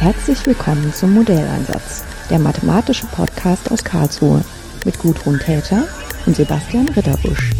Herzlich 0.00 0.46
willkommen 0.46 0.94
zum 0.94 1.12
Modelleinsatz, 1.12 2.06
der 2.30 2.38
mathematische 2.38 3.06
Podcast 3.08 3.70
aus 3.70 3.84
Karlsruhe 3.84 4.42
mit 4.86 4.98
Gudrun 4.98 5.38
Täter 5.38 5.86
und 6.24 6.34
Sebastian 6.34 6.88
Ritterbusch. 6.88 7.50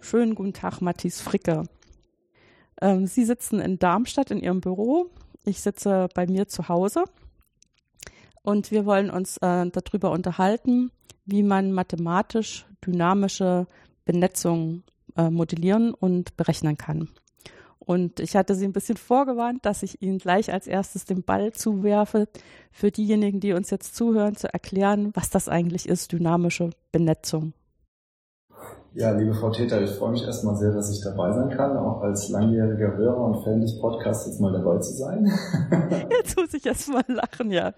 Schönen 0.00 0.34
guten 0.34 0.54
Tag, 0.54 0.80
Matthias 0.80 1.20
Fricke. 1.20 1.64
Ähm, 2.80 3.06
Sie 3.06 3.24
sitzen 3.24 3.60
in 3.60 3.78
Darmstadt 3.78 4.30
in 4.30 4.40
Ihrem 4.40 4.60
Büro. 4.60 5.10
Ich 5.44 5.60
sitze 5.60 6.08
bei 6.14 6.26
mir 6.26 6.48
zu 6.48 6.68
Hause. 6.68 7.04
Und 8.42 8.70
wir 8.70 8.84
wollen 8.84 9.10
uns 9.10 9.38
äh, 9.38 9.70
darüber 9.70 10.10
unterhalten, 10.10 10.90
wie 11.24 11.42
man 11.42 11.72
mathematisch 11.72 12.66
dynamische 12.86 13.66
Benetzung 14.04 14.82
äh, 15.16 15.30
modellieren 15.30 15.94
und 15.94 16.36
berechnen 16.36 16.76
kann. 16.76 17.08
Und 17.78 18.20
ich 18.20 18.34
hatte 18.36 18.54
Sie 18.54 18.64
ein 18.64 18.72
bisschen 18.72 18.96
vorgewarnt, 18.96 19.64
dass 19.66 19.82
ich 19.82 20.00
Ihnen 20.02 20.18
gleich 20.18 20.52
als 20.52 20.66
erstes 20.66 21.04
den 21.04 21.22
Ball 21.22 21.52
zuwerfe, 21.52 22.28
für 22.72 22.90
diejenigen, 22.90 23.40
die 23.40 23.52
uns 23.52 23.70
jetzt 23.70 23.94
zuhören, 23.94 24.36
zu 24.36 24.52
erklären, 24.52 25.10
was 25.14 25.30
das 25.30 25.48
eigentlich 25.48 25.88
ist, 25.88 26.12
dynamische 26.12 26.70
Benetzung. 26.92 27.52
Ja, 28.96 29.10
liebe 29.10 29.34
Frau 29.34 29.50
Täter, 29.50 29.82
ich 29.82 29.90
freue 29.90 30.12
mich 30.12 30.22
erstmal 30.22 30.54
sehr, 30.54 30.72
dass 30.72 30.88
ich 30.88 31.02
dabei 31.02 31.32
sein 31.32 31.50
kann, 31.50 31.76
auch 31.76 32.00
als 32.02 32.28
langjähriger 32.28 32.96
Hörer 32.96 33.24
und 33.24 33.42
Fan 33.42 33.60
des 33.60 33.80
Podcasts 33.80 34.24
jetzt 34.26 34.40
mal 34.40 34.52
dabei 34.52 34.78
zu 34.78 34.92
sein. 34.92 35.32
jetzt 36.10 36.36
muss 36.36 36.54
ich 36.54 36.64
erstmal 36.64 37.02
lachen, 37.08 37.50
ja. 37.50 37.72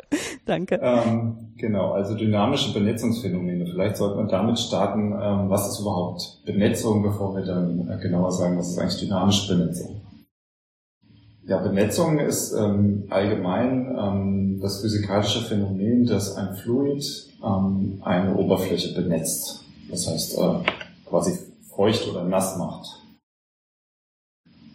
Danke. 0.45 0.79
Ähm, 0.83 1.55
genau, 1.57 1.93
also 1.93 2.15
dynamische 2.15 2.75
Benetzungsphänomene. 2.75 3.65
Vielleicht 3.65 3.97
sollte 3.97 4.17
man 4.17 4.29
damit 4.29 4.59
starten, 4.59 5.13
ähm, 5.13 5.49
was 5.49 5.67
ist 5.71 5.81
überhaupt 5.81 6.43
Benetzung, 6.45 7.03
bevor 7.03 7.35
wir 7.35 7.47
dann 7.47 7.89
äh, 7.89 7.99
genauer 8.03 8.33
sagen, 8.33 8.59
was 8.59 8.69
ist 8.69 8.79
eigentlich 8.79 9.01
dynamische 9.01 9.57
Benetzung. 9.57 10.03
Ja, 11.47 11.63
Benetzung 11.63 12.19
ist 12.19 12.53
ähm, 12.53 13.05
allgemein 13.09 13.97
ähm, 13.99 14.59
das 14.61 14.83
physikalische 14.83 15.41
Phänomen, 15.41 16.05
dass 16.05 16.37
ein 16.37 16.57
Fluid 16.57 17.03
ähm, 17.43 18.03
eine 18.03 18.37
Oberfläche 18.37 18.95
benetzt. 18.95 19.65
Das 19.89 20.09
heißt, 20.09 20.37
äh, 20.37 20.86
quasi 21.09 21.39
feucht 21.75 22.09
oder 22.09 22.25
nass 22.25 22.57
macht. 22.57 22.87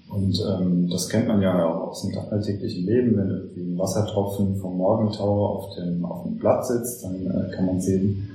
Und 0.10 0.44
ähm, 0.46 0.90
das 0.90 1.08
kennt 1.08 1.28
man 1.30 1.42
ja 1.42 1.66
auch 1.66 1.90
aus 1.90 2.02
dem 2.02 2.18
alltäglichen 2.18 2.86
Leben, 2.86 3.16
wenn 3.16 3.30
irgendwie 3.30 3.62
ein 3.62 3.78
Wassertropfen 3.78 4.58
vom 4.58 4.78
Morgentau 4.78 5.46
auf 5.46 5.76
dem, 5.76 6.04
auf 6.04 6.24
dem 6.24 6.38
Blatt 6.38 6.66
sitzt, 6.68 7.04
dann 7.04 7.26
äh, 7.26 7.56
kann 7.56 7.66
man 7.66 7.80
sehen, 7.80 8.30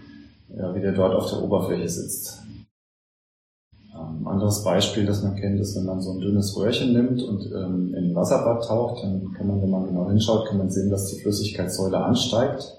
ja, 0.57 0.75
wie 0.75 0.81
der 0.81 0.93
dort 0.93 1.15
auf 1.15 1.29
der 1.29 1.43
Oberfläche 1.43 1.89
sitzt. 1.89 2.43
Ähm, 3.95 4.27
anderes 4.27 4.65
Beispiel, 4.65 5.05
das 5.05 5.23
man 5.23 5.37
kennt, 5.37 5.61
ist, 5.61 5.77
wenn 5.77 5.85
man 5.85 6.01
so 6.01 6.13
ein 6.13 6.21
dünnes 6.21 6.57
Röhrchen 6.57 6.95
nimmt 6.95 7.23
und 7.23 7.45
ähm, 7.53 7.95
in 7.95 8.11
ein 8.11 8.15
Wasserbad 8.15 8.65
taucht, 8.67 9.03
dann 9.03 9.35
kann 9.35 9.47
man, 9.47 9.61
wenn 9.61 9.71
man 9.71 9.87
genau 9.87 10.09
hinschaut, 10.09 10.47
kann 10.47 10.59
man 10.59 10.71
sehen, 10.71 10.89
dass 10.89 11.09
die 11.09 11.21
Flüssigkeitssäule 11.21 11.99
ansteigt 11.99 12.73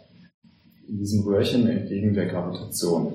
in 0.87 0.97
diesem 0.97 1.23
Röhrchen 1.23 1.67
entgegen 1.67 2.13
der 2.13 2.27
Gravitation. 2.27 3.13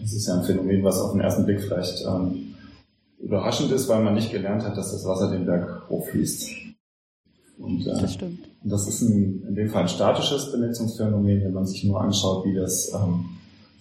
Das 0.00 0.12
ist 0.12 0.26
ja 0.26 0.34
ein 0.34 0.44
Phänomen, 0.44 0.84
was 0.84 1.00
auf 1.00 1.12
den 1.12 1.20
ersten 1.20 1.44
Blick 1.44 1.60
vielleicht 1.60 2.04
ähm, 2.06 2.54
überraschend 3.18 3.72
ist, 3.72 3.88
weil 3.88 4.02
man 4.02 4.14
nicht 4.14 4.30
gelernt 4.30 4.62
hat, 4.62 4.76
dass 4.76 4.92
das 4.92 5.04
Wasser 5.04 5.30
den 5.30 5.46
Berg 5.46 5.88
hochfließt. 5.88 6.50
Und, 7.58 7.86
äh, 7.86 8.00
das 8.00 8.14
stimmt. 8.14 8.40
Das 8.62 8.86
ist 8.88 9.02
ein, 9.02 9.44
in 9.48 9.54
dem 9.54 9.68
Fall 9.68 9.82
ein 9.82 9.88
statisches 9.88 10.50
Benetzungsphänomen, 10.52 11.42
wenn 11.42 11.52
man 11.52 11.66
sich 11.66 11.84
nur 11.84 12.00
anschaut, 12.00 12.44
wie 12.46 12.54
das 12.54 12.92
ähm, 12.94 13.26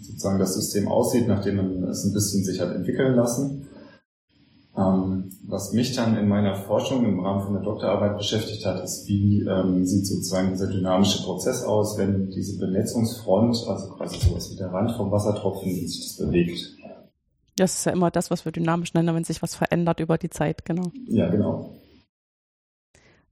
sozusagen 0.01 0.39
das 0.39 0.55
System 0.55 0.87
aussieht, 0.87 1.27
nachdem 1.27 1.57
man 1.57 1.83
es 1.85 2.03
ein 2.03 2.13
bisschen 2.13 2.43
sich 2.43 2.59
hat 2.59 2.75
entwickeln 2.75 3.15
lassen. 3.15 3.67
Ähm, 4.77 5.12
was 5.43 5.73
mich 5.73 5.95
dann 5.95 6.17
in 6.17 6.27
meiner 6.27 6.55
Forschung 6.55 7.05
im 7.05 7.19
Rahmen 7.19 7.43
von 7.43 7.53
der 7.53 7.63
Doktorarbeit 7.63 8.17
beschäftigt 8.17 8.65
hat, 8.65 8.83
ist, 8.83 9.07
wie 9.07 9.41
ähm, 9.41 9.85
sieht 9.85 10.07
sozusagen 10.07 10.51
dieser 10.51 10.67
dynamische 10.67 11.23
Prozess 11.23 11.63
aus, 11.63 11.97
wenn 11.97 12.29
diese 12.29 12.57
Benetzungsfront, 12.59 13.67
also 13.67 13.89
quasi 13.95 14.19
sowas 14.19 14.51
wie 14.51 14.57
der 14.57 14.71
Rand 14.71 14.91
vom 14.91 15.11
Wassertropfen, 15.11 15.69
wie 15.69 15.87
sich 15.87 16.01
das 16.01 16.17
bewegt. 16.17 16.77
Das 17.55 17.77
ist 17.77 17.85
ja 17.85 17.91
immer 17.91 18.09
das, 18.09 18.31
was 18.31 18.45
wir 18.45 18.51
dynamisch 18.51 18.93
nennen, 18.93 19.13
wenn 19.15 19.23
sich 19.23 19.41
was 19.41 19.55
verändert 19.55 19.99
über 19.99 20.17
die 20.17 20.29
Zeit, 20.29 20.65
genau. 20.65 20.91
Ja, 21.07 21.29
genau. 21.29 21.69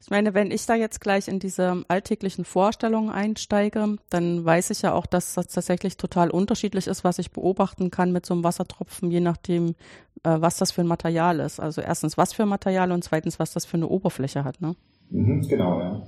Ich 0.03 0.09
meine, 0.09 0.33
wenn 0.33 0.49
ich 0.49 0.65
da 0.65 0.73
jetzt 0.73 0.99
gleich 0.99 1.27
in 1.27 1.37
diese 1.37 1.83
alltäglichen 1.87 2.43
Vorstellungen 2.43 3.11
einsteige, 3.11 3.97
dann 4.09 4.43
weiß 4.43 4.71
ich 4.71 4.81
ja 4.81 4.93
auch, 4.93 5.05
dass 5.05 5.35
das 5.35 5.47
tatsächlich 5.47 5.95
total 5.95 6.31
unterschiedlich 6.31 6.87
ist, 6.87 7.03
was 7.03 7.19
ich 7.19 7.31
beobachten 7.31 7.91
kann 7.91 8.11
mit 8.11 8.25
so 8.25 8.33
einem 8.33 8.43
Wassertropfen, 8.43 9.11
je 9.11 9.19
nachdem, 9.19 9.75
äh, 10.23 10.37
was 10.39 10.57
das 10.57 10.71
für 10.71 10.81
ein 10.81 10.87
Material 10.87 11.39
ist. 11.39 11.59
Also 11.59 11.81
erstens, 11.81 12.17
was 12.17 12.33
für 12.33 12.43
ein 12.43 12.49
Material 12.49 12.91
und 12.91 13.03
zweitens, 13.03 13.39
was 13.39 13.53
das 13.53 13.65
für 13.65 13.77
eine 13.77 13.87
Oberfläche 13.87 14.43
hat. 14.43 14.61
Ne? 14.61 14.75
Mhm, 15.09 15.47
genau, 15.47 15.79
ja. 15.79 16.01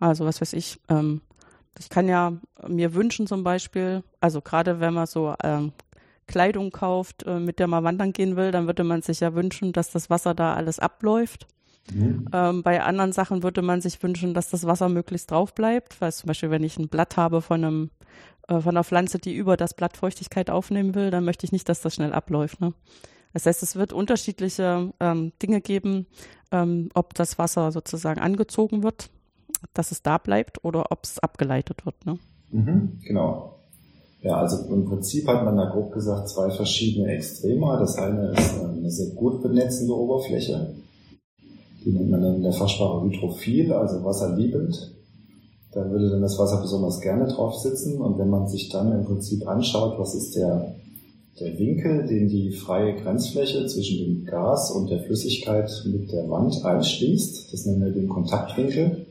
Also 0.00 0.24
was 0.26 0.40
weiß 0.40 0.52
ich, 0.52 0.78
ähm, 0.88 1.22
ich 1.78 1.88
kann 1.88 2.08
ja 2.08 2.32
mir 2.66 2.94
wünschen 2.94 3.26
zum 3.26 3.44
Beispiel, 3.44 4.02
also 4.20 4.40
gerade 4.40 4.80
wenn 4.80 4.94
man 4.94 5.06
so 5.06 5.34
ähm, 5.42 5.72
Kleidung 6.26 6.70
kauft, 6.70 7.24
äh, 7.24 7.38
mit 7.38 7.58
der 7.58 7.66
man 7.66 7.84
wandern 7.84 8.12
gehen 8.12 8.36
will, 8.36 8.50
dann 8.50 8.66
würde 8.66 8.84
man 8.84 9.02
sich 9.02 9.20
ja 9.20 9.34
wünschen, 9.34 9.72
dass 9.72 9.90
das 9.90 10.10
Wasser 10.10 10.34
da 10.34 10.54
alles 10.54 10.78
abläuft. 10.78 11.46
Mhm. 11.92 12.28
Ähm, 12.32 12.62
bei 12.62 12.82
anderen 12.82 13.12
Sachen 13.12 13.42
würde 13.42 13.62
man 13.62 13.80
sich 13.80 14.02
wünschen, 14.02 14.34
dass 14.34 14.50
das 14.50 14.66
Wasser 14.66 14.88
möglichst 14.88 15.30
drauf 15.30 15.54
bleibt. 15.54 16.00
Weil 16.00 16.12
zum 16.12 16.28
Beispiel, 16.28 16.50
wenn 16.50 16.64
ich 16.64 16.78
ein 16.78 16.88
Blatt 16.88 17.16
habe 17.16 17.42
von 17.42 17.64
einem 17.64 17.90
äh, 18.48 18.60
von 18.60 18.76
einer 18.76 18.84
Pflanze, 18.84 19.18
die 19.18 19.34
über 19.34 19.56
das 19.56 19.74
Blatt 19.74 19.96
Feuchtigkeit 19.96 20.50
aufnehmen 20.50 20.94
will, 20.94 21.10
dann 21.10 21.24
möchte 21.24 21.44
ich 21.44 21.52
nicht, 21.52 21.68
dass 21.68 21.80
das 21.80 21.94
schnell 21.94 22.12
abläuft. 22.12 22.60
Ne? 22.60 22.72
Das 23.36 23.46
heißt, 23.46 23.62
es 23.62 23.76
wird 23.76 23.92
unterschiedliche 23.92 24.92
ähm, 24.98 25.32
Dinge 25.42 25.60
geben, 25.60 26.06
ähm, 26.52 26.88
ob 26.94 27.14
das 27.14 27.38
Wasser 27.38 27.70
sozusagen 27.70 28.20
angezogen 28.20 28.82
wird, 28.82 29.10
dass 29.74 29.92
es 29.92 30.02
da 30.02 30.18
bleibt 30.18 30.64
oder 30.64 30.90
ob 30.90 31.04
es 31.04 31.18
abgeleitet 31.18 31.84
wird. 31.84 32.06
Ne? 32.06 32.18
Mhm, 32.50 33.00
genau. 33.04 33.56
Ja, 34.22 34.36
also 34.38 34.72
im 34.72 34.86
Prinzip 34.86 35.28
hat 35.28 35.44
man 35.44 35.56
da 35.56 35.66
grob 35.66 35.92
gesagt 35.92 36.28
zwei 36.28 36.50
verschiedene 36.50 37.12
Extreme. 37.12 37.76
Das 37.78 37.96
eine 37.96 38.32
ist 38.32 38.54
eine 38.58 38.90
sehr 38.90 39.14
gut 39.14 39.42
benetzende 39.42 39.94
Oberfläche 39.94 40.74
die 41.86 41.92
nennt 41.92 42.10
man 42.10 42.20
dann 42.20 42.34
in 42.34 42.42
der 42.42 42.52
Fachsprache 42.52 43.04
hydrophil, 43.04 43.72
also 43.72 44.04
wasserliebend. 44.04 44.92
Da 45.72 45.88
würde 45.88 46.10
dann 46.10 46.20
das 46.20 46.36
Wasser 46.36 46.60
besonders 46.60 47.00
gerne 47.00 47.28
drauf 47.28 47.54
sitzen. 47.54 48.00
Und 48.00 48.18
wenn 48.18 48.28
man 48.28 48.48
sich 48.48 48.70
dann 48.70 48.92
im 48.92 49.04
Prinzip 49.04 49.46
anschaut, 49.46 49.96
was 49.98 50.14
ist 50.14 50.34
der, 50.34 50.74
der 51.40 51.58
Winkel, 51.58 52.06
den 52.06 52.28
die 52.28 52.50
freie 52.50 52.94
Grenzfläche 52.94 53.66
zwischen 53.66 53.98
dem 53.98 54.24
Gas 54.24 54.70
und 54.70 54.88
der 54.88 55.00
Flüssigkeit 55.00 55.70
mit 55.84 56.10
der 56.10 56.28
Wand 56.30 56.64
einschließt, 56.64 57.52
das 57.52 57.66
nennen 57.66 57.84
wir 57.84 57.92
den 57.92 58.08
Kontaktwinkel. 58.08 59.06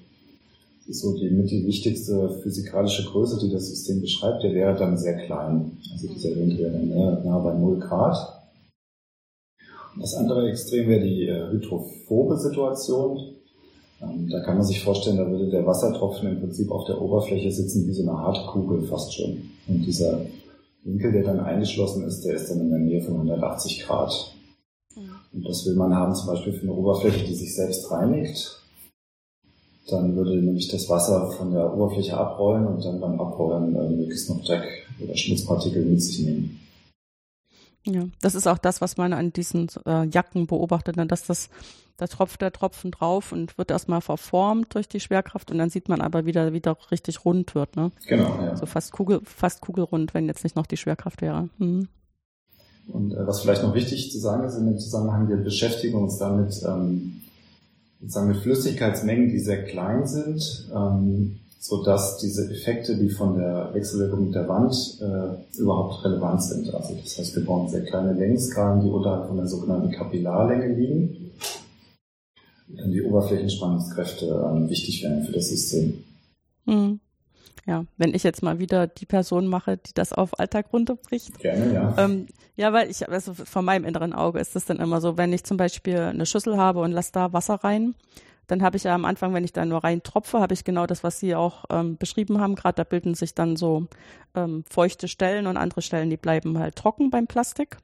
Das 0.79 0.97
ist 0.97 1.01
so 1.01 1.15
die 1.17 1.29
mit 1.29 1.49
die 1.51 1.65
wichtigste 1.65 2.29
physikalische 2.41 3.05
Größe, 3.05 3.39
die 3.39 3.51
das 3.51 3.67
System 3.67 4.01
beschreibt, 4.01 4.43
der 4.43 4.53
wäre 4.53 4.75
dann 4.75 4.97
sehr 4.97 5.17
klein. 5.25 5.77
Also 5.91 6.07
dieser 6.07 6.35
Winkel 6.35 6.59
wäre 6.59 6.71
dann 6.71 6.89
nah, 6.89 7.21
nah 7.23 7.39
bei 7.39 7.53
0 7.53 7.79
Grad. 7.79 8.17
Das 9.99 10.13
andere 10.15 10.49
Extrem 10.49 10.89
wäre 10.89 11.03
die 11.03 11.27
äh, 11.27 11.51
hydrophobe 11.51 12.37
Situation. 12.37 13.35
Ähm, 14.01 14.29
da 14.29 14.41
kann 14.41 14.57
man 14.57 14.65
sich 14.65 14.83
vorstellen, 14.83 15.17
da 15.17 15.29
würde 15.29 15.49
der 15.49 15.65
Wassertropfen 15.65 16.27
im 16.27 16.39
Prinzip 16.39 16.69
auf 16.71 16.85
der 16.85 17.01
Oberfläche 17.01 17.51
sitzen 17.51 17.87
wie 17.87 17.93
so 17.93 18.01
eine 18.01 18.17
harte 18.17 18.45
Kugel 18.47 18.81
fast 18.83 19.13
schon. 19.13 19.49
Und 19.67 19.85
dieser 19.85 20.21
Winkel, 20.85 21.11
der 21.11 21.23
dann 21.23 21.39
eingeschlossen 21.39 22.03
ist, 22.05 22.23
der 22.23 22.35
ist 22.35 22.49
dann 22.49 22.61
in 22.61 22.69
der 22.69 22.79
Nähe 22.79 23.01
von 23.01 23.15
180 23.15 23.81
Grad. 23.81 24.35
Und 25.33 25.45
das 25.45 25.65
will 25.65 25.75
man 25.75 25.93
haben 25.93 26.15
zum 26.15 26.27
Beispiel 26.27 26.53
für 26.53 26.63
eine 26.63 26.73
Oberfläche, 26.73 27.25
die 27.25 27.35
sich 27.35 27.53
selbst 27.53 27.91
reinigt. 27.91 28.61
Dann 29.89 30.15
würde 30.15 30.37
nämlich 30.37 30.69
das 30.69 30.89
Wasser 30.89 31.31
von 31.31 31.51
der 31.51 31.73
Oberfläche 31.73 32.17
abrollen 32.17 32.65
und 32.67 32.85
dann 32.85 33.01
beim 33.01 33.19
Abrollen 33.19 33.75
äh, 33.75 33.89
möglichst 33.89 34.29
noch 34.29 34.43
Dreck 34.43 34.63
oder 35.03 35.15
Schmutzpartikel 35.15 35.83
mit 35.85 36.01
sich 36.01 36.25
nehmen. 36.25 36.59
Ja, 37.85 38.03
das 38.21 38.35
ist 38.35 38.47
auch 38.47 38.57
das, 38.57 38.81
was 38.81 38.97
man 38.97 39.13
an 39.13 39.31
diesen 39.31 39.69
äh, 39.85 40.05
Jacken 40.07 40.47
beobachtet, 40.47 40.97
ne? 40.97 41.05
dass 41.05 41.25
das, 41.25 41.49
da 41.97 42.07
tropft 42.07 42.41
der 42.41 42.51
Tropfen 42.51 42.91
drauf 42.91 43.31
und 43.31 43.57
wird 43.57 43.69
erstmal 43.69 44.01
verformt 44.01 44.73
durch 44.73 44.87
die 44.87 44.99
Schwerkraft 44.99 45.51
und 45.51 45.59
dann 45.59 45.69
sieht 45.69 45.87
man 45.87 46.01
aber 46.01 46.25
wieder, 46.25 46.51
wieder 46.51 46.77
richtig 46.89 47.25
rund 47.25 47.53
wird, 47.53 47.75
ne? 47.75 47.91
Genau, 48.07 48.39
ja. 48.41 48.57
So 48.57 48.65
fast 48.65 48.91
Kugel, 48.91 49.21
fast 49.23 49.61
kugelrund, 49.61 50.13
wenn 50.13 50.25
jetzt 50.25 50.43
nicht 50.43 50.55
noch 50.55 50.65
die 50.65 50.77
Schwerkraft 50.77 51.21
wäre. 51.21 51.49
Mhm. 51.59 51.87
Und 52.87 53.13
äh, 53.13 53.27
was 53.27 53.41
vielleicht 53.41 53.63
noch 53.63 53.73
wichtig 53.73 54.11
zu 54.11 54.19
sagen 54.19 54.43
ist 54.47 54.57
in 54.57 54.65
dem 54.65 54.79
Zusammenhang, 54.79 55.29
wir 55.29 55.37
beschäftigen 55.37 55.97
uns 55.97 56.17
damit, 56.17 56.61
ähm, 56.67 57.21
sozusagen 58.01 58.27
mit 58.27 58.37
Flüssigkeitsmengen, 58.37 59.29
die 59.29 59.39
sehr 59.39 59.63
klein 59.65 60.05
sind, 60.05 60.69
ähm, 60.73 61.39
so 61.59 61.83
dass 61.83 62.17
diese 62.17 62.51
Effekte, 62.51 62.97
die 62.97 63.09
von 63.09 63.37
der 63.37 63.73
Wechselwirkung 63.73 64.25
mit 64.25 64.35
der 64.35 64.47
Wand 64.47 64.73
äh, 65.01 65.59
überhaupt 65.59 66.03
relevant 66.05 66.43
sind. 66.43 66.73
Also 66.73 66.95
das 67.01 67.17
heißt, 67.17 67.35
wir 67.35 67.45
brauchen 67.45 67.69
sehr 67.69 67.83
kleine 67.83 68.13
Längenskalen, 68.13 68.81
die 68.81 68.89
unterhalb 68.89 69.27
von 69.27 69.37
der 69.37 69.47
sogenannten 69.47 69.91
Kapillarlänge 69.91 70.75
liegen. 70.75 71.31
die 72.67 73.01
Oberflächenspannungskräfte 73.01 74.25
ähm, 74.25 74.69
wichtig 74.69 75.03
werden 75.03 75.23
für 75.23 75.31
das 75.31 75.49
System. 75.49 76.03
Mhm. 76.65 76.99
Ja, 77.67 77.85
wenn 77.97 78.13
ich 78.13 78.21
jetzt 78.21 78.43
mal 78.43 78.59
wieder 78.59 78.85
die 78.85 79.07
Person 79.07 79.47
mache, 79.47 79.77
die 79.77 79.93
das 79.95 80.13
auf 80.13 80.39
Alltag 80.39 80.67
runterbricht. 80.71 81.39
Gerne, 81.39 81.73
ja. 81.73 81.95
Ähm, 81.97 82.27
ja, 82.55 82.71
weil 82.73 82.91
ich, 82.91 83.09
also 83.09 83.33
von 83.33 83.65
meinem 83.65 83.85
inneren 83.85 84.13
Auge 84.13 84.39
ist 84.39 84.55
es 84.55 84.65
dann 84.65 84.77
immer 84.77 85.01
so, 85.01 85.17
wenn 85.17 85.33
ich 85.33 85.43
zum 85.43 85.57
Beispiel 85.57 85.97
eine 85.97 86.27
Schüssel 86.27 86.57
habe 86.57 86.81
und 86.81 86.91
lasse 86.91 87.11
da 87.11 87.33
Wasser 87.33 87.55
rein, 87.55 87.95
dann 88.47 88.61
habe 88.61 88.77
ich 88.77 88.83
ja 88.83 88.93
am 88.93 89.05
Anfang, 89.05 89.33
wenn 89.33 89.43
ich 89.43 89.53
da 89.53 89.65
nur 89.65 89.83
rein 89.83 90.03
tropfe, 90.03 90.39
habe 90.39 90.53
ich 90.53 90.63
genau 90.63 90.85
das, 90.85 91.03
was 91.03 91.19
Sie 91.19 91.35
auch 91.35 91.65
ähm, 91.69 91.97
beschrieben 91.97 92.39
haben. 92.39 92.55
Gerade 92.55 92.75
da 92.77 92.83
bilden 92.83 93.15
sich 93.15 93.33
dann 93.33 93.55
so 93.55 93.87
ähm, 94.35 94.63
feuchte 94.69 95.07
Stellen 95.07 95.47
und 95.47 95.57
andere 95.57 95.81
Stellen, 95.81 96.09
die 96.09 96.17
bleiben 96.17 96.57
halt 96.59 96.75
trocken 96.75 97.09
beim 97.09 97.27
Plastik. 97.27 97.77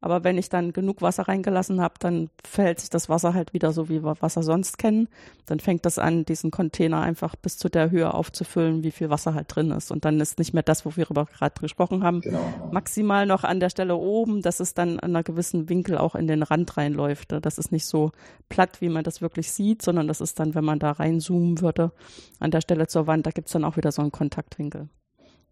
Aber 0.00 0.22
wenn 0.24 0.38
ich 0.38 0.48
dann 0.48 0.72
genug 0.72 1.02
Wasser 1.02 1.24
reingelassen 1.24 1.80
habe, 1.80 1.94
dann 1.98 2.30
verhält 2.44 2.80
sich 2.80 2.90
das 2.90 3.08
Wasser 3.08 3.34
halt 3.34 3.52
wieder 3.52 3.72
so, 3.72 3.88
wie 3.88 4.04
wir 4.04 4.16
Wasser 4.20 4.42
sonst 4.42 4.78
kennen. 4.78 5.08
Dann 5.46 5.60
fängt 5.60 5.84
das 5.86 5.98
an, 5.98 6.24
diesen 6.24 6.50
Container 6.50 7.00
einfach 7.00 7.34
bis 7.34 7.56
zu 7.56 7.68
der 7.68 7.90
Höhe 7.90 8.12
aufzufüllen, 8.14 8.84
wie 8.84 8.90
viel 8.90 9.10
Wasser 9.10 9.34
halt 9.34 9.54
drin 9.54 9.70
ist. 9.70 9.90
Und 9.90 10.04
dann 10.04 10.20
ist 10.20 10.38
nicht 10.38 10.54
mehr 10.54 10.62
das, 10.62 10.86
wo 10.86 10.96
wir 10.96 11.06
gerade 11.06 11.60
gesprochen 11.60 12.04
haben, 12.04 12.20
genau. 12.20 12.70
maximal 12.70 13.26
noch 13.26 13.44
an 13.44 13.60
der 13.60 13.70
Stelle 13.70 13.96
oben, 13.96 14.42
dass 14.42 14.60
es 14.60 14.74
dann 14.74 15.00
an 15.00 15.10
einer 15.10 15.22
gewissen 15.22 15.68
Winkel 15.68 15.98
auch 15.98 16.14
in 16.14 16.26
den 16.26 16.42
Rand 16.42 16.76
reinläuft. 16.76 17.32
Das 17.42 17.58
ist 17.58 17.72
nicht 17.72 17.86
so 17.86 18.12
platt, 18.48 18.80
wie 18.80 18.88
man 18.88 19.04
das 19.04 19.20
wirklich 19.20 19.50
sieht, 19.50 19.82
sondern 19.82 20.06
das 20.06 20.20
ist 20.20 20.38
dann, 20.38 20.54
wenn 20.54 20.64
man 20.64 20.78
da 20.78 20.92
reinzoomen 20.92 21.60
würde, 21.60 21.92
an 22.38 22.50
der 22.50 22.60
Stelle 22.60 22.86
zur 22.86 23.06
Wand, 23.06 23.26
da 23.26 23.30
gibt 23.30 23.48
es 23.48 23.52
dann 23.52 23.64
auch 23.64 23.76
wieder 23.76 23.90
so 23.90 24.02
einen 24.02 24.12
Kontaktwinkel. 24.12 24.88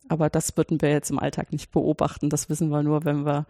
Aber 0.09 0.31
das 0.31 0.57
würden 0.57 0.81
wir 0.81 0.91
jetzt 0.91 1.11
im 1.11 1.19
Alltag 1.19 1.53
nicht 1.53 1.71
beobachten. 1.73 2.31
Das 2.31 2.49
wissen 2.49 2.69
wir 2.69 2.83
nur, 2.83 3.05
wenn 3.05 3.25
wir, 3.25 3.47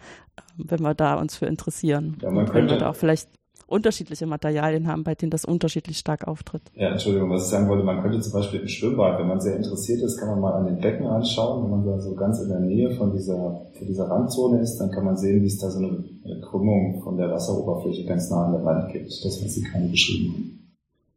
wenn 0.57 0.81
wir 0.81 0.95
da 0.95 1.15
uns 1.15 1.37
für 1.37 1.47
interessieren. 1.47 2.17
Ja, 2.23 2.31
man 2.31 2.47
könnte, 2.47 2.55
wenn 2.55 2.71
wir 2.71 2.79
da 2.79 2.91
auch 2.91 2.97
vielleicht 2.97 3.29
unterschiedliche 3.67 4.27
Materialien 4.27 4.87
haben, 4.87 5.03
bei 5.03 5.15
denen 5.15 5.31
das 5.31 5.45
unterschiedlich 5.45 5.99
stark 5.99 6.29
auftritt. 6.29 6.63
Ja, 6.75 6.91
Entschuldigung, 6.91 7.31
was 7.31 7.45
ich 7.45 7.51
sagen 7.51 7.69
wollte, 7.69 7.85
man 7.85 8.01
könnte 8.01 8.21
zum 8.21 8.33
Beispiel 8.33 8.61
im 8.61 8.69
Schwimmbad, 8.69 9.19
wenn 9.19 9.27
man 9.27 9.41
sehr 9.41 9.57
interessiert 9.57 10.03
ist, 10.03 10.19
kann 10.19 10.29
man 10.29 10.41
mal 10.41 10.53
an 10.53 10.67
den 10.67 10.79
Becken 10.79 11.07
anschauen. 11.07 11.65
Wenn 11.65 11.71
man 11.71 11.85
da 11.85 11.99
so 11.99 12.15
ganz 12.15 12.41
in 12.41 12.49
der 12.49 12.61
Nähe 12.61 12.91
von 12.93 13.13
dieser, 13.13 13.67
von 13.77 13.87
dieser 13.87 14.09
Randzone 14.09 14.61
ist, 14.61 14.79
dann 14.79 14.91
kann 14.91 15.05
man 15.05 15.17
sehen, 15.17 15.43
wie 15.43 15.47
es 15.47 15.59
da 15.59 15.71
so 15.71 15.79
eine 15.79 16.41
Krümmung 16.43 17.03
von 17.03 17.17
der 17.17 17.31
Wasseroberfläche 17.31 18.05
ganz 18.07 18.31
nah 18.31 18.47
an 18.47 18.53
der 18.53 18.65
Wand 18.65 18.93
gibt. 18.93 19.07
Das, 19.07 19.43
was 19.43 19.55
Sie 19.55 19.63
keine 19.63 19.89
beschrieben 19.89 20.35
haben. 20.35 20.57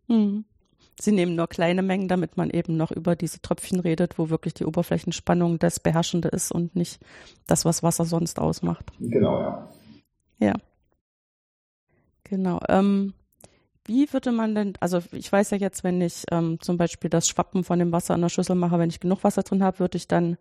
Hm. 0.08 0.39
Sie 1.02 1.12
nehmen 1.14 1.36
nur 1.36 1.48
kleine 1.48 1.82
Mengen, 1.82 2.08
damit 2.08 2.36
man 2.36 2.50
eben 2.50 2.76
noch 2.76 2.92
über 2.92 3.16
diese 3.16 3.42
Tröpfchen 3.42 3.80
redet, 3.80 4.20
wo 4.20 4.30
wirklich 4.30 4.54
die 4.54 4.66
Oberflächenspannung 4.66 5.58
das 5.58 5.80
Beherrschende 5.80 6.28
ist 6.28 6.52
und 6.52 6.76
nicht 6.76 7.00
das, 7.48 7.64
was 7.64 7.84
Wasser 7.84 8.04
sonst 8.06 8.40
ausmacht. 8.40 8.92
Genau, 9.00 9.40
ja. 9.40 9.70
Ja. 10.40 10.54
Genau. 12.24 12.60
Ähm, 12.68 13.14
wie 13.90 14.14
würde 14.14 14.32
man 14.32 14.54
denn, 14.54 14.74
also 14.80 15.02
ich 15.12 15.32
weiß 15.32 15.50
ja 15.50 15.58
jetzt, 15.58 15.84
wenn 15.84 16.00
ich 16.00 16.24
ähm, 16.32 16.60
zum 16.62 16.78
Beispiel 16.78 17.10
das 17.10 17.28
Schwappen 17.28 17.64
von 17.64 17.80
dem 17.80 17.92
Wasser 17.92 18.14
in 18.14 18.22
der 18.22 18.30
Schüssel 18.30 18.56
mache, 18.56 18.78
wenn 18.78 18.92
ich 18.92 19.00
genug 19.00 19.24
Wasser 19.24 19.42
drin 19.42 19.64
habe, 19.64 19.80
würde 19.80 19.98
ich 19.98 20.08
dann 20.08 20.38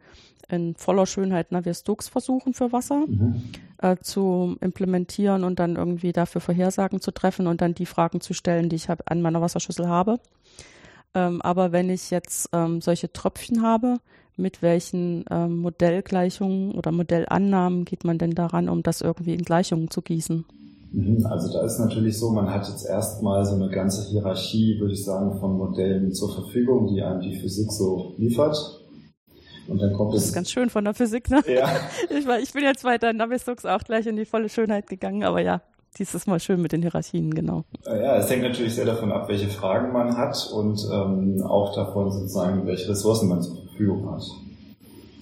in 0.51 0.75
voller 0.77 1.07
Schönheit 1.07 1.51
Navier-Stokes 1.51 2.09
versuchen 2.09 2.53
für 2.53 2.73
Wasser 2.73 3.07
mhm. 3.07 3.43
äh, 3.79 3.97
zu 4.03 4.57
implementieren 4.61 5.45
und 5.45 5.59
dann 5.59 5.77
irgendwie 5.77 6.13
dafür 6.13 6.43
Vorhersagen 6.43 7.01
zu 7.01 7.11
treffen 7.11 7.47
und 7.47 7.63
dann 7.63 7.75
die 7.75 7.87
Fragen 7.87 8.21
zu 8.21 8.35
stellen, 8.35 8.69
die 8.69 8.77
ich 8.77 8.91
hab, 8.91 9.11
an 9.11 9.23
meiner 9.23 9.41
Wasserschüssel 9.41 9.89
habe. 9.89 10.21
Ähm, 11.15 11.41
aber 11.41 11.73
wenn 11.73 11.89
ich 11.89 12.11
jetzt 12.11 12.51
ähm, 12.53 12.83
solche 12.83 13.11
Tröpfchen 13.13 13.63
habe, 13.63 13.97
mit 14.37 14.61
welchen 14.61 15.25
ähm, 15.31 15.57
Modellgleichungen 15.57 16.73
oder 16.73 16.93
Modellannahmen 16.93 17.87
geht 17.87 18.05
man 18.05 18.19
denn 18.19 18.35
daran, 18.35 18.69
um 18.69 18.83
das 18.83 19.01
irgendwie 19.01 19.33
in 19.33 19.43
Gleichungen 19.43 19.91
zu 19.91 20.03
gießen? 20.03 20.45
Mhm, 20.93 21.27
also 21.27 21.53
da 21.53 21.65
ist 21.65 21.79
natürlich 21.79 22.19
so, 22.19 22.31
man 22.31 22.51
hat 22.51 22.69
jetzt 22.69 22.87
erstmal 22.87 23.45
so 23.45 23.55
eine 23.55 23.69
ganze 23.69 24.09
Hierarchie, 24.09 24.79
würde 24.81 24.95
ich 24.95 25.05
sagen, 25.05 25.39
von 25.39 25.57
Modellen 25.57 26.13
zur 26.13 26.33
Verfügung, 26.33 26.89
die 26.89 27.03
einem 27.03 27.21
die 27.21 27.39
Physik 27.39 27.71
so 27.71 28.15
liefert. 28.17 28.57
Und 29.69 29.83
dann 29.83 29.93
kommt 29.93 30.15
das 30.15 30.23
es. 30.23 30.29
ist 30.29 30.35
ganz 30.35 30.51
schön 30.51 30.71
von 30.71 30.85
der 30.85 30.95
Physik, 30.95 31.29
ne? 31.31 31.43
Ja. 31.47 31.69
Ich, 32.11 32.27
war, 32.27 32.39
ich 32.39 32.53
bin 32.53 32.63
jetzt 32.65 32.85
weiter 32.85 33.11
in 33.11 33.19
Navier-Stokes 33.19 33.67
auch 33.67 33.85
gleich 33.85 34.07
in 34.07 34.17
die 34.17 34.25
volle 34.25 34.49
Schönheit 34.49 34.87
gegangen, 34.87 35.25
aber 35.25 35.41
ja, 35.41 35.61
dieses 35.99 36.27
Mal 36.27 36.41
schön 36.41 36.63
mit 36.63 36.73
den 36.73 36.81
Hierarchien, 36.81 37.35
genau. 37.35 37.65
Ja, 37.85 38.17
es 38.17 38.31
hängt 38.31 38.43
natürlich 38.43 38.75
sehr 38.75 38.87
davon 38.87 39.13
ab, 39.13 39.29
welche 39.29 39.49
Fragen 39.49 39.93
man 39.93 40.17
hat 40.17 40.51
und 40.55 40.89
ähm, 40.91 41.43
auch 41.43 41.75
davon 41.75 42.11
sozusagen, 42.11 42.67
welche 42.67 42.89
Ressourcen 42.89 43.29
man 43.29 43.43
zur 43.43 43.57
Verfügung 43.57 44.11
hat. 44.11 44.23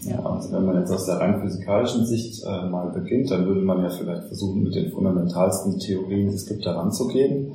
Ja. 0.02 0.24
Also 0.24 0.52
wenn 0.52 0.66
man 0.66 0.78
jetzt 0.78 0.90
aus 0.90 1.06
der 1.06 1.18
rein 1.18 1.40
physikalischen 1.40 2.06
Sicht 2.06 2.44
äh, 2.44 2.68
mal 2.68 2.90
beginnt, 2.90 3.30
dann 3.30 3.46
würde 3.46 3.62
man 3.62 3.82
ja 3.82 3.90
vielleicht 3.90 4.24
versuchen, 4.24 4.62
mit 4.62 4.74
den 4.74 4.92
fundamentalsten 4.92 5.78
Theorien, 5.78 6.28
die 6.28 6.34
es 6.34 6.46
gibt, 6.46 6.64
daran 6.64 6.92
zu 6.92 7.08
gehen, 7.08 7.52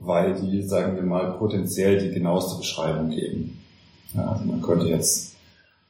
weil 0.00 0.34
die, 0.34 0.62
sagen 0.62 0.96
wir 0.96 1.02
mal, 1.02 1.32
potenziell 1.32 1.98
die 1.98 2.14
genaueste 2.14 2.58
Beschreibung 2.58 3.10
geben. 3.10 3.58
Ja, 4.14 4.32
also 4.32 4.44
man 4.44 4.62
könnte 4.62 4.86
jetzt, 4.86 5.34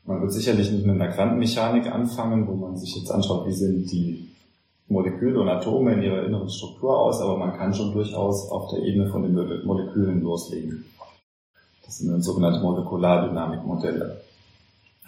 man 0.06 0.20
wird 0.20 0.32
sicherlich 0.32 0.70
nicht 0.72 0.86
mit 0.86 1.00
einer 1.00 1.12
Quantenmechanik 1.12 1.86
anfangen, 1.86 2.48
wo 2.48 2.54
man 2.54 2.76
sich 2.76 2.96
jetzt 2.96 3.10
anschaut, 3.10 3.46
wie 3.46 3.52
sind 3.52 3.90
die 3.92 4.28
Moleküle 4.88 5.40
und 5.40 5.48
Atome 5.48 5.92
in 5.92 6.02
ihrer 6.02 6.24
inneren 6.24 6.48
Struktur 6.48 6.98
aus, 6.98 7.20
aber 7.20 7.36
man 7.36 7.56
kann 7.56 7.74
schon 7.74 7.92
durchaus 7.92 8.50
auf 8.50 8.70
der 8.70 8.80
Ebene 8.80 9.10
von 9.10 9.22
den 9.22 9.34
Molekülen 9.66 10.22
loslegen. 10.22 10.86
Das 11.84 11.98
sind 11.98 12.10
dann 12.10 12.22
sogenannte 12.22 12.60
Molekulardynamikmodelle. 12.60 14.20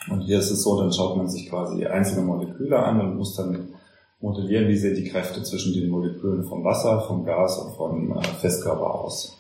Und 0.09 0.21
hier 0.23 0.39
ist 0.39 0.51
es 0.51 0.63
so, 0.63 0.81
dann 0.81 0.93
schaut 0.93 1.17
man 1.17 1.29
sich 1.29 1.49
quasi 1.49 1.85
einzelne 1.87 2.23
Moleküle 2.23 2.79
an 2.79 3.01
und 3.01 3.17
muss 3.17 3.37
dann 3.37 3.75
modellieren, 4.21 4.69
wie 4.69 4.77
sehen 4.77 4.97
die 4.97 5.09
Kräfte 5.09 5.43
zwischen 5.43 5.73
den 5.73 5.91
Molekülen 5.91 6.45
vom 6.45 6.65
Wasser, 6.65 7.03
vom 7.07 7.25
Gas 7.25 7.59
und 7.59 7.75
vom 7.75 8.19
äh, 8.19 8.23
Festkörper 8.23 8.95
aus. 8.95 9.39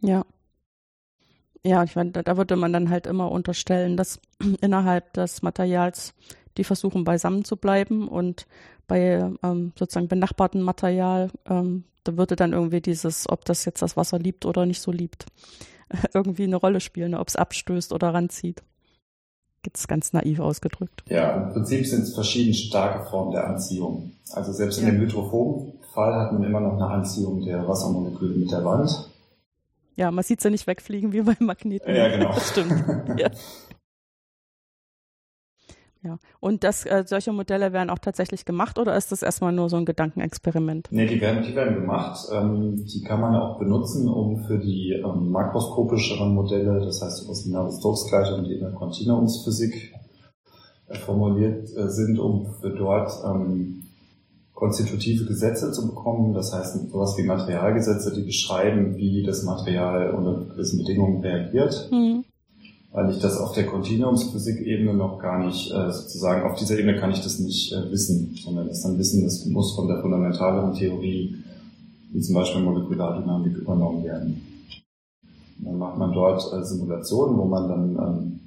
Ja. 0.00 0.24
Ja, 1.62 1.84
ich 1.84 1.94
meine, 1.94 2.10
da 2.10 2.36
würde 2.38 2.56
man 2.56 2.72
dann 2.72 2.88
halt 2.88 3.06
immer 3.06 3.30
unterstellen, 3.30 3.96
dass 3.96 4.18
innerhalb 4.60 5.12
des 5.12 5.42
Materials 5.42 6.14
die 6.56 6.64
versuchen 6.64 7.04
beisammen 7.04 7.44
zu 7.44 7.56
bleiben 7.56 8.08
und 8.08 8.46
bei 8.86 9.30
ähm, 9.42 9.72
sozusagen 9.78 10.08
benachbarten 10.08 10.62
Material, 10.62 11.30
ähm, 11.48 11.84
da 12.02 12.16
würde 12.16 12.34
dann 12.34 12.52
irgendwie 12.52 12.80
dieses, 12.80 13.28
ob 13.28 13.44
das 13.44 13.64
jetzt 13.64 13.82
das 13.82 13.96
Wasser 13.96 14.18
liebt 14.18 14.46
oder 14.46 14.66
nicht 14.66 14.80
so 14.80 14.90
liebt, 14.90 15.26
irgendwie 16.14 16.44
eine 16.44 16.56
Rolle 16.56 16.80
spielen, 16.80 17.14
ob 17.14 17.28
es 17.28 17.36
abstößt 17.36 17.92
oder 17.92 18.14
ranzieht. 18.14 18.62
Jetzt 19.64 19.88
ganz 19.88 20.12
naiv 20.14 20.40
ausgedrückt. 20.40 21.04
Ja, 21.08 21.32
im 21.36 21.52
Prinzip 21.52 21.86
sind 21.86 22.02
es 22.02 22.14
verschiedene 22.14 22.54
starke 22.54 23.08
Formen 23.10 23.32
der 23.32 23.46
Anziehung. 23.46 24.12
Also 24.32 24.52
selbst 24.52 24.78
in 24.78 24.86
dem 24.86 24.98
hydrophoben 24.98 25.74
Fall 25.92 26.14
hat 26.14 26.32
man 26.32 26.44
immer 26.44 26.60
noch 26.60 26.74
eine 26.74 26.86
Anziehung 26.86 27.44
der 27.44 27.66
Wassermoleküle 27.66 28.36
mit 28.36 28.50
der 28.50 28.64
Wand. 28.64 29.10
Ja, 29.96 30.10
man 30.10 30.24
sieht 30.24 30.40
sie 30.40 30.50
nicht 30.50 30.66
wegfliegen 30.66 31.12
wie 31.12 31.20
beim 31.20 31.36
Magneten. 31.40 31.94
Ja, 31.94 32.08
genau. 32.08 32.30
Das 32.34 32.48
stimmt. 32.48 32.72
ja. 33.18 33.30
Ja, 36.02 36.18
und 36.40 36.64
das, 36.64 36.86
äh, 36.86 37.04
solche 37.06 37.30
Modelle 37.30 37.74
werden 37.74 37.90
auch 37.90 37.98
tatsächlich 37.98 38.46
gemacht 38.46 38.78
oder 38.78 38.96
ist 38.96 39.12
das 39.12 39.22
erstmal 39.22 39.52
nur 39.52 39.68
so 39.68 39.76
ein 39.76 39.84
Gedankenexperiment? 39.84 40.88
Nee, 40.90 41.06
die 41.06 41.20
werden, 41.20 41.44
die 41.46 41.54
werden 41.54 41.74
gemacht. 41.74 42.26
Ähm, 42.32 42.86
die 42.86 43.02
kann 43.02 43.20
man 43.20 43.36
auch 43.36 43.58
benutzen, 43.58 44.08
um 44.08 44.44
für 44.46 44.58
die 44.58 44.92
ähm, 44.92 45.30
makroskopischeren 45.30 46.34
Modelle, 46.34 46.80
das 46.80 47.02
heißt, 47.02 47.28
was 47.28 47.44
die 47.44 47.50
Navier-Stokes-Gleichung, 47.50 48.44
die 48.44 48.54
in 48.54 48.60
der 48.60 48.72
Kontinuumsphysik 48.72 49.94
äh, 50.88 50.94
formuliert 50.94 51.68
äh, 51.76 51.90
sind, 51.90 52.18
um 52.18 52.46
für 52.62 52.70
dort 52.70 53.12
ähm, 53.26 53.82
konstitutive 54.54 55.26
Gesetze 55.26 55.70
zu 55.72 55.86
bekommen. 55.86 56.32
Das 56.32 56.54
heißt, 56.54 56.90
sowas 56.90 57.14
wie 57.18 57.24
Materialgesetze, 57.24 58.14
die 58.14 58.22
beschreiben, 58.22 58.96
wie 58.96 59.22
das 59.22 59.42
Material 59.42 60.12
unter 60.12 60.46
gewissen 60.46 60.78
Bedingungen 60.78 61.20
reagiert. 61.20 61.90
Mhm 61.92 62.24
weil 62.92 63.10
ich 63.10 63.20
das 63.20 63.38
auf 63.38 63.52
der 63.52 63.66
Kontinuumsphysik-Ebene 63.66 64.94
noch 64.94 65.18
gar 65.18 65.44
nicht, 65.44 65.70
äh, 65.70 65.92
sozusagen 65.92 66.42
auf 66.42 66.58
dieser 66.58 66.78
Ebene 66.78 66.98
kann 66.98 67.12
ich 67.12 67.22
das 67.22 67.38
nicht 67.38 67.72
äh, 67.72 67.90
wissen, 67.90 68.36
sondern 68.42 68.68
das 68.68 68.82
dann 68.82 68.98
Wissen, 68.98 69.22
das 69.22 69.44
muss 69.46 69.74
von 69.74 69.86
der 69.86 70.00
fundamentaleren 70.00 70.74
Theorie, 70.74 71.36
wie 72.12 72.20
zum 72.20 72.34
Beispiel 72.34 72.62
Molekulardynamik, 72.62 73.56
übernommen 73.56 74.02
werden. 74.04 74.42
Und 75.58 75.66
dann 75.66 75.78
macht 75.78 75.98
man 75.98 76.12
dort 76.12 76.52
äh, 76.52 76.64
Simulationen, 76.64 77.38
wo 77.38 77.44
man 77.44 77.68
dann 77.68 77.90
ähm, 77.90 78.40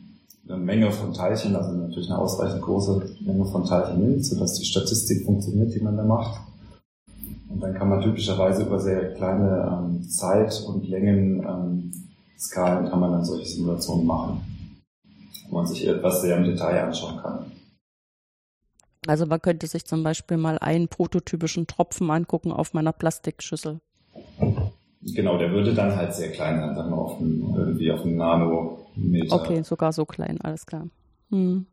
eine 0.50 0.58
Menge 0.58 0.92
von 0.92 1.14
Teilchen, 1.14 1.56
also 1.56 1.72
natürlich 1.72 2.10
eine 2.10 2.20
ausreichend 2.20 2.62
große 2.62 3.02
Menge 3.22 3.46
von 3.46 3.64
Teilchen 3.64 4.02
nimmt, 4.02 4.26
sodass 4.26 4.56
die 4.56 4.66
Statistik 4.66 5.24
funktioniert, 5.24 5.74
die 5.74 5.80
man 5.80 5.96
da 5.96 6.04
macht. 6.04 6.42
Und 7.48 7.62
dann 7.62 7.76
kann 7.76 7.88
man 7.88 8.02
typischerweise 8.02 8.64
über 8.64 8.80
sehr 8.80 9.14
kleine 9.14 9.72
ähm, 9.72 10.10
Zeit 10.10 10.66
und 10.68 10.90
Längen 10.90 11.46
ähm, 11.48 11.92
Skalen 12.40 12.90
kann 12.90 13.00
man 13.00 13.12
dann 13.12 13.26
solche 13.26 13.48
Simulationen 13.48 14.06
machen, 14.06 14.42
wo 15.50 15.56
man 15.56 15.68
sich 15.68 15.88
etwas 15.88 16.22
sehr 16.22 16.38
im 16.38 16.44
Detail 16.44 16.84
anschauen 16.86 17.22
kann. 17.22 17.52
Also 19.08 19.26
man 19.26 19.42
könnte 19.42 19.68
sich 19.68 19.86
zum 19.86 20.04
Beispiel 20.04 20.38
mal 20.38 20.58
einen 20.60 20.88
prototypischen 20.88 21.68
Tropfen 21.68 22.10
angucken 22.10 22.52
auf 22.52 22.74
meiner 22.74 22.94
Plastikschüssel. 22.94 23.80
Genau, 25.02 25.38
der 25.38 25.52
würde 25.52 25.74
dann 25.74 25.96
halt 25.96 26.14
sehr 26.14 26.32
klein 26.32 26.60
sein, 26.60 26.76
dann 26.76 26.94
auf 26.94 27.20
einem, 27.20 27.54
irgendwie 27.56 27.92
auf 27.92 28.02
einem 28.02 28.16
Nanometer. 28.16 29.36
Okay, 29.36 29.62
sogar 29.64 29.92
so 29.92 30.06
klein, 30.06 30.40
alles 30.42 30.66
klar. 30.66 30.88
Hm. 31.30 31.66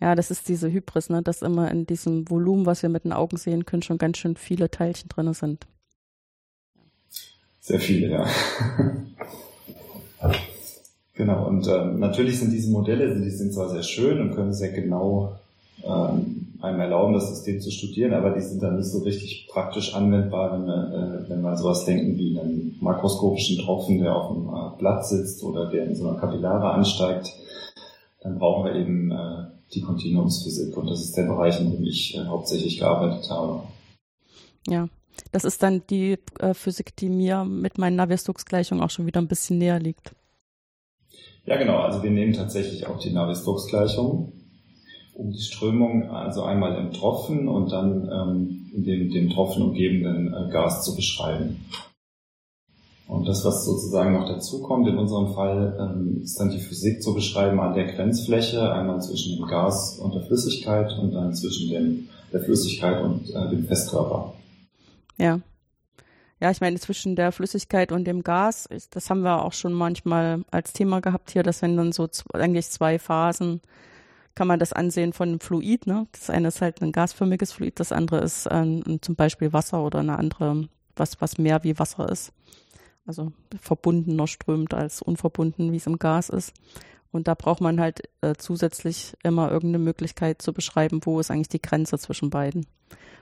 Ja, 0.00 0.14
das 0.14 0.30
ist 0.30 0.48
diese 0.48 0.70
Hybris, 0.70 1.08
ne, 1.08 1.22
dass 1.22 1.42
immer 1.42 1.70
in 1.70 1.86
diesem 1.86 2.28
Volumen, 2.28 2.66
was 2.66 2.82
wir 2.82 2.90
mit 2.90 3.04
den 3.04 3.12
Augen 3.12 3.36
sehen 3.36 3.64
können, 3.64 3.82
schon 3.82 3.98
ganz 3.98 4.18
schön 4.18 4.36
viele 4.36 4.70
Teilchen 4.70 5.08
drin 5.08 5.32
sind. 5.32 5.66
Sehr 7.60 7.80
viele, 7.80 8.10
ja. 8.10 8.26
genau, 11.14 11.46
und 11.46 11.66
ähm, 11.68 11.98
natürlich 11.98 12.38
sind 12.38 12.52
diese 12.52 12.70
Modelle, 12.70 13.14
die 13.20 13.30
sind 13.30 13.52
zwar 13.52 13.68
sehr 13.68 13.82
schön 13.82 14.20
und 14.20 14.34
können 14.34 14.52
sehr 14.52 14.72
genau 14.72 15.36
ähm, 15.84 16.46
einem 16.60 16.80
erlauben, 16.80 17.14
das 17.14 17.28
System 17.28 17.60
zu 17.60 17.70
studieren, 17.70 18.14
aber 18.14 18.30
die 18.30 18.40
sind 18.40 18.62
dann 18.62 18.76
nicht 18.76 18.90
so 18.90 19.00
richtig 19.00 19.48
praktisch 19.50 19.94
anwendbar, 19.94 20.52
wenn 20.52 20.66
wir, 20.66 21.24
äh, 21.24 21.30
wenn 21.30 21.42
wir 21.42 21.56
sowas 21.56 21.84
denken 21.84 22.16
wie 22.16 22.38
einen 22.38 22.76
makroskopischen 22.80 23.58
Tropfen, 23.58 24.00
der 24.00 24.16
auf 24.16 24.32
dem 24.32 24.48
äh, 24.48 24.78
Blatt 24.78 25.06
sitzt 25.06 25.42
oder 25.42 25.70
der 25.70 25.84
in 25.86 25.94
so 25.94 26.08
einer 26.08 26.18
Kapillare 26.18 26.70
ansteigt. 26.70 27.32
Dann 28.22 28.38
brauchen 28.38 28.64
wir 28.64 28.74
eben 28.74 29.10
äh, 29.10 29.44
die 29.74 29.82
Kontinuumsphysik 29.82 30.76
und 30.76 30.90
das 30.90 31.00
ist 31.00 31.16
der 31.16 31.24
Bereich, 31.24 31.60
in 31.60 31.72
dem 31.72 31.84
ich 31.84 32.16
äh, 32.16 32.24
hauptsächlich 32.24 32.78
gearbeitet 32.78 33.28
habe. 33.30 33.62
Ja, 34.66 34.88
das 35.32 35.44
ist 35.44 35.62
dann 35.62 35.82
die 35.88 36.18
äh, 36.38 36.54
Physik, 36.54 36.96
die 36.96 37.08
mir 37.08 37.44
mit 37.44 37.78
meinen 37.78 37.96
Navier-Stokes-Gleichungen 37.96 38.82
auch 38.82 38.90
schon 38.90 39.06
wieder 39.06 39.20
ein 39.20 39.28
bisschen 39.28 39.58
näher 39.58 39.78
liegt. 39.78 40.14
Ja, 41.44 41.56
genau. 41.56 41.78
Also 41.78 42.02
wir 42.02 42.10
nehmen 42.10 42.32
tatsächlich 42.32 42.86
auch 42.86 42.98
die 42.98 43.12
Navier-Stokes-Gleichung, 43.12 44.32
um 45.14 45.30
die 45.32 45.40
Strömung 45.40 46.10
also 46.10 46.42
einmal 46.42 46.76
im 46.76 46.92
Tropfen 46.92 47.48
und 47.48 47.70
dann 47.70 48.10
ähm, 48.12 48.70
in 48.74 48.84
dem, 48.84 49.10
dem 49.10 49.30
Tropfen 49.30 49.62
umgebenden 49.62 50.34
äh, 50.34 50.50
Gas 50.50 50.84
zu 50.84 50.94
beschreiben. 50.94 51.64
Und 53.08 53.28
das, 53.28 53.44
was 53.44 53.64
sozusagen 53.64 54.14
noch 54.14 54.26
dazukommt 54.28 54.88
in 54.88 54.98
unserem 54.98 55.32
Fall, 55.32 55.76
ähm, 55.78 56.22
ist 56.22 56.40
dann 56.40 56.50
die 56.50 56.58
Physik 56.58 57.02
zu 57.02 57.14
beschreiben 57.14 57.60
an 57.60 57.74
der 57.74 57.92
Grenzfläche, 57.92 58.72
einmal 58.72 59.00
zwischen 59.00 59.36
dem 59.36 59.46
Gas 59.46 59.98
und 60.00 60.14
der 60.14 60.22
Flüssigkeit 60.22 60.92
und 60.98 61.12
dann 61.12 61.32
zwischen 61.32 61.70
dem, 61.70 62.08
der 62.32 62.40
Flüssigkeit 62.40 63.02
und 63.04 63.30
äh, 63.30 63.48
dem 63.50 63.64
Festkörper. 63.64 64.34
Ja. 65.18 65.40
Ja, 66.38 66.50
ich 66.50 66.60
meine, 66.60 66.78
zwischen 66.78 67.16
der 67.16 67.32
Flüssigkeit 67.32 67.92
und 67.92 68.04
dem 68.04 68.22
Gas, 68.22 68.68
das 68.90 69.08
haben 69.08 69.22
wir 69.22 69.42
auch 69.42 69.54
schon 69.54 69.72
manchmal 69.72 70.44
als 70.50 70.74
Thema 70.74 71.00
gehabt 71.00 71.30
hier, 71.30 71.42
dass 71.42 71.62
wenn 71.62 71.78
dann 71.78 71.92
so 71.92 72.08
eigentlich 72.34 72.68
zwei 72.68 72.98
Phasen, 72.98 73.62
kann 74.34 74.46
man 74.46 74.58
das 74.58 74.74
ansehen 74.74 75.14
von 75.14 75.30
einem 75.30 75.40
Fluid, 75.40 75.86
ne? 75.86 76.06
Das 76.12 76.28
eine 76.28 76.48
ist 76.48 76.60
halt 76.60 76.82
ein 76.82 76.92
gasförmiges 76.92 77.52
Fluid, 77.52 77.80
das 77.80 77.90
andere 77.90 78.18
ist 78.18 78.44
äh, 78.46 78.82
zum 79.00 79.16
Beispiel 79.16 79.54
Wasser 79.54 79.82
oder 79.82 80.00
eine 80.00 80.18
andere, 80.18 80.68
was, 80.94 81.22
was 81.22 81.38
mehr 81.38 81.64
wie 81.64 81.78
Wasser 81.78 82.10
ist. 82.10 82.32
Also 83.06 83.32
verbundener 83.58 84.26
strömt 84.26 84.74
als 84.74 85.00
unverbunden, 85.00 85.72
wie 85.72 85.76
es 85.76 85.86
im 85.86 85.98
Gas 85.98 86.28
ist. 86.28 86.52
Und 87.16 87.28
da 87.28 87.34
braucht 87.34 87.60
man 87.60 87.80
halt 87.80 88.02
äh, 88.20 88.34
zusätzlich 88.36 89.14
immer 89.22 89.50
irgendeine 89.50 89.84
Möglichkeit 89.84 90.42
zu 90.42 90.52
beschreiben, 90.52 91.00
wo 91.02 91.18
ist 91.18 91.30
eigentlich 91.30 91.48
die 91.48 91.62
Grenze 91.62 91.98
zwischen 91.98 92.30
beiden. 92.30 92.66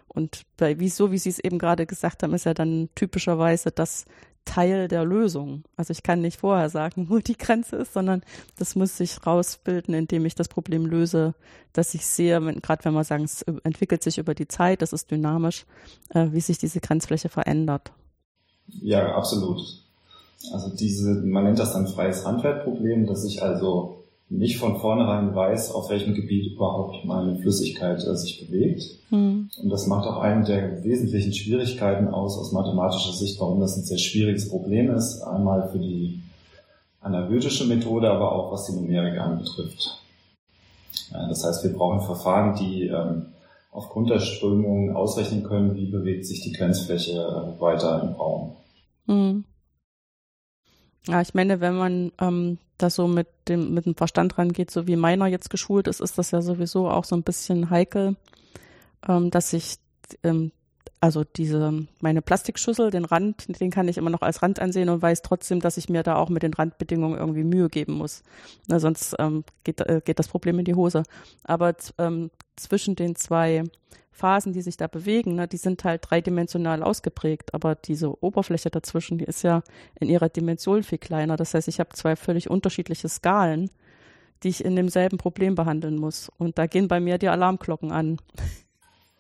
Und 0.09 0.43
bei, 0.57 0.79
wie, 0.79 0.89
so 0.89 1.11
wie 1.11 1.19
Sie 1.19 1.31
es 1.31 1.39
eben 1.39 1.59
gerade 1.59 1.87
gesagt 1.87 2.23
haben, 2.23 2.35
ist 2.35 2.45
ja 2.45 2.55
dann 2.55 2.89
typischerweise 2.95 3.71
das 3.71 4.05
Teil 4.45 4.89
der 4.89 5.05
Lösung. 5.05 5.65
Also 5.77 5.93
ich 5.93 6.03
kann 6.03 6.21
nicht 6.21 6.41
vorher 6.41 6.69
sagen, 6.69 7.09
wo 7.09 7.19
die 7.19 7.37
Grenze 7.37 7.77
ist, 7.77 7.95
sondern 7.95 8.23
das 8.59 8.77
muss 8.77 8.97
sich 8.97 9.27
rausbilden, 9.27 9.95
indem 9.95 10.27
ich 10.27 10.35
das 10.35 10.49
Problem 10.49 10.87
löse, 10.87 11.35
dass 11.73 11.95
ich 11.95 12.07
sehe, 12.07 12.41
gerade 12.61 12.85
wenn 12.85 12.95
wir 12.95 13.05
sagen, 13.05 13.25
es 13.25 13.43
entwickelt 13.43 14.03
sich 14.03 14.19
über 14.19 14.35
die 14.35 14.49
Zeit, 14.49 14.83
das 14.83 14.93
ist 14.93 15.11
dynamisch, 15.11 15.65
äh, 16.11 16.29
wie 16.31 16.41
sich 16.41 16.59
diese 16.59 16.81
Grenzfläche 16.81 17.29
verändert. 17.29 17.93
Ja, 18.67 19.15
absolut. 19.15 19.84
Also 20.53 20.75
diese, 20.75 21.15
man 21.23 21.45
nennt 21.45 21.59
das 21.59 21.73
dann 21.73 21.87
freies 21.87 22.27
Handwerkproblem, 22.27 23.07
dass 23.07 23.25
ich 23.25 23.43
also 23.43 24.05
nicht 24.29 24.59
von 24.59 24.79
vornherein 24.81 25.35
weiß, 25.35 25.73
auf 25.73 25.91
welchem 25.91 26.15
Gebiet 26.15 26.55
überhaupt 26.55 27.05
meine 27.05 27.37
Flüssigkeit 27.37 28.05
äh, 28.05 28.17
sich 28.17 28.47
bewegt. 28.47 28.83
Mhm. 29.11 29.51
Und 29.63 29.71
das 29.71 29.87
macht 29.87 30.07
auch 30.07 30.19
eine 30.19 30.45
der 30.45 30.83
wesentlichen 30.83 31.33
Schwierigkeiten 31.33 32.09
aus, 32.09 32.39
aus 32.39 32.53
mathematischer 32.53 33.13
Sicht, 33.13 33.39
warum 33.41 33.61
das 33.61 33.77
ein 33.77 33.85
sehr 33.85 33.99
schwieriges 33.99 34.49
Problem 34.49 34.91
ist. 34.91 35.23
Einmal 35.23 35.69
für 35.71 35.79
die 35.79 36.21
analytische 37.01 37.67
Methode, 37.67 38.11
aber 38.11 38.33
auch 38.33 38.53
was 38.53 38.67
die 38.67 38.73
Numerik 38.73 39.19
anbetrifft. 39.21 40.01
Ja, 41.13 41.29
das 41.29 41.45
heißt, 41.45 41.63
wir 41.63 41.73
brauchen 41.73 42.01
Verfahren, 42.01 42.57
die 42.57 42.87
ähm, 42.87 43.27
aufgrund 43.71 44.09
der 44.09 44.21
Strömung 44.21 44.97
ausrechnen 44.97 45.43
können, 45.43 45.75
wie 45.77 45.87
bewegt 45.87 46.27
sich 46.27 46.41
die 46.41 46.53
Grenzfläche 46.53 47.13
äh, 47.13 47.61
weiter 47.61 48.03
im 48.03 48.13
Raum. 48.15 48.53
Mhm. 49.07 49.45
Ja, 51.07 51.21
ich 51.21 51.35
meine, 51.35 51.61
wenn 51.61 51.77
man 51.77 52.13
ähm, 52.19 52.59
da 52.79 52.89
so 52.91 53.07
mit 53.07 53.29
dem, 53.49 53.75
mit 53.75 53.87
dem 53.87 53.95
Verstand 53.95 54.39
rangeht, 54.39 54.71
so 54.71 54.87
wie 54.87 54.97
meiner 54.97 55.27
jetzt 55.27 55.51
geschult 55.51 55.87
ist, 55.87 56.01
ist 56.01 56.17
das 56.17 56.31
ja 56.31 56.41
sowieso 56.41 56.89
auch 56.89 57.05
so 57.05 57.15
ein 57.15 57.23
bisschen 57.23 57.71
heikel, 57.71 58.17
ähm, 59.07 59.31
dass 59.31 59.53
ich, 59.53 59.77
ähm, 60.23 60.51
also 61.01 61.23
diese, 61.23 61.87
meine 62.01 62.23
Plastikschüssel, 62.23 62.91
den 62.91 63.05
Rand, 63.05 63.61
den 63.61 63.71
kann 63.71 63.89
ich 63.89 63.99
immer 63.99 64.09
noch 64.09 64.23
als 64.23 64.43
Rand 64.43 64.61
ansehen 64.61 64.89
und 64.89 65.03
weiß 65.03 65.21
trotzdem, 65.21 65.61
dass 65.61 65.77
ich 65.77 65.91
mir 65.91 66.03
da 66.03 66.17
auch 66.17 66.31
mit 66.31 66.43
den 66.43 66.55
Randbedingungen 66.55 67.19
irgendwie 67.19 67.45
Mühe 67.45 67.69
geben 67.69 67.93
muss. 67.95 68.23
Na, 68.67 68.81
sonst 68.81 69.15
ähm, 69.19 69.45
geht, 69.65 69.81
äh, 69.83 70.01
geht 70.03 70.19
das 70.19 70.29
Problem 70.29 70.59
in 70.59 70.65
die 70.65 70.75
Hose. 70.75 71.03
Aber 71.45 71.75
ähm, 71.99 72.31
zwischen 72.57 72.97
den 72.97 73.17
zwei 73.17 73.65
Phasen, 74.15 74.53
die 74.53 74.63
sich 74.63 74.77
da 74.77 74.87
bewegen, 74.87 75.35
ne, 75.35 75.49
die 75.49 75.57
sind 75.57 75.83
halt 75.83 76.03
dreidimensional 76.09 76.83
ausgeprägt, 76.83 77.53
aber 77.53 77.75
diese 77.75 78.23
Oberfläche 78.23 78.71
dazwischen, 78.71 79.19
die 79.19 79.25
ist 79.25 79.43
ja 79.43 79.63
in 79.99 80.09
ihrer 80.09 80.29
Dimension 80.29 80.85
viel 80.85 80.99
kleiner. 80.99 81.37
Das 81.37 81.53
heißt, 81.53 81.67
ich 81.67 81.81
habe 81.81 81.91
zwei 81.95 82.15
völlig 82.15 82.49
unterschiedliche 82.49 83.09
Skalen, 83.09 83.71
die 84.43 84.49
ich 84.49 84.65
in 84.65 84.77
demselben 84.77 85.19
Problem 85.19 85.57
behandeln 85.57 85.97
muss. 85.97 86.31
Und 86.39 86.59
da 86.59 86.67
gehen 86.67 86.87
bei 86.87 87.01
mir 87.01 87.19
die 87.19 87.29
Alarmglocken 87.29 87.91
an. 87.91 88.19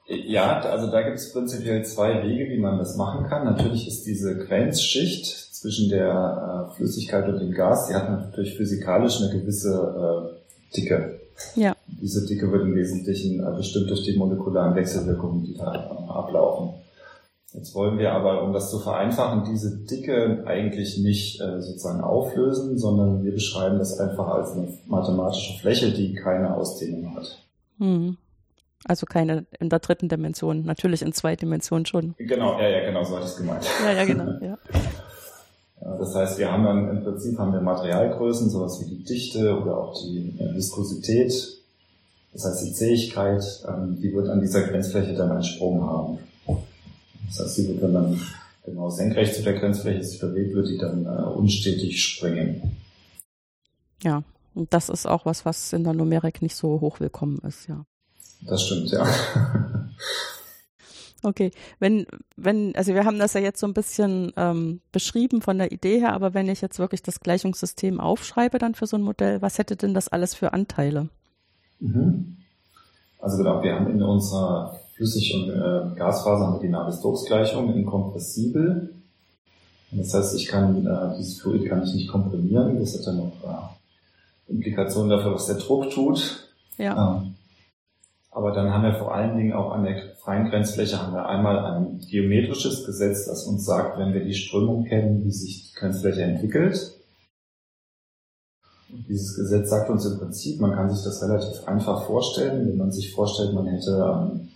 Ja, 0.07 0.61
also 0.61 0.91
da 0.91 1.03
gibt 1.03 1.17
es 1.17 1.33
prinzipiell 1.33 1.85
zwei 1.85 2.23
Wege, 2.23 2.51
wie 2.51 2.59
man 2.59 2.79
das 2.79 2.97
machen 2.97 3.27
kann. 3.27 3.45
Natürlich 3.45 3.89
ist 3.89 4.05
diese 4.05 4.37
Grenzschicht 4.39 5.27
zwischen 5.27 5.89
der 5.89 6.69
äh, 6.71 6.77
Flüssigkeit 6.77 7.27
und 7.27 7.41
dem 7.41 7.53
Gas, 7.53 7.89
die 7.89 7.95
hat 7.95 8.11
natürlich 8.11 8.57
physikalisch 8.57 9.21
eine 9.21 9.33
gewisse 9.33 10.37
äh, 10.39 10.77
Dicke. 10.77 11.21
Ja. 11.57 11.75
Diese 12.01 12.27
Dicke 12.27 12.51
wird 12.51 12.63
im 12.63 12.75
Wesentlichen 12.75 13.41
äh, 13.41 13.57
bestimmt 13.57 13.91
durch 13.91 14.03
die 14.03 14.17
molekularen 14.17 14.75
Wechselwirkungen, 14.75 15.45
die 15.45 15.55
da 15.55 15.75
äh, 15.75 16.11
ablaufen. 16.11 16.75
Jetzt 17.53 17.75
wollen 17.75 17.99
wir 17.99 18.13
aber, 18.13 18.43
um 18.43 18.53
das 18.53 18.71
zu 18.71 18.81
vereinfachen, 18.81 19.45
diese 19.45 19.85
Dicke 19.85 20.43
eigentlich 20.45 20.99
nicht 20.99 21.41
äh, 21.41 21.63
sozusagen 21.63 22.01
auflösen, 22.01 22.79
sondern 22.79 23.23
wir 23.23 23.33
beschreiben 23.33 23.79
das 23.79 24.01
einfach 24.01 24.27
als 24.27 24.53
eine 24.53 24.77
mathematische 24.87 25.61
Fläche, 25.61 25.93
die 25.93 26.15
keine 26.15 26.57
Ausdehnung 26.57 27.15
hat. 27.15 27.39
Hm. 27.79 28.17
Also 28.87 29.07
keine 29.07 29.47
in 29.61 29.71
der 29.71 29.79
dritten 29.79 30.09
Dimension, 30.09 30.65
natürlich 30.65 31.01
in 31.01 31.13
zwei 31.13 31.37
Dimensionen 31.37 31.87
schon. 31.87 32.15
Genau, 32.19 32.59
ja, 32.59 32.69
ja, 32.69 32.85
genau, 32.87 33.05
so 33.05 33.15
hatte 33.15 33.27
ich 33.27 33.31
es 33.31 33.37
gemeint. 33.37 33.65
Ja, 33.85 33.93
ja, 33.93 34.05
genau, 34.05 34.25
ja. 34.45 34.59
Das 35.81 36.15
heißt, 36.15 36.39
wir 36.39 36.51
haben 36.51 36.65
dann 36.65 36.89
im 36.89 37.05
Prinzip 37.05 37.39
haben 37.39 37.53
wir 37.53 37.61
Materialgrößen, 37.61 38.51
sowas 38.51 38.81
wie 38.81 38.97
die 38.97 39.05
Dichte 39.05 39.59
oder 39.61 39.79
auch 39.79 39.95
die 40.03 40.35
Viskosität. 40.55 41.64
Das 42.35 42.45
heißt, 42.45 42.67
die 42.67 42.73
Zähigkeit, 42.73 43.45
ähm, 43.67 43.97
die 44.01 44.13
wird 44.13 44.29
an 44.29 44.41
dieser 44.41 44.63
Grenzfläche 44.63 45.15
dann 45.15 45.31
einen 45.31 45.45
Sprung 45.45 45.83
haben. 45.83 46.19
Das 47.29 47.41
heißt, 47.41 47.55
sie 47.55 47.69
wird 47.69 47.95
dann 47.95 48.21
genau 48.65 48.91
senkrecht 48.91 49.37
zu 49.37 49.43
der 49.43 49.55
Grenzfläche 49.55 50.03
sich 50.03 50.19
bewegt, 50.19 50.55
wird 50.55 50.69
die 50.69 50.79
dann 50.79 51.07
äh, 51.07 51.23
unstetig 51.23 52.03
springen. 52.03 52.77
Ja, 54.03 54.25
und 54.55 54.75
das 54.75 54.89
ist 54.89 55.07
auch 55.07 55.25
was, 55.25 55.45
was 55.45 55.73
in 55.73 55.85
der 55.85 55.95
Numerik 55.95 56.43
nicht 56.43 56.57
so 56.57 56.81
hoch 56.81 56.99
willkommen 57.01 57.39
ist, 57.47 57.69
ja. 57.69 57.87
Das 58.43 58.63
stimmt, 58.63 58.91
ja. 58.91 59.07
Okay, 61.23 61.53
wenn, 61.79 62.07
wenn, 62.37 62.77
also 62.77 62.93
wir 62.93 63.07
haben 63.07 63.19
das 63.19 63.33
ja 63.33 63.41
jetzt 63.41 63.59
so 63.59 63.67
ein 63.67 63.73
bisschen 63.73 64.31
ähm, 64.37 64.83
beschrieben 64.93 65.41
von 65.41 65.57
der 65.57 65.73
Idee 65.73 65.99
her, 65.99 66.13
aber 66.13 66.35
wenn 66.35 66.51
ich 66.51 66.61
jetzt 66.61 66.79
wirklich 66.79 67.03
das 67.03 67.21
Gleichungssystem 67.21 67.99
aufschreibe 67.99 68.59
dann 68.59 68.75
für 68.75 68.87
so 68.87 68.99
ein 68.99 69.03
Modell, 69.03 69.41
was 69.41 69.57
hätte 69.57 69.75
denn 69.75 69.95
das 69.95 70.09
alles 70.09 70.35
für 70.35 70.53
Anteile? 70.53 71.09
Mhm. 71.85 72.37
Also 73.21 73.39
genau, 73.39 73.63
wir 73.63 73.75
haben 73.75 73.91
in 73.91 74.03
unserer 74.03 74.81
Flüssig- 74.95 75.35
und 75.35 75.51
äh, 75.51 75.97
Gasphase 75.97 76.45
haben 76.45 76.55
wir 76.55 76.61
die 76.61 76.69
Navier-Stokes-Gleichung 76.69 77.75
inkompressibel. 77.75 78.95
Das 79.91 80.15
heißt, 80.15 80.35
ich 80.37 80.47
kann 80.47 80.87
äh, 80.87 81.17
dieses 81.19 81.41
Fluid 81.41 81.69
kann 81.69 81.83
ich 81.85 81.95
nicht 81.95 82.09
komprimieren. 82.09 82.81
Das 82.81 82.99
hat 82.99 83.07
dann 83.07 83.19
noch 83.19 83.33
äh, 83.45 84.53
Implikationen 84.53 85.11
dafür, 85.11 85.35
was 85.35 85.47
der 85.47 85.57
Druck 85.57 85.91
tut. 85.91 86.49
Ja. 86.79 87.17
Ähm, 87.17 87.35
aber 88.31 88.51
dann 88.51 88.73
haben 88.73 88.83
wir 88.83 88.95
vor 88.95 89.15
allen 89.15 89.37
Dingen 89.37 89.53
auch 89.53 89.73
an 89.73 89.85
der 89.85 90.17
freien 90.17 90.51
Grenzfläche 90.51 91.01
haben 91.01 91.13
wir 91.13 91.29
einmal 91.29 91.59
ein 91.59 92.01
geometrisches 92.11 92.85
Gesetz, 92.85 93.27
das 93.27 93.45
uns 93.45 93.65
sagt, 93.65 93.99
wenn 93.99 94.13
wir 94.13 94.25
die 94.25 94.35
Strömung 94.35 94.85
kennen, 94.85 95.25
wie 95.25 95.31
sich 95.31 95.71
die 95.71 95.75
Grenzfläche 95.79 96.23
entwickelt. 96.23 96.95
Dieses 99.09 99.37
Gesetz 99.37 99.71
sagt 99.71 99.91
uns 99.91 100.07
im 100.07 100.19
Prinzip, 100.19 100.61
man 100.61 100.73
kann 100.73 100.93
sich 100.93 101.05
das 101.05 101.23
relativ 101.23 101.67
einfach 101.67 102.07
vorstellen, 102.07 102.69
wenn 102.69 102.77
man 102.77 102.93
sich 102.93 103.13
vorstellt, 103.13 103.53
man 103.53 103.67
hätte 103.67 103.91
ähm, 103.91 104.49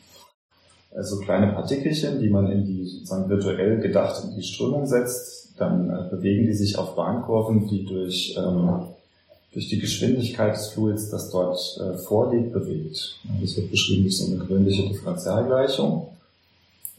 so 1.02 1.18
kleine 1.18 1.52
Partikelchen, 1.52 2.20
die 2.20 2.30
man 2.30 2.50
in 2.50 2.64
die 2.64 2.86
sozusagen 2.86 3.28
virtuell 3.28 3.80
gedacht 3.80 4.22
in 4.24 4.36
die 4.36 4.42
Strömung 4.42 4.86
setzt, 4.86 5.54
dann 5.58 5.90
äh, 5.90 6.08
bewegen 6.10 6.46
die 6.46 6.54
sich 6.54 6.78
auf 6.78 6.94
Bahnkurven, 6.94 7.68
die 7.68 7.84
durch 7.84 8.36
ähm, 8.38 8.88
durch 9.52 9.68
die 9.68 9.78
Geschwindigkeit 9.78 10.54
des 10.54 10.68
Fluids, 10.68 11.10
das 11.10 11.30
dort 11.30 11.58
äh, 11.80 11.96
vorliegt, 11.98 12.52
bewegt. 12.52 13.18
Das 13.40 13.56
wird 13.56 13.70
beschrieben 13.70 14.02
durch 14.02 14.18
so 14.18 14.26
eine 14.26 14.36
gewöhnliche 14.36 14.88
Differentialgleichung. 14.88 16.08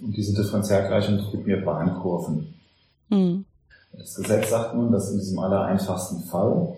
Und 0.01 0.17
diese 0.17 0.33
Differentialgleichung 0.33 1.31
gibt 1.31 1.45
mir 1.45 1.63
Bahnkurven. 1.63 2.53
Mhm. 3.09 3.45
Das 3.93 4.15
Gesetz 4.15 4.49
sagt 4.49 4.75
nun, 4.75 4.91
dass 4.91 5.11
in 5.11 5.19
diesem 5.19 5.39
allereinfachsten 5.39 6.23
Fall, 6.23 6.75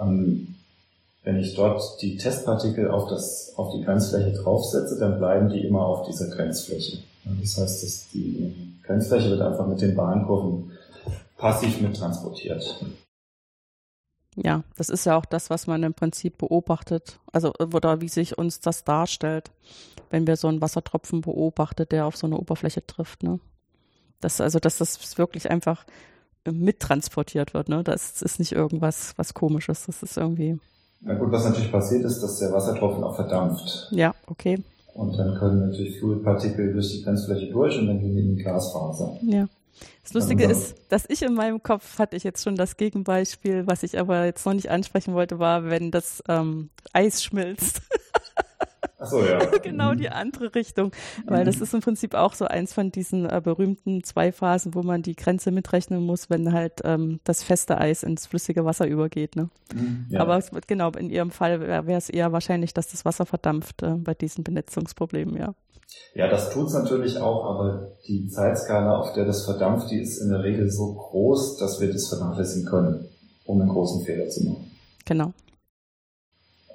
ähm, 0.00 0.54
wenn 1.24 1.38
ich 1.38 1.54
dort 1.54 2.02
die 2.02 2.16
Testpartikel 2.16 2.90
auf, 2.90 3.08
das, 3.08 3.52
auf 3.56 3.72
die 3.72 3.82
Grenzfläche 3.82 4.32
draufsetze, 4.32 4.98
dann 4.98 5.18
bleiben 5.18 5.48
die 5.48 5.64
immer 5.64 5.86
auf 5.86 6.06
dieser 6.06 6.28
Grenzfläche. 6.28 6.98
Das 7.24 7.56
heißt, 7.56 7.82
dass 7.84 8.08
die 8.12 8.52
Grenzfläche 8.82 9.30
wird 9.30 9.40
einfach 9.40 9.66
mit 9.66 9.80
den 9.80 9.94
Bahnkurven 9.94 10.72
passiv 11.36 11.80
mittransportiert. 11.80 12.84
Ja, 14.34 14.64
das 14.76 14.88
ist 14.88 15.04
ja 15.04 15.16
auch 15.16 15.26
das, 15.26 15.50
was 15.50 15.66
man 15.66 15.82
im 15.82 15.94
Prinzip 15.94 16.38
beobachtet, 16.38 17.20
also 17.32 17.52
oder 17.58 18.00
wie 18.00 18.08
sich 18.08 18.38
uns 18.38 18.60
das 18.60 18.82
darstellt, 18.82 19.50
wenn 20.10 20.26
wir 20.26 20.36
so 20.36 20.48
einen 20.48 20.60
Wassertropfen 20.60 21.20
beobachtet, 21.20 21.92
der 21.92 22.06
auf 22.06 22.16
so 22.16 22.26
eine 22.26 22.38
Oberfläche 22.38 22.84
trifft. 22.86 23.22
Ne? 23.22 23.40
Das, 24.20 24.40
also, 24.40 24.58
dass 24.58 24.78
das 24.78 25.18
wirklich 25.18 25.50
einfach 25.50 25.84
mittransportiert 26.50 27.54
wird. 27.54 27.68
Ne? 27.68 27.82
Das 27.84 28.22
ist 28.22 28.38
nicht 28.38 28.52
irgendwas 28.52 29.14
was 29.16 29.34
Komisches. 29.34 29.86
Das 29.86 30.02
ist 30.02 30.16
irgendwie. 30.16 30.58
Na 31.00 31.14
gut, 31.14 31.32
was 31.32 31.44
natürlich 31.44 31.72
passiert 31.72 32.04
ist, 32.04 32.20
dass 32.20 32.38
der 32.38 32.52
Wassertropfen 32.52 33.02
auch 33.02 33.16
verdampft. 33.16 33.88
Ja, 33.90 34.14
okay. 34.26 34.62
Und 34.94 35.16
dann 35.16 35.38
können 35.38 35.70
natürlich 35.70 35.98
Fluidpartikel 35.98 36.72
durch 36.72 36.92
die 36.92 37.02
Grenzfläche 37.02 37.50
durch 37.50 37.78
und 37.78 37.86
dann 37.86 37.98
gehen 37.98 38.14
die 38.14 38.22
in 38.22 38.36
die 38.36 38.42
Glasfaser. 38.42 39.16
Ja. 39.22 39.48
Das 40.02 40.14
Lustige 40.14 40.44
ist, 40.44 40.76
dass 40.90 41.04
ich 41.08 41.22
in 41.22 41.34
meinem 41.34 41.62
Kopf 41.62 41.98
hatte 41.98 42.16
ich 42.16 42.24
jetzt 42.24 42.44
schon 42.44 42.56
das 42.56 42.76
Gegenbeispiel, 42.76 43.66
was 43.66 43.82
ich 43.82 43.98
aber 43.98 44.24
jetzt 44.24 44.44
noch 44.44 44.52
nicht 44.52 44.70
ansprechen 44.70 45.14
wollte, 45.14 45.38
war, 45.38 45.64
wenn 45.64 45.90
das 45.90 46.22
ähm, 46.28 46.70
Eis 46.92 47.22
schmilzt. 47.22 47.82
So, 49.04 49.24
ja. 49.24 49.38
genau 49.62 49.94
die 49.94 50.10
andere 50.10 50.54
Richtung. 50.54 50.92
Weil 51.26 51.44
das 51.44 51.60
ist 51.60 51.74
im 51.74 51.80
Prinzip 51.80 52.14
auch 52.14 52.34
so 52.34 52.44
eins 52.44 52.72
von 52.72 52.92
diesen 52.92 53.28
äh, 53.28 53.40
berühmten 53.42 54.04
zwei 54.04 54.32
Phasen, 54.32 54.74
wo 54.74 54.82
man 54.82 55.02
die 55.02 55.16
Grenze 55.16 55.50
mitrechnen 55.50 56.04
muss, 56.04 56.30
wenn 56.30 56.52
halt 56.52 56.80
ähm, 56.84 57.20
das 57.24 57.42
feste 57.42 57.78
Eis 57.78 58.02
ins 58.02 58.26
flüssige 58.26 58.64
Wasser 58.64 58.86
übergeht. 58.86 59.36
Ne? 59.36 59.50
Ja. 60.08 60.20
Aber 60.20 60.40
genau, 60.66 60.90
in 60.92 61.10
Ihrem 61.10 61.30
Fall 61.30 61.60
wäre 61.60 61.92
es 61.94 62.10
eher 62.10 62.32
wahrscheinlich, 62.32 62.74
dass 62.74 62.88
das 62.88 63.04
Wasser 63.04 63.26
verdampft 63.26 63.82
äh, 63.82 63.94
bei 63.94 64.14
diesen 64.14 64.44
Benetzungsproblemen, 64.44 65.36
ja. 65.36 65.54
Ja, 66.14 66.28
das 66.28 66.50
tut's 66.50 66.72
natürlich 66.72 67.18
auch, 67.18 67.44
aber 67.44 67.92
die 68.06 68.28
Zeitskala, 68.28 68.98
auf 68.98 69.12
der 69.14 69.24
das 69.24 69.44
verdampft, 69.44 69.90
die 69.90 70.00
ist 70.00 70.18
in 70.18 70.30
der 70.30 70.42
Regel 70.42 70.70
so 70.70 70.94
groß, 70.94 71.58
dass 71.58 71.80
wir 71.80 71.92
das 71.92 72.08
vernachlässigen 72.08 72.68
können, 72.68 73.08
um 73.44 73.60
einen 73.60 73.70
großen 73.70 74.04
Fehler 74.04 74.28
zu 74.28 74.44
machen. 74.44 74.70
Genau. 75.04 75.32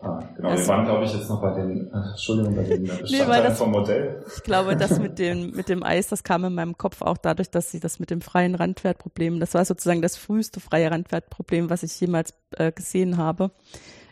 Ah, 0.02 0.20
genau, 0.36 0.50
das 0.50 0.62
wir 0.62 0.68
waren, 0.68 0.86
glaube 0.86 1.06
ich, 1.06 1.14
jetzt 1.14 1.30
noch 1.30 1.42
bei 1.42 1.54
den, 1.54 1.92
äh, 1.92 2.10
Entschuldigung, 2.12 2.56
bei 2.56 2.64
den 2.64 2.84
Bestandteilen 2.84 3.30
nee, 3.30 3.50
das, 3.50 3.58
vom 3.58 3.72
Modell. 3.72 4.24
Ich 4.36 4.44
glaube, 4.44 4.76
das 4.76 5.00
mit 5.00 5.18
dem, 5.20 5.52
mit 5.52 5.70
dem 5.70 5.84
Eis, 5.84 6.08
das 6.08 6.24
kam 6.24 6.46
in 6.46 6.54
meinem 6.54 6.78
Kopf 6.78 7.02
auch 7.02 7.18
dadurch, 7.18 7.50
dass 7.50 7.72
sie 7.72 7.80
das 7.80 8.00
mit 8.00 8.12
dem 8.12 8.22
freien 8.22 8.56
Randwertproblem, 8.56 9.40
das 9.40 9.54
war 9.56 9.66
sozusagen 9.66 10.02
das 10.02 10.16
früheste 10.16 10.60
freie 10.60 10.92
Randwertproblem, 10.92 11.70
was 11.70 11.84
ich 11.84 12.00
jemals 12.00 12.34
äh, 12.52 12.72
gesehen 12.72 13.18
habe 13.18 13.52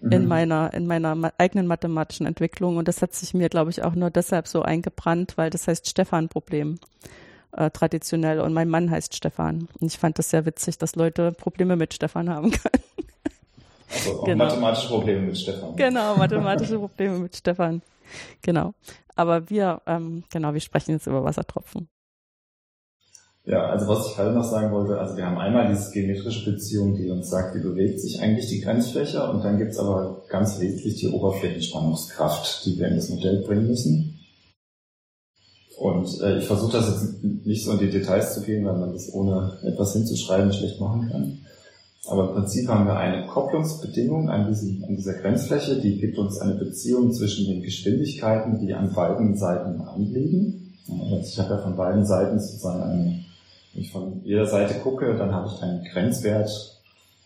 mhm. 0.02 0.12
in 0.12 0.28
meiner, 0.28 0.74
in 0.74 0.88
meiner 0.88 1.34
eigenen 1.38 1.68
mathematischen 1.68 2.26
Entwicklung. 2.26 2.78
Und 2.78 2.88
das 2.88 3.02
hat 3.02 3.14
sich 3.14 3.34
mir, 3.34 3.50
glaube 3.50 3.72
ich, 3.72 3.84
auch 3.84 3.96
nur 3.96 4.10
deshalb 4.10 4.48
so 4.48 4.62
eingebrannt, 4.62 5.38
weil 5.38 5.50
das 5.50 5.68
heißt 5.68 5.88
Stefan-Problem. 5.88 6.80
Äh, 7.52 7.72
traditionell 7.72 8.42
und 8.42 8.54
mein 8.54 8.68
Mann 8.68 8.92
heißt 8.92 9.16
Stefan. 9.16 9.70
Und 9.80 9.88
ich 9.88 9.98
fand 9.98 10.20
das 10.20 10.30
sehr 10.30 10.46
witzig, 10.46 10.78
dass 10.78 10.98
Leute 10.98 11.32
Probleme 11.32 11.78
mit 11.78 11.94
Stefan 11.94 12.30
haben 12.30 12.52
können. 12.52 12.84
Also 13.94 14.22
auch 14.22 14.26
genau. 14.26 14.46
mathematische 14.46 14.88
Probleme 14.88 15.22
mit 15.22 15.38
Stefan. 15.38 15.76
Genau, 15.76 16.16
mathematische 16.18 16.80
Probleme 16.80 17.20
mit 17.20 17.36
Stefan. 17.36 17.82
Genau. 18.42 18.74
Aber 19.16 19.50
wir, 19.50 19.82
ähm, 19.86 20.24
genau, 20.30 20.54
wir 20.54 20.62
sprechen 20.62 20.92
jetzt 20.92 21.08
über 21.08 21.24
Wassertropfen. 21.24 21.88
Ja, 23.46 23.68
also 23.68 23.88
was 23.88 24.08
ich 24.08 24.16
gerade 24.16 24.32
noch 24.32 24.44
sagen 24.44 24.72
wollte, 24.72 24.98
also 24.98 25.16
wir 25.16 25.26
haben 25.26 25.38
einmal 25.38 25.68
diese 25.68 25.92
geometrische 25.92 26.52
Beziehung, 26.52 26.96
die 26.96 27.12
uns 27.12 27.30
sagt, 27.30 27.56
wie 27.56 27.62
bewegt 27.62 28.00
sich 28.00 28.20
eigentlich 28.20 28.48
die 28.48 28.62
Grenzfläche 28.62 29.30
und 29.30 29.44
dann 29.44 29.60
gibt's 29.60 29.78
aber 29.78 30.24
ganz 30.30 30.60
wesentlich 30.60 30.96
die 30.96 31.10
Oberflächenspannungskraft, 31.10 32.66
die 32.66 32.80
wir 32.80 32.88
in 32.88 32.96
das 32.96 33.10
Modell 33.10 33.44
bringen 33.44 33.68
müssen. 33.68 34.20
Und 35.78 36.22
äh, 36.22 36.40
ich 36.40 36.46
versuche 36.46 36.72
das 36.72 36.90
jetzt 36.90 37.24
nicht 37.46 37.64
so 37.64 37.74
in 37.74 37.80
die 37.80 37.92
Details 37.92 38.34
zu 38.34 38.42
gehen, 38.42 38.66
weil 38.66 38.78
man 38.78 38.94
das 38.94 39.14
ohne 39.14 39.60
etwas 39.64 39.94
hinzuschreiben 39.94 40.52
schlecht 40.52 40.80
machen 40.80 41.10
kann. 41.12 41.46
Aber 42.08 42.30
im 42.30 42.36
Prinzip 42.36 42.68
haben 42.68 42.86
wir 42.86 42.98
eine 42.98 43.26
Kopplungsbedingung 43.28 44.30
an, 44.30 44.48
diesem, 44.48 44.84
an 44.84 44.96
dieser 44.96 45.14
Grenzfläche, 45.14 45.82
die 45.82 45.98
gibt 45.98 46.18
uns 46.18 46.40
eine 46.40 46.56
Beziehung 46.56 47.12
zwischen 47.12 47.48
den 47.48 47.64
Geschwindigkeiten, 47.64 48.60
die 48.60 48.74
an 48.74 48.94
beiden 48.94 49.36
Seiten 49.36 49.82
anliegen. 49.82 50.78
Also 50.88 51.28
ich 51.28 51.40
habe 51.40 51.56
ja 51.56 51.62
von 51.62 51.76
beiden 51.76 52.06
Seiten 52.06 52.40
sozusagen 52.40 52.84
eine, 52.84 53.26
wenn 53.74 53.82
ich 53.82 53.92
von 53.92 54.22
jeder 54.24 54.46
Seite 54.46 54.76
gucke, 54.76 55.16
dann 55.18 55.34
habe 55.34 55.50
ich 55.54 55.62
einen 55.64 55.84
Grenzwert, 55.84 56.50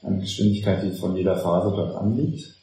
eine 0.02 0.20
Geschwindigkeit, 0.20 0.82
die 0.84 0.92
von 0.92 1.16
jeder 1.16 1.36
Phase 1.36 1.76
dort 1.76 1.96
anliegt. 1.96 2.56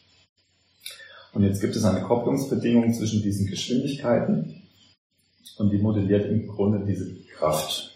Und 1.34 1.42
jetzt 1.42 1.60
gibt 1.60 1.76
es 1.76 1.84
eine 1.84 2.00
Kopplungsbedingung 2.00 2.94
zwischen 2.94 3.22
diesen 3.22 3.46
Geschwindigkeiten 3.46 4.62
und 5.58 5.70
die 5.70 5.78
modelliert 5.78 6.30
im 6.30 6.46
Grunde 6.46 6.82
diese 6.86 7.14
Kraft. 7.36 7.94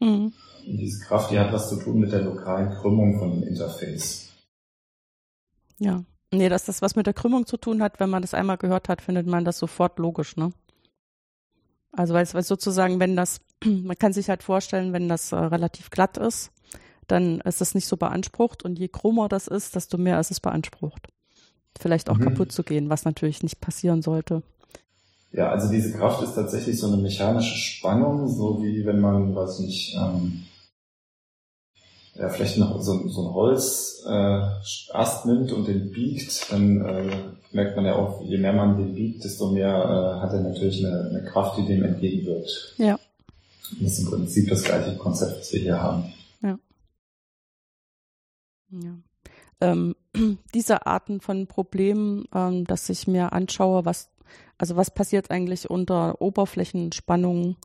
Mhm. 0.00 0.32
Und 0.66 0.76
diese 0.76 1.04
Kraft, 1.04 1.30
die 1.30 1.38
hat 1.38 1.52
was 1.52 1.68
zu 1.68 1.76
tun 1.76 2.00
mit 2.00 2.12
der 2.12 2.22
lokalen 2.22 2.70
Krümmung 2.70 3.18
von 3.18 3.32
dem 3.32 3.48
Interface. 3.48 4.28
Ja. 5.78 6.04
Nee, 6.32 6.48
dass 6.48 6.64
das 6.64 6.80
was 6.80 6.94
mit 6.94 7.06
der 7.06 7.14
Krümmung 7.14 7.46
zu 7.46 7.56
tun 7.56 7.82
hat, 7.82 7.98
wenn 7.98 8.10
man 8.10 8.22
das 8.22 8.34
einmal 8.34 8.56
gehört 8.56 8.88
hat, 8.88 9.02
findet 9.02 9.26
man 9.26 9.44
das 9.44 9.58
sofort 9.58 9.98
logisch, 9.98 10.36
ne? 10.36 10.52
Also 11.92 12.14
weil 12.14 12.22
es 12.22 12.30
sozusagen, 12.46 13.00
wenn 13.00 13.16
das, 13.16 13.40
man 13.64 13.98
kann 13.98 14.12
sich 14.12 14.28
halt 14.28 14.42
vorstellen, 14.42 14.92
wenn 14.92 15.08
das 15.08 15.32
äh, 15.32 15.36
relativ 15.36 15.90
glatt 15.90 16.16
ist, 16.18 16.52
dann 17.08 17.40
ist 17.40 17.60
es 17.60 17.74
nicht 17.74 17.88
so 17.88 17.96
beansprucht 17.96 18.64
und 18.64 18.78
je 18.78 18.86
krummer 18.86 19.28
das 19.28 19.48
ist, 19.48 19.74
desto 19.74 19.98
mehr 19.98 20.20
ist 20.20 20.30
es 20.30 20.38
beansprucht. 20.38 21.08
Vielleicht 21.78 22.08
auch 22.08 22.18
mhm. 22.18 22.24
kaputt 22.24 22.52
zu 22.52 22.62
gehen, 22.62 22.90
was 22.90 23.04
natürlich 23.04 23.42
nicht 23.42 23.60
passieren 23.60 24.02
sollte. 24.02 24.42
Ja, 25.32 25.50
also 25.50 25.70
diese 25.70 25.92
Kraft 25.92 26.22
ist 26.22 26.34
tatsächlich 26.34 26.78
so 26.78 26.88
eine 26.88 26.96
mechanische 26.96 27.56
Spannung, 27.56 28.28
so 28.28 28.62
wie 28.62 28.84
wenn 28.84 29.00
man, 29.00 29.34
weiß 29.34 29.60
nicht, 29.60 29.94
ähm, 29.94 30.42
ja, 32.14 32.28
vielleicht 32.28 32.58
noch 32.58 32.82
so, 32.82 33.08
so 33.08 33.28
ein 33.28 33.34
Holzast 33.34 34.06
äh, 34.06 35.28
nimmt 35.28 35.52
und 35.52 35.68
den 35.68 35.92
biegt, 35.92 36.50
dann 36.50 36.84
äh, 36.84 37.16
merkt 37.52 37.76
man 37.76 37.86
ja 37.86 37.94
auch, 37.94 38.20
je 38.22 38.38
mehr 38.38 38.52
man 38.52 38.76
den 38.76 38.94
biegt, 38.94 39.24
desto 39.24 39.52
mehr 39.52 39.68
äh, 39.68 40.20
hat 40.20 40.32
er 40.32 40.40
natürlich 40.40 40.84
eine, 40.84 41.08
eine 41.10 41.24
Kraft, 41.24 41.58
die 41.58 41.66
dem 41.66 41.84
entgegenwirkt. 41.84 42.74
Ja. 42.78 42.98
Das 43.80 43.92
ist 43.92 44.00
im 44.00 44.10
Prinzip 44.10 44.48
das 44.48 44.64
gleiche 44.64 44.96
Konzept, 44.96 45.38
was 45.40 45.52
wir 45.52 45.60
hier 45.60 45.80
haben. 45.80 46.12
Ja. 46.42 46.58
Ja. 48.70 48.98
Ähm, 49.60 49.94
diese 50.54 50.86
Arten 50.86 51.20
von 51.20 51.46
Problemen, 51.46 52.24
ähm, 52.34 52.64
dass 52.64 52.88
ich 52.88 53.06
mir 53.06 53.32
anschaue, 53.32 53.84
was, 53.84 54.10
also 54.58 54.76
was 54.76 54.90
passiert 54.90 55.30
eigentlich 55.30 55.70
unter 55.70 56.20
Oberflächenspannung 56.20 57.56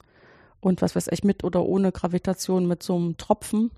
und 0.59 0.81
was 0.81 0.95
weiß 0.95 1.09
ich, 1.11 1.23
mit 1.23 1.43
oder 1.43 1.63
ohne 1.63 1.91
Gravitation 1.91 2.67
mit 2.67 2.83
so 2.83 2.95
einem 2.95 3.17
Tropfen, 3.17 3.71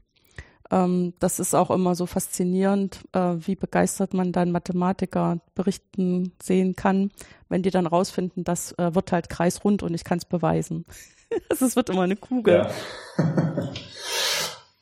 ähm, 0.71 1.13
das 1.19 1.39
ist 1.39 1.53
auch 1.53 1.71
immer 1.71 1.95
so 1.95 2.05
faszinierend, 2.05 2.99
äh, 3.13 3.35
wie 3.39 3.55
begeistert 3.55 4.13
man 4.13 4.31
dann 4.31 4.51
Mathematiker 4.51 5.39
berichten 5.55 6.33
sehen 6.41 6.75
kann, 6.75 7.11
wenn 7.49 7.63
die 7.63 7.69
dann 7.69 7.87
rausfinden, 7.87 8.43
das 8.43 8.73
äh, 8.73 8.93
wird 8.93 9.11
halt 9.11 9.29
kreisrund 9.29 9.83
und 9.83 9.93
ich 9.93 10.03
kann 10.03 10.17
es 10.17 10.25
beweisen. 10.25 10.85
Es 11.49 11.75
wird 11.75 11.89
immer 11.89 12.03
eine 12.03 12.15
Kugel. 12.15 12.53
Ja, 12.53 12.69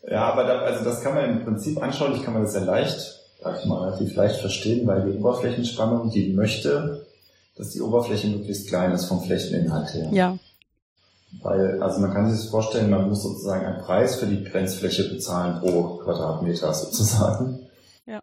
ja 0.08 0.32
aber 0.32 0.44
da, 0.44 0.60
also 0.60 0.84
das 0.84 1.02
kann 1.02 1.16
man 1.16 1.28
im 1.28 1.44
Prinzip 1.44 1.82
anschaulich, 1.82 2.22
kann 2.22 2.36
man 2.36 2.44
das 2.44 2.54
sehr 2.54 2.66
leicht, 2.66 3.20
sag 3.42 3.60
ich 3.60 3.66
mal, 3.66 3.84
relativ 3.84 4.16
leicht 4.16 4.42
verstehen, 4.42 4.86
weil 4.86 5.12
die 5.12 5.18
Oberflächenspannung, 5.18 6.12
die 6.12 6.34
möchte, 6.34 7.05
dass 7.56 7.72
die 7.72 7.82
Oberfläche 7.82 8.28
möglichst 8.28 8.68
klein 8.68 8.92
ist 8.92 9.06
vom 9.06 9.22
Flächeninhalt 9.22 9.94
her. 9.94 10.10
Ja. 10.12 10.38
Weil, 11.42 11.82
also 11.82 12.00
man 12.00 12.14
kann 12.14 12.30
sich 12.30 12.42
das 12.42 12.50
vorstellen, 12.50 12.90
man 12.90 13.10
muss 13.10 13.24
sozusagen 13.24 13.66
einen 13.66 13.84
Preis 13.84 14.16
für 14.16 14.28
die 14.28 14.44
Grenzfläche 14.44 15.10
bezahlen 15.10 15.60
pro 15.60 15.98
Quadratmeter 15.98 16.74
sozusagen. 16.74 17.60
Ja. 18.06 18.22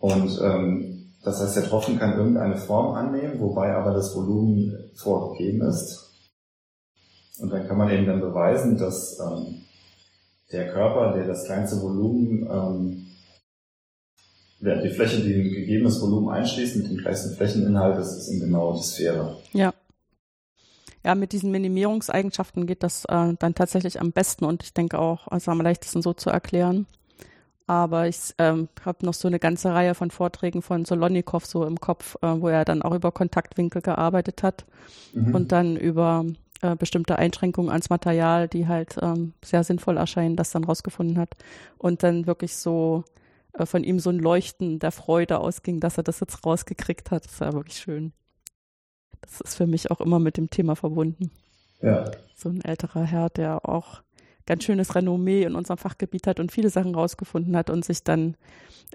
Und 0.00 0.40
ähm, 0.42 1.12
das 1.22 1.40
heißt, 1.40 1.56
der 1.56 1.64
Tropfen 1.64 1.98
kann 1.98 2.16
irgendeine 2.16 2.56
Form 2.56 2.94
annehmen, 2.94 3.40
wobei 3.40 3.74
aber 3.74 3.92
das 3.92 4.14
Volumen 4.14 4.90
vorgegeben 4.94 5.62
ist. 5.62 6.10
Und 7.38 7.52
dann 7.52 7.66
kann 7.68 7.78
man 7.78 7.90
eben 7.90 8.06
dann 8.06 8.20
beweisen, 8.20 8.78
dass 8.78 9.18
ähm, 9.20 9.62
der 10.52 10.72
Körper, 10.72 11.12
der 11.12 11.26
das 11.26 11.44
kleinste 11.44 11.80
Volumen, 11.82 12.48
ähm, 12.50 13.06
die 14.60 14.90
Fläche, 14.90 15.22
die 15.22 15.34
ein 15.34 15.42
gegebenes 15.44 16.00
Volumen 16.00 16.30
einschließt, 16.30 16.76
mit 16.76 16.88
dem 16.88 16.98
kleinsten 16.98 17.36
Flächeninhalt, 17.36 17.96
das 17.96 18.16
ist 18.16 18.28
eben 18.28 18.40
genau 18.40 18.74
die 18.74 18.82
Sphäre. 18.82 19.36
Ja 19.52 19.72
ja, 21.04 21.14
mit 21.14 21.32
diesen 21.32 21.50
Minimierungseigenschaften 21.50 22.66
geht 22.66 22.82
das 22.82 23.04
äh, 23.06 23.34
dann 23.38 23.54
tatsächlich 23.54 24.00
am 24.00 24.12
besten 24.12 24.44
und 24.44 24.62
ich 24.62 24.74
denke 24.74 24.98
auch, 24.98 25.30
ist 25.32 25.48
am 25.48 25.60
leichtesten 25.60 26.02
so 26.02 26.12
zu 26.12 26.30
erklären. 26.30 26.86
Aber 27.66 28.08
ich 28.08 28.34
ähm, 28.38 28.68
habe 28.84 29.04
noch 29.04 29.14
so 29.14 29.28
eine 29.28 29.38
ganze 29.38 29.72
Reihe 29.72 29.94
von 29.94 30.10
Vorträgen 30.10 30.62
von 30.62 30.84
Solonikow 30.86 31.44
so 31.44 31.64
im 31.66 31.80
Kopf, 31.80 32.16
äh, 32.22 32.26
wo 32.26 32.48
er 32.48 32.64
dann 32.64 32.82
auch 32.82 32.94
über 32.94 33.12
Kontaktwinkel 33.12 33.82
gearbeitet 33.82 34.42
hat 34.42 34.64
mhm. 35.12 35.34
und 35.34 35.52
dann 35.52 35.76
über 35.76 36.24
äh, 36.62 36.76
bestimmte 36.76 37.18
Einschränkungen 37.18 37.70
ans 37.70 37.90
Material, 37.90 38.48
die 38.48 38.66
halt 38.66 38.96
ähm, 39.00 39.34
sehr 39.44 39.64
sinnvoll 39.64 39.98
erscheinen, 39.98 40.36
das 40.36 40.50
dann 40.50 40.64
rausgefunden 40.64 41.18
hat. 41.18 41.36
Und 41.76 42.02
dann 42.02 42.26
wirklich 42.26 42.54
so 42.56 43.04
von 43.66 43.84
ihm 43.84 43.98
so 43.98 44.10
ein 44.10 44.18
Leuchten 44.18 44.78
der 44.78 44.92
Freude 44.92 45.40
ausging, 45.40 45.80
dass 45.80 45.96
er 45.96 46.02
das 46.02 46.20
jetzt 46.20 46.44
rausgekriegt 46.44 47.10
hat. 47.10 47.24
Das 47.24 47.40
war 47.40 47.52
wirklich 47.52 47.78
schön. 47.78 48.12
Das 49.20 49.40
ist 49.40 49.56
für 49.56 49.66
mich 49.66 49.90
auch 49.90 50.00
immer 50.00 50.18
mit 50.18 50.36
dem 50.36 50.50
Thema 50.50 50.76
verbunden. 50.76 51.30
Ja. 51.82 52.10
So 52.36 52.48
ein 52.48 52.60
älterer 52.62 53.04
Herr, 53.04 53.30
der 53.30 53.68
auch 53.68 54.02
ganz 54.46 54.64
schönes 54.64 54.94
Renommee 54.94 55.42
in 55.42 55.54
unserem 55.54 55.76
Fachgebiet 55.76 56.26
hat 56.26 56.40
und 56.40 56.50
viele 56.50 56.70
Sachen 56.70 56.94
rausgefunden 56.94 57.54
hat 57.54 57.68
und 57.68 57.84
sich 57.84 58.02
dann 58.02 58.34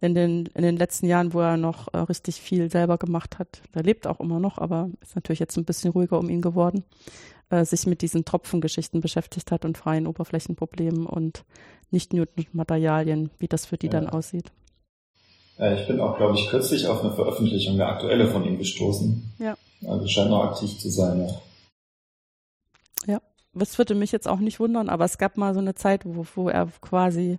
in 0.02 0.16
den, 0.16 0.48
in 0.48 0.64
den 0.64 0.78
letzten 0.78 1.06
Jahren, 1.06 1.34
wo 1.34 1.42
er 1.42 1.58
noch 1.58 1.94
äh, 1.94 2.00
richtig 2.00 2.42
viel 2.42 2.72
selber 2.72 2.98
gemacht 2.98 3.38
hat, 3.38 3.62
er 3.74 3.84
lebt 3.84 4.08
auch 4.08 4.20
immer 4.20 4.40
noch, 4.40 4.58
aber 4.58 4.90
ist 5.02 5.16
natürlich 5.16 5.40
jetzt 5.40 5.56
ein 5.58 5.66
bisschen 5.66 5.92
ruhiger 5.92 6.18
um 6.18 6.30
ihn 6.30 6.42
geworden, 6.42 6.84
äh, 7.50 7.66
sich 7.66 7.86
mit 7.86 8.02
diesen 8.02 8.26
Tropfengeschichten 8.26 9.02
beschäftigt 9.02 9.52
hat 9.52 9.66
und 9.66 9.78
freien 9.78 10.08
Oberflächenproblemen 10.08 11.06
und 11.06 11.44
nicht 11.92 12.14
nur 12.14 12.28
mit 12.36 12.54
Materialien, 12.54 13.30
wie 13.40 13.48
das 13.48 13.66
für 13.66 13.78
die 13.78 13.88
ja. 13.88 13.92
dann 13.92 14.10
aussieht. 14.10 14.52
Ja, 15.58 15.74
ich 15.74 15.88
bin 15.88 16.00
auch, 16.00 16.18
glaube 16.18 16.36
ich, 16.36 16.50
kürzlich 16.50 16.88
auf 16.88 17.04
eine 17.04 17.14
Veröffentlichung 17.14 17.78
der 17.78 17.88
aktuelle 17.88 18.28
von 18.28 18.44
ihm 18.44 18.58
gestoßen. 18.58 19.34
Ja. 19.40 19.56
Also 19.86 20.08
scheint 20.08 20.30
noch 20.30 20.44
aktiv 20.44 20.78
zu 20.80 20.90
sein, 20.90 21.28
ja. 21.28 21.42
Ja, 23.14 23.22
das 23.54 23.78
würde 23.78 23.96
mich 23.96 24.12
jetzt 24.12 24.28
auch 24.28 24.40
nicht 24.40 24.60
wundern, 24.60 24.90
aber 24.90 25.06
es 25.06 25.18
gab 25.18 25.38
mal 25.38 25.54
so 25.54 25.60
eine 25.60 25.76
Zeit, 25.76 26.06
wo, 26.06 26.26
wo 26.36 26.50
er 26.50 26.68
quasi 26.82 27.38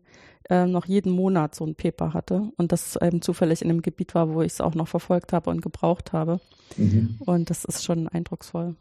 äh, 0.51 0.67
noch 0.67 0.87
jeden 0.87 1.11
Monat 1.11 1.55
so 1.55 1.65
ein 1.65 1.75
Paper 1.75 2.13
hatte 2.13 2.53
und 2.57 2.71
das 2.71 2.97
eben 2.97 3.23
zufällig 3.23 3.63
in 3.63 3.71
einem 3.71 3.83
Gebiet 3.83 4.15
war, 4.15 4.33
wo 4.33 4.43
ich 4.43 4.53
es 4.53 4.61
auch 4.61 4.75
noch 4.75 4.89
verfolgt 4.89 5.33
habe 5.33 5.51
und 5.51 5.63
gebraucht 5.63 6.13
habe. 6.13 6.41
Mhm. 6.77 7.17
Und 7.21 7.51
das 7.51 7.65
ist 7.65 7.83
schon 7.83 8.09
eindrucksvoll. 8.09 8.77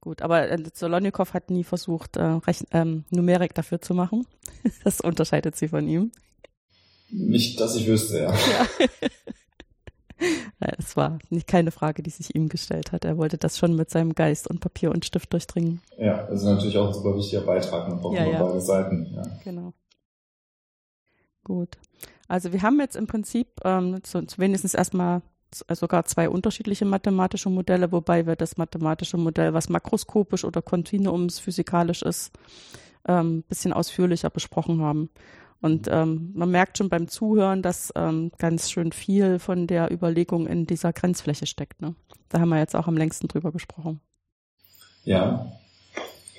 Gut, 0.00 0.22
aber 0.22 0.48
äh, 0.48 0.58
Solonikow 0.72 1.34
hat 1.34 1.50
nie 1.50 1.64
versucht, 1.64 2.16
äh, 2.16 2.22
Rechn 2.22 2.66
ähm, 2.72 3.04
Numerik 3.10 3.54
dafür 3.54 3.82
zu 3.82 3.94
machen. 3.94 4.26
das 4.84 5.00
unterscheidet 5.00 5.56
sie 5.56 5.68
von 5.68 5.86
ihm. 5.86 6.12
Nicht, 7.10 7.60
dass 7.60 7.76
ich 7.76 7.86
wüsste, 7.86 8.20
ja. 8.20 8.32
ja. 8.32 9.08
Es 10.78 10.94
war 10.94 11.18
nicht 11.30 11.46
keine 11.46 11.70
Frage, 11.70 12.02
die 12.02 12.10
sich 12.10 12.34
ihm 12.34 12.50
gestellt 12.50 12.92
hat. 12.92 13.06
Er 13.06 13.16
wollte 13.16 13.38
das 13.38 13.56
schon 13.56 13.74
mit 13.74 13.88
seinem 13.88 14.14
Geist 14.14 14.46
und 14.48 14.60
Papier 14.60 14.90
und 14.90 15.06
Stift 15.06 15.32
durchdringen. 15.32 15.80
Ja, 15.96 16.26
das 16.26 16.40
ist 16.40 16.46
natürlich 16.46 16.76
auch 16.76 16.88
ein 16.88 16.92
super 16.94 17.16
wichtiger 17.16 17.40
Beitrag. 17.40 17.88
Man 17.88 18.00
braucht 18.00 18.16
ja, 18.16 18.26
ja. 18.26 18.42
beide 18.42 18.60
Seiten. 18.60 19.06
Ja. 19.14 19.22
Genau. 19.44 19.72
Gut. 21.42 21.78
Also 22.28 22.52
wir 22.52 22.60
haben 22.62 22.78
jetzt 22.78 22.96
im 22.96 23.06
Prinzip 23.06 23.48
ähm, 23.64 24.04
zu, 24.04 24.26
zu 24.26 24.38
wenigstens 24.38 24.74
erstmal 24.74 25.22
sogar 25.52 26.04
zwei 26.04 26.28
unterschiedliche 26.28 26.84
mathematische 26.84 27.50
Modelle, 27.50 27.92
wobei 27.92 28.26
wir 28.26 28.36
das 28.36 28.56
mathematische 28.56 29.16
Modell, 29.16 29.54
was 29.54 29.68
makroskopisch 29.68 30.44
oder 30.44 30.62
kontinuumsphysikalisch 30.62 32.02
ist, 32.02 32.32
ein 33.04 33.18
ähm, 33.18 33.42
bisschen 33.48 33.72
ausführlicher 33.72 34.30
besprochen 34.30 34.82
haben. 34.82 35.10
Und 35.62 35.88
ähm, 35.90 36.30
man 36.34 36.50
merkt 36.50 36.78
schon 36.78 36.88
beim 36.88 37.08
Zuhören, 37.08 37.62
dass 37.62 37.92
ähm, 37.94 38.32
ganz 38.38 38.70
schön 38.70 38.92
viel 38.92 39.38
von 39.38 39.66
der 39.66 39.92
Überlegung 39.92 40.46
in 40.46 40.66
dieser 40.66 40.92
Grenzfläche 40.92 41.46
steckt. 41.46 41.82
Ne? 41.82 41.94
Da 42.30 42.40
haben 42.40 42.48
wir 42.48 42.58
jetzt 42.58 42.74
auch 42.74 42.86
am 42.86 42.96
längsten 42.96 43.28
drüber 43.28 43.52
gesprochen. 43.52 44.00
Ja, 45.04 45.52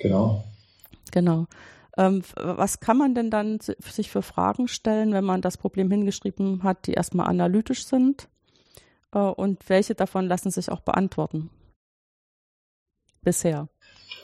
genau. 0.00 0.44
Genau. 1.12 1.46
Ähm, 1.96 2.22
was 2.36 2.80
kann 2.80 2.96
man 2.96 3.14
denn 3.14 3.30
dann 3.30 3.58
sich 3.60 4.10
für 4.10 4.22
Fragen 4.22 4.66
stellen, 4.66 5.12
wenn 5.12 5.24
man 5.24 5.42
das 5.42 5.56
Problem 5.56 5.90
hingeschrieben 5.90 6.62
hat, 6.62 6.86
die 6.86 6.94
erstmal 6.94 7.26
analytisch 7.26 7.86
sind? 7.86 8.28
Äh, 9.14 9.18
und 9.18 9.68
welche 9.68 9.94
davon 9.94 10.26
lassen 10.26 10.50
sich 10.50 10.70
auch 10.70 10.80
beantworten? 10.80 11.50
Bisher. 13.22 13.68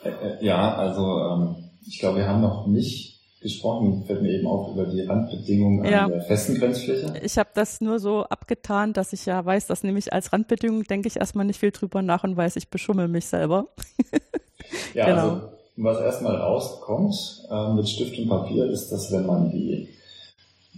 Äh, 0.05 0.09
äh, 0.09 0.45
ja, 0.45 0.75
also 0.75 1.03
ähm, 1.03 1.71
ich 1.87 1.99
glaube, 2.01 2.19
wir 2.19 2.29
haben 2.29 2.41
noch 2.41 2.67
nicht 2.67 3.19
gesprochen, 3.41 4.05
fällt 4.05 4.23
mir 4.23 4.33
eben 4.33 4.49
auch 4.49 4.75
über 4.75 4.87
die 4.87 5.03
Randbedingungen 5.03 5.85
ja. 5.85 6.07
an 6.07 6.11
der 6.11 6.23
festen 6.23 6.59
Grenzfläche. 6.59 7.15
Ich 7.23 7.39
habe 7.39 7.51
das 7.55 7.81
nur 7.81 8.01
so 8.01 8.25
abgetan, 8.25 8.93
dass 8.93 9.13
ich 9.13 9.27
ja 9.27 9.45
weiß, 9.45 9.69
dass 9.69 9.85
nämlich 9.85 10.13
als 10.13 10.33
Randbedingung 10.33 10.83
denke 10.85 11.07
ich 11.07 11.17
erstmal 11.17 11.45
nicht 11.45 11.61
viel 11.61 11.71
drüber 11.71 12.03
nach 12.03 12.25
und 12.25 12.37
weiß, 12.37 12.57
ich 12.57 12.69
beschummel 12.69 13.07
mich 13.07 13.27
selber. 13.27 13.67
ja, 14.95 15.07
genau. 15.07 15.21
also 15.21 15.49
was 15.77 16.01
erstmal 16.01 16.35
rauskommt 16.35 17.47
äh, 17.49 17.73
mit 17.75 17.89
Stift 17.89 18.19
und 18.19 18.29
Papier 18.29 18.69
ist, 18.69 18.91
dass 18.91 19.13
wenn 19.13 19.27
man 19.27 19.53
die 19.53 19.89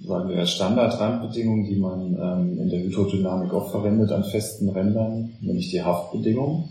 sagen 0.02 0.28
wir 0.28 0.46
Standardrandbedingungen, 0.46 1.64
die 1.64 1.76
man 1.76 2.14
ähm, 2.14 2.58
in 2.58 2.70
der 2.70 2.80
Hydrodynamik 2.80 3.52
oft 3.52 3.70
verwendet 3.70 4.12
an 4.12 4.24
festen 4.24 4.68
Rändern, 4.68 5.36
nämlich 5.40 5.70
die 5.70 5.82
Haftbedingungen, 5.82 6.70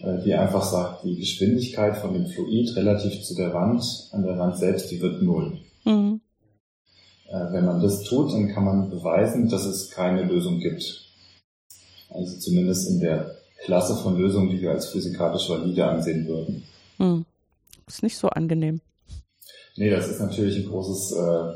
äh, 0.00 0.22
die 0.24 0.34
einfach 0.34 0.62
sagt, 0.62 1.04
die 1.04 1.16
Geschwindigkeit 1.16 1.96
von 1.98 2.12
dem 2.14 2.26
Fluid 2.26 2.76
relativ 2.76 3.22
zu 3.22 3.34
der 3.34 3.52
Wand, 3.52 3.82
an 4.12 4.22
der 4.22 4.38
Wand 4.38 4.58
selbst, 4.58 4.90
die 4.90 5.00
wird 5.00 5.22
null. 5.22 5.58
Mhm. 5.84 6.20
Äh, 7.28 7.52
wenn 7.52 7.64
man 7.64 7.80
das 7.80 8.04
tut, 8.04 8.32
dann 8.32 8.48
kann 8.48 8.64
man 8.64 8.90
beweisen, 8.90 9.48
dass 9.48 9.64
es 9.64 9.90
keine 9.90 10.22
Lösung 10.22 10.60
gibt. 10.60 11.10
Also 12.10 12.38
zumindest 12.38 12.88
in 12.90 13.00
der 13.00 13.34
Klasse 13.64 13.96
von 13.96 14.16
Lösungen, 14.16 14.50
die 14.50 14.60
wir 14.60 14.70
als 14.70 14.88
physikalisch 14.88 15.48
valide 15.48 15.86
ansehen 15.86 16.28
würden. 16.28 16.62
Mhm. 16.98 17.24
Ist 17.88 18.02
nicht 18.02 18.16
so 18.16 18.28
angenehm. 18.28 18.80
Nee, 19.76 19.90
das 19.90 20.08
ist 20.08 20.20
natürlich 20.20 20.56
ein 20.56 20.70
großes 20.70 21.12
äh, 21.12 21.54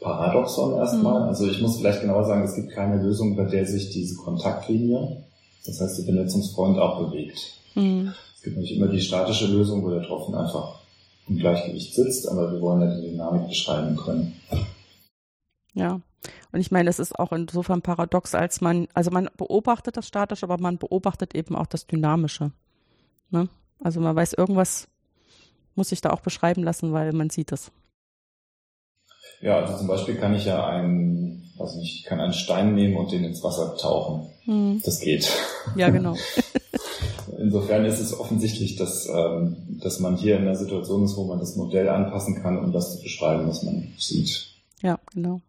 Paradoxon 0.00 0.74
erstmal. 0.74 1.22
Mhm. 1.22 1.28
Also 1.28 1.46
ich 1.46 1.60
muss 1.60 1.78
vielleicht 1.78 2.02
genauer 2.02 2.24
sagen, 2.24 2.42
es 2.42 2.54
gibt 2.54 2.70
keine 2.72 3.02
Lösung, 3.02 3.36
bei 3.36 3.44
der 3.44 3.66
sich 3.66 3.90
diese 3.90 4.16
Kontaktlinie, 4.16 5.24
das 5.64 5.80
heißt 5.80 5.98
die 5.98 6.06
Benetzungsfront, 6.06 6.78
abbewegt. 6.78 7.38
Mhm. 7.74 8.12
Es 8.36 8.42
gibt 8.42 8.56
nämlich 8.56 8.76
immer 8.76 8.88
die 8.88 9.00
statische 9.00 9.46
Lösung, 9.46 9.84
wo 9.84 9.90
der 9.90 10.02
Tropfen 10.02 10.34
einfach 10.34 10.80
im 11.28 11.38
Gleichgewicht 11.38 11.94
sitzt, 11.94 12.28
aber 12.28 12.52
wir 12.52 12.60
wollen 12.60 12.82
ja 12.82 12.94
die 12.94 13.10
Dynamik 13.10 13.48
beschreiben 13.48 13.96
können. 13.96 14.34
Ja. 15.74 16.00
Und 16.52 16.60
ich 16.60 16.70
meine, 16.70 16.88
es 16.88 16.98
ist 16.98 17.18
auch 17.18 17.32
insofern 17.32 17.82
paradox, 17.82 18.34
als 18.34 18.60
man, 18.60 18.88
also 18.94 19.10
man 19.10 19.28
beobachtet 19.36 19.96
das 19.96 20.06
statisch, 20.08 20.42
aber 20.42 20.58
man 20.58 20.78
beobachtet 20.78 21.34
eben 21.34 21.54
auch 21.54 21.66
das 21.66 21.86
Dynamische. 21.86 22.52
Ne? 23.30 23.48
Also 23.82 24.00
man 24.00 24.16
weiß, 24.16 24.32
irgendwas 24.34 24.88
muss 25.74 25.90
sich 25.90 26.00
da 26.00 26.10
auch 26.10 26.20
beschreiben 26.20 26.62
lassen, 26.62 26.92
weil 26.92 27.12
man 27.12 27.30
sieht 27.30 27.52
es. 27.52 27.70
Ja, 29.40 29.58
also 29.58 29.78
zum 29.78 29.86
Beispiel 29.86 30.16
kann 30.16 30.34
ich 30.34 30.44
ja 30.44 30.66
einen, 30.66 31.50
weiß 31.56 31.76
nicht, 31.76 32.00
ich 32.00 32.04
kann 32.04 32.20
einen 32.20 32.32
Stein 32.32 32.74
nehmen 32.74 32.96
und 32.96 33.12
den 33.12 33.24
ins 33.24 33.42
Wasser 33.42 33.76
tauchen. 33.76 34.28
Hm. 34.44 34.80
Das 34.84 35.00
geht. 35.00 35.30
Ja, 35.74 35.90
genau. 35.90 36.16
Insofern 37.38 37.84
ist 37.84 38.00
es 38.00 38.18
offensichtlich, 38.18 38.76
dass, 38.76 39.08
ähm, 39.08 39.56
dass 39.82 40.00
man 40.00 40.16
hier 40.16 40.36
in 40.36 40.42
einer 40.42 40.56
Situation 40.56 41.04
ist, 41.04 41.16
wo 41.16 41.24
man 41.24 41.38
das 41.38 41.56
Modell 41.56 41.88
anpassen 41.88 42.42
kann, 42.42 42.58
um 42.58 42.72
das 42.72 42.96
zu 42.96 43.02
beschreiben, 43.02 43.46
was 43.46 43.62
man 43.62 43.92
sieht. 43.98 44.48
Ja, 44.82 44.98
genau. 45.12 45.40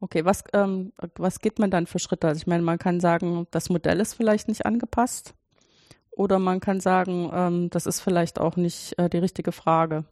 Okay, 0.00 0.24
was, 0.24 0.42
ähm, 0.52 0.92
was 1.16 1.38
geht 1.38 1.60
man 1.60 1.70
dann 1.70 1.86
für 1.86 2.00
Schritte? 2.00 2.26
Also 2.26 2.38
ich 2.38 2.46
meine, 2.48 2.64
man 2.64 2.78
kann 2.78 2.98
sagen, 2.98 3.46
das 3.52 3.70
Modell 3.70 4.00
ist 4.00 4.14
vielleicht 4.14 4.48
nicht 4.48 4.66
angepasst. 4.66 5.34
Oder 6.10 6.38
man 6.38 6.60
kann 6.60 6.80
sagen, 6.80 7.30
ähm, 7.32 7.70
das 7.70 7.86
ist 7.86 8.00
vielleicht 8.00 8.38
auch 8.38 8.56
nicht 8.56 8.98
äh, 8.98 9.08
die 9.08 9.18
richtige 9.18 9.52
Frage. 9.52 10.04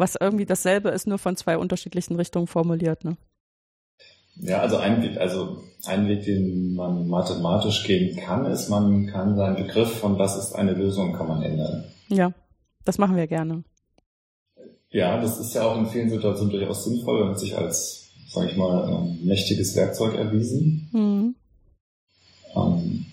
Was 0.00 0.16
irgendwie 0.18 0.46
dasselbe 0.46 0.88
ist, 0.88 1.06
nur 1.06 1.18
von 1.18 1.36
zwei 1.36 1.58
unterschiedlichen 1.58 2.16
Richtungen 2.16 2.46
formuliert, 2.46 3.04
ne? 3.04 3.18
Ja, 4.36 4.62
also 4.62 4.78
ein, 4.78 5.02
Weg, 5.02 5.18
also 5.18 5.62
ein 5.84 6.08
Weg, 6.08 6.24
den 6.24 6.74
man 6.74 7.06
mathematisch 7.06 7.84
gehen 7.84 8.16
kann, 8.16 8.46
ist, 8.46 8.70
man 8.70 9.08
kann 9.08 9.36
seinen 9.36 9.56
Begriff 9.56 9.98
von 9.98 10.18
was 10.18 10.38
ist 10.38 10.54
eine 10.54 10.72
Lösung, 10.72 11.12
kann 11.12 11.28
man 11.28 11.42
ändern. 11.42 11.84
Ja, 12.08 12.32
das 12.86 12.96
machen 12.96 13.14
wir 13.14 13.26
gerne. 13.26 13.62
Ja, 14.88 15.20
das 15.20 15.38
ist 15.38 15.52
ja 15.52 15.64
auch 15.64 15.76
in 15.76 15.84
vielen 15.84 16.08
Situationen 16.08 16.50
durchaus 16.50 16.86
sinnvoll 16.86 17.20
und 17.20 17.38
sich 17.38 17.58
als, 17.58 18.08
sage 18.30 18.52
ich 18.52 18.56
mal, 18.56 19.04
mächtiges 19.22 19.76
Werkzeug 19.76 20.14
erwiesen. 20.14 20.88
Mhm. 20.92 21.34
Ähm, 22.56 23.04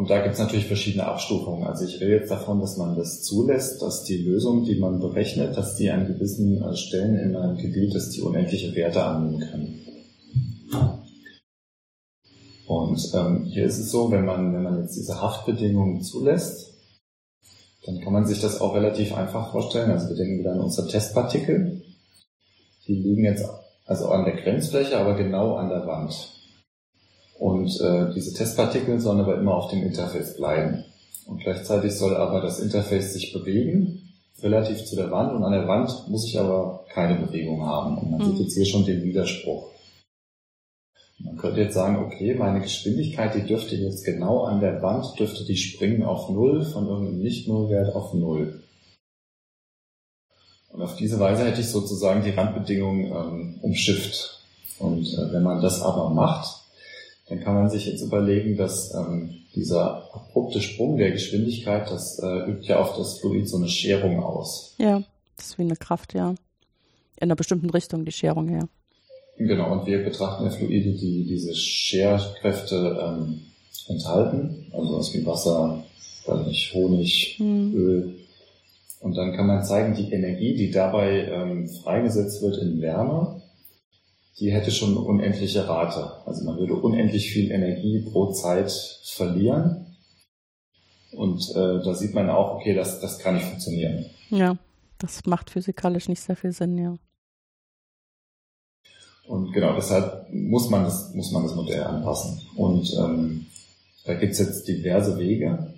und 0.00 0.08
da 0.08 0.22
gibt 0.22 0.32
es 0.32 0.40
natürlich 0.40 0.64
verschiedene 0.64 1.04
Abstufungen. 1.04 1.66
Also 1.66 1.84
ich 1.84 2.00
rede 2.00 2.12
jetzt 2.12 2.30
davon, 2.30 2.58
dass 2.58 2.78
man 2.78 2.96
das 2.96 3.22
zulässt, 3.22 3.82
dass 3.82 4.02
die 4.02 4.16
Lösung, 4.16 4.64
die 4.64 4.76
man 4.76 4.98
berechnet, 4.98 5.58
dass 5.58 5.76
die 5.76 5.90
an 5.90 6.06
gewissen 6.06 6.62
äh, 6.62 6.74
Stellen 6.74 7.18
in 7.18 7.36
einem 7.36 7.58
Gebiet, 7.58 7.94
dass 7.94 8.08
die 8.08 8.22
unendliche 8.22 8.74
Werte 8.74 9.04
annehmen 9.04 9.40
kann. 10.72 10.94
Und 12.66 13.10
ähm, 13.12 13.44
hier 13.44 13.66
ist 13.66 13.78
es 13.78 13.90
so, 13.90 14.10
wenn 14.10 14.24
man, 14.24 14.54
wenn 14.54 14.62
man 14.62 14.80
jetzt 14.80 14.96
diese 14.96 15.20
Haftbedingungen 15.20 16.00
zulässt, 16.00 16.72
dann 17.84 18.00
kann 18.00 18.14
man 18.14 18.24
sich 18.24 18.40
das 18.40 18.58
auch 18.62 18.74
relativ 18.74 19.14
einfach 19.14 19.52
vorstellen. 19.52 19.90
Also 19.90 20.08
wir 20.08 20.16
denken 20.16 20.38
wieder 20.38 20.52
an 20.52 20.60
unsere 20.60 20.88
Testpartikel. 20.88 21.82
Die 22.86 22.94
liegen 22.94 23.24
jetzt 23.24 23.44
also 23.84 24.08
an 24.08 24.24
der 24.24 24.36
Grenzfläche, 24.36 24.96
aber 24.96 25.12
genau 25.12 25.56
an 25.56 25.68
der 25.68 25.86
Wand. 25.86 26.39
Und 27.40 27.80
äh, 27.80 28.12
diese 28.14 28.34
Testpartikel 28.34 29.00
sollen 29.00 29.20
aber 29.20 29.38
immer 29.38 29.54
auf 29.54 29.70
dem 29.70 29.82
Interface 29.82 30.36
bleiben. 30.36 30.84
Und 31.24 31.40
gleichzeitig 31.40 31.92
soll 31.92 32.14
aber 32.14 32.42
das 32.42 32.60
Interface 32.60 33.14
sich 33.14 33.32
bewegen, 33.32 34.12
relativ 34.42 34.84
zu 34.84 34.94
der 34.94 35.10
Wand. 35.10 35.32
Und 35.32 35.42
an 35.42 35.52
der 35.52 35.66
Wand 35.66 36.06
muss 36.08 36.26
ich 36.26 36.38
aber 36.38 36.84
keine 36.92 37.18
Bewegung 37.18 37.64
haben. 37.64 37.96
Und 37.96 38.10
man 38.10 38.20
mhm. 38.20 38.32
sieht 38.32 38.40
jetzt 38.40 38.54
hier 38.56 38.66
schon 38.66 38.84
den 38.84 39.02
Widerspruch. 39.02 39.70
Man 41.18 41.38
könnte 41.38 41.62
jetzt 41.62 41.72
sagen, 41.72 41.96
okay, 42.04 42.34
meine 42.34 42.60
Geschwindigkeit, 42.60 43.34
die 43.34 43.46
dürfte 43.46 43.74
jetzt 43.74 44.04
genau 44.04 44.42
an 44.44 44.60
der 44.60 44.82
Wand, 44.82 45.18
dürfte 45.18 45.46
die 45.46 45.56
springen 45.56 46.02
auf 46.02 46.28
Null, 46.28 46.62
von 46.66 46.86
irgendeinem 46.88 47.22
Nicht-Null-Wert 47.22 47.94
auf 47.94 48.12
Null. 48.12 48.62
Und 50.68 50.82
auf 50.82 50.94
diese 50.96 51.18
Weise 51.18 51.46
hätte 51.46 51.62
ich 51.62 51.68
sozusagen 51.68 52.22
die 52.22 52.30
Randbedingungen 52.30 53.06
ähm, 53.06 53.58
umschifft. 53.62 54.44
Und 54.78 55.06
äh, 55.14 55.32
wenn 55.32 55.42
man 55.42 55.62
das 55.62 55.80
aber 55.80 56.10
macht, 56.10 56.59
dann 57.30 57.40
kann 57.40 57.54
man 57.54 57.70
sich 57.70 57.86
jetzt 57.86 58.02
überlegen, 58.02 58.56
dass 58.56 58.92
ähm, 58.92 59.36
dieser 59.54 60.12
abrupte 60.12 60.60
Sprung 60.60 60.98
der 60.98 61.12
Geschwindigkeit, 61.12 61.88
das 61.88 62.18
äh, 62.18 62.50
übt 62.50 62.66
ja 62.66 62.80
auf 62.80 62.96
das 62.96 63.20
Fluid 63.20 63.48
so 63.48 63.56
eine 63.56 63.68
Scherung 63.68 64.20
aus. 64.22 64.74
Ja, 64.78 65.02
das 65.36 65.46
ist 65.46 65.58
wie 65.58 65.62
eine 65.62 65.76
Kraft, 65.76 66.12
ja. 66.12 66.30
In 66.30 66.36
einer 67.20 67.36
bestimmten 67.36 67.70
Richtung, 67.70 68.04
die 68.04 68.12
Scherung 68.12 68.48
her. 68.48 68.68
Genau, 69.38 69.72
und 69.72 69.86
wir 69.86 70.02
betrachten 70.02 70.44
ja 70.44 70.50
Fluide, 70.50 70.92
die 70.92 71.24
diese 71.24 71.54
Scherkräfte 71.54 72.98
ähm, 73.00 73.42
enthalten, 73.86 74.66
also 74.72 74.98
was 74.98 75.14
wie 75.14 75.24
Wasser, 75.24 75.84
weiß 76.26 76.46
nicht, 76.48 76.74
Honig, 76.74 77.36
hm. 77.38 77.74
Öl. 77.74 78.14
Und 78.98 79.16
dann 79.16 79.36
kann 79.36 79.46
man 79.46 79.64
zeigen, 79.64 79.94
die 79.94 80.12
Energie, 80.12 80.56
die 80.56 80.72
dabei 80.72 81.28
ähm, 81.28 81.68
freigesetzt 81.68 82.42
wird 82.42 82.58
in 82.58 82.80
Wärme, 82.80 83.40
die 84.40 84.52
hätte 84.52 84.70
schon 84.70 84.90
eine 84.90 85.00
unendliche 85.00 85.68
Rate. 85.68 86.26
Also 86.26 86.44
man 86.44 86.58
würde 86.58 86.74
unendlich 86.74 87.30
viel 87.30 87.50
Energie 87.50 88.00
pro 88.10 88.32
Zeit 88.32 88.72
verlieren. 89.04 89.86
Und 91.12 91.50
äh, 91.50 91.82
da 91.84 91.94
sieht 91.94 92.14
man 92.14 92.30
auch, 92.30 92.54
okay, 92.54 92.74
das, 92.74 93.00
das 93.00 93.18
kann 93.18 93.34
nicht 93.34 93.46
funktionieren. 93.46 94.06
Ja, 94.30 94.56
das 94.98 95.26
macht 95.26 95.50
physikalisch 95.50 96.08
nicht 96.08 96.20
sehr 96.20 96.36
viel 96.36 96.52
Sinn, 96.52 96.78
ja. 96.78 96.96
Und 99.26 99.52
genau 99.52 99.74
deshalb 99.74 100.32
muss 100.32 100.70
man 100.70 100.84
das, 100.84 101.14
muss 101.14 101.30
man 101.30 101.44
das 101.44 101.54
Modell 101.54 101.82
anpassen. 101.82 102.40
Und 102.56 102.92
ähm, 102.98 103.46
da 104.04 104.14
gibt 104.14 104.32
es 104.32 104.38
jetzt 104.38 104.66
diverse 104.66 105.18
Wege. 105.18 105.74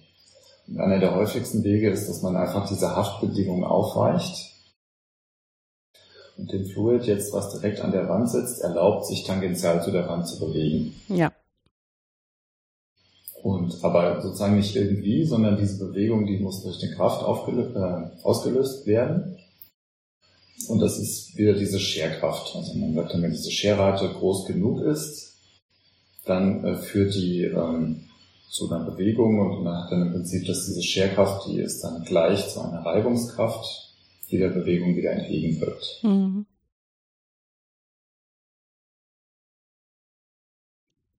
Und 0.68 0.80
einer 0.80 1.00
der 1.00 1.14
häufigsten 1.14 1.64
Wege 1.64 1.90
ist, 1.90 2.08
dass 2.08 2.22
man 2.22 2.36
einfach 2.36 2.68
diese 2.68 2.94
Haftbedingungen 2.94 3.64
aufweicht. 3.64 4.51
Und 6.36 6.52
den 6.52 6.66
Fluid 6.66 7.04
jetzt, 7.04 7.32
was 7.32 7.52
direkt 7.52 7.80
an 7.80 7.92
der 7.92 8.08
Wand 8.08 8.30
sitzt, 8.30 8.62
erlaubt, 8.62 9.06
sich 9.06 9.24
tangential 9.24 9.82
zu 9.82 9.90
der 9.90 10.08
Wand 10.08 10.26
zu 10.26 10.40
bewegen. 10.40 10.94
Ja. 11.08 11.32
Und 13.42 13.82
aber 13.82 14.22
sozusagen 14.22 14.56
nicht 14.56 14.76
irgendwie, 14.76 15.24
sondern 15.24 15.56
diese 15.56 15.84
Bewegung, 15.84 16.26
die 16.26 16.38
muss 16.38 16.62
durch 16.62 16.82
eine 16.82 16.94
Kraft 16.94 17.22
äh, 17.22 18.24
ausgelöst 18.24 18.86
werden. 18.86 19.36
Und 20.68 20.78
das 20.78 20.98
ist 20.98 21.36
wieder 21.36 21.54
diese 21.54 21.80
Scherkraft. 21.80 22.54
Also 22.54 22.74
man 22.74 22.94
sagt 22.94 23.14
dann, 23.14 23.22
wenn 23.22 23.32
diese 23.32 23.50
Scherrate 23.50 24.08
groß 24.08 24.46
genug 24.46 24.80
ist, 24.80 25.34
dann 26.24 26.64
äh, 26.64 26.76
führt 26.76 27.14
die 27.14 27.42
ähm, 27.42 28.04
zu 28.48 28.70
einer 28.70 28.84
Bewegung 28.84 29.40
und 29.40 29.64
man 29.64 29.82
hat 29.82 29.90
dann 29.90 30.02
im 30.02 30.12
Prinzip, 30.12 30.46
dass 30.46 30.66
diese 30.66 30.82
Scherkraft, 30.82 31.46
die 31.48 31.58
ist 31.58 31.82
dann 31.82 32.04
gleich 32.04 32.48
zu 32.50 32.60
einer 32.60 32.84
Reibungskraft, 32.84 33.81
die 34.32 34.38
der 34.38 34.48
Bewegung 34.48 34.96
wieder 34.96 35.12
entgegenwirkt. 35.12 36.00
Mhm. 36.02 36.46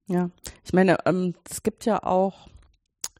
Ja, 0.07 0.29
ich 0.65 0.73
meine, 0.73 0.97
ähm, 1.05 1.33
es 1.49 1.63
gibt 1.63 1.85
ja 1.85 2.03
auch 2.03 2.49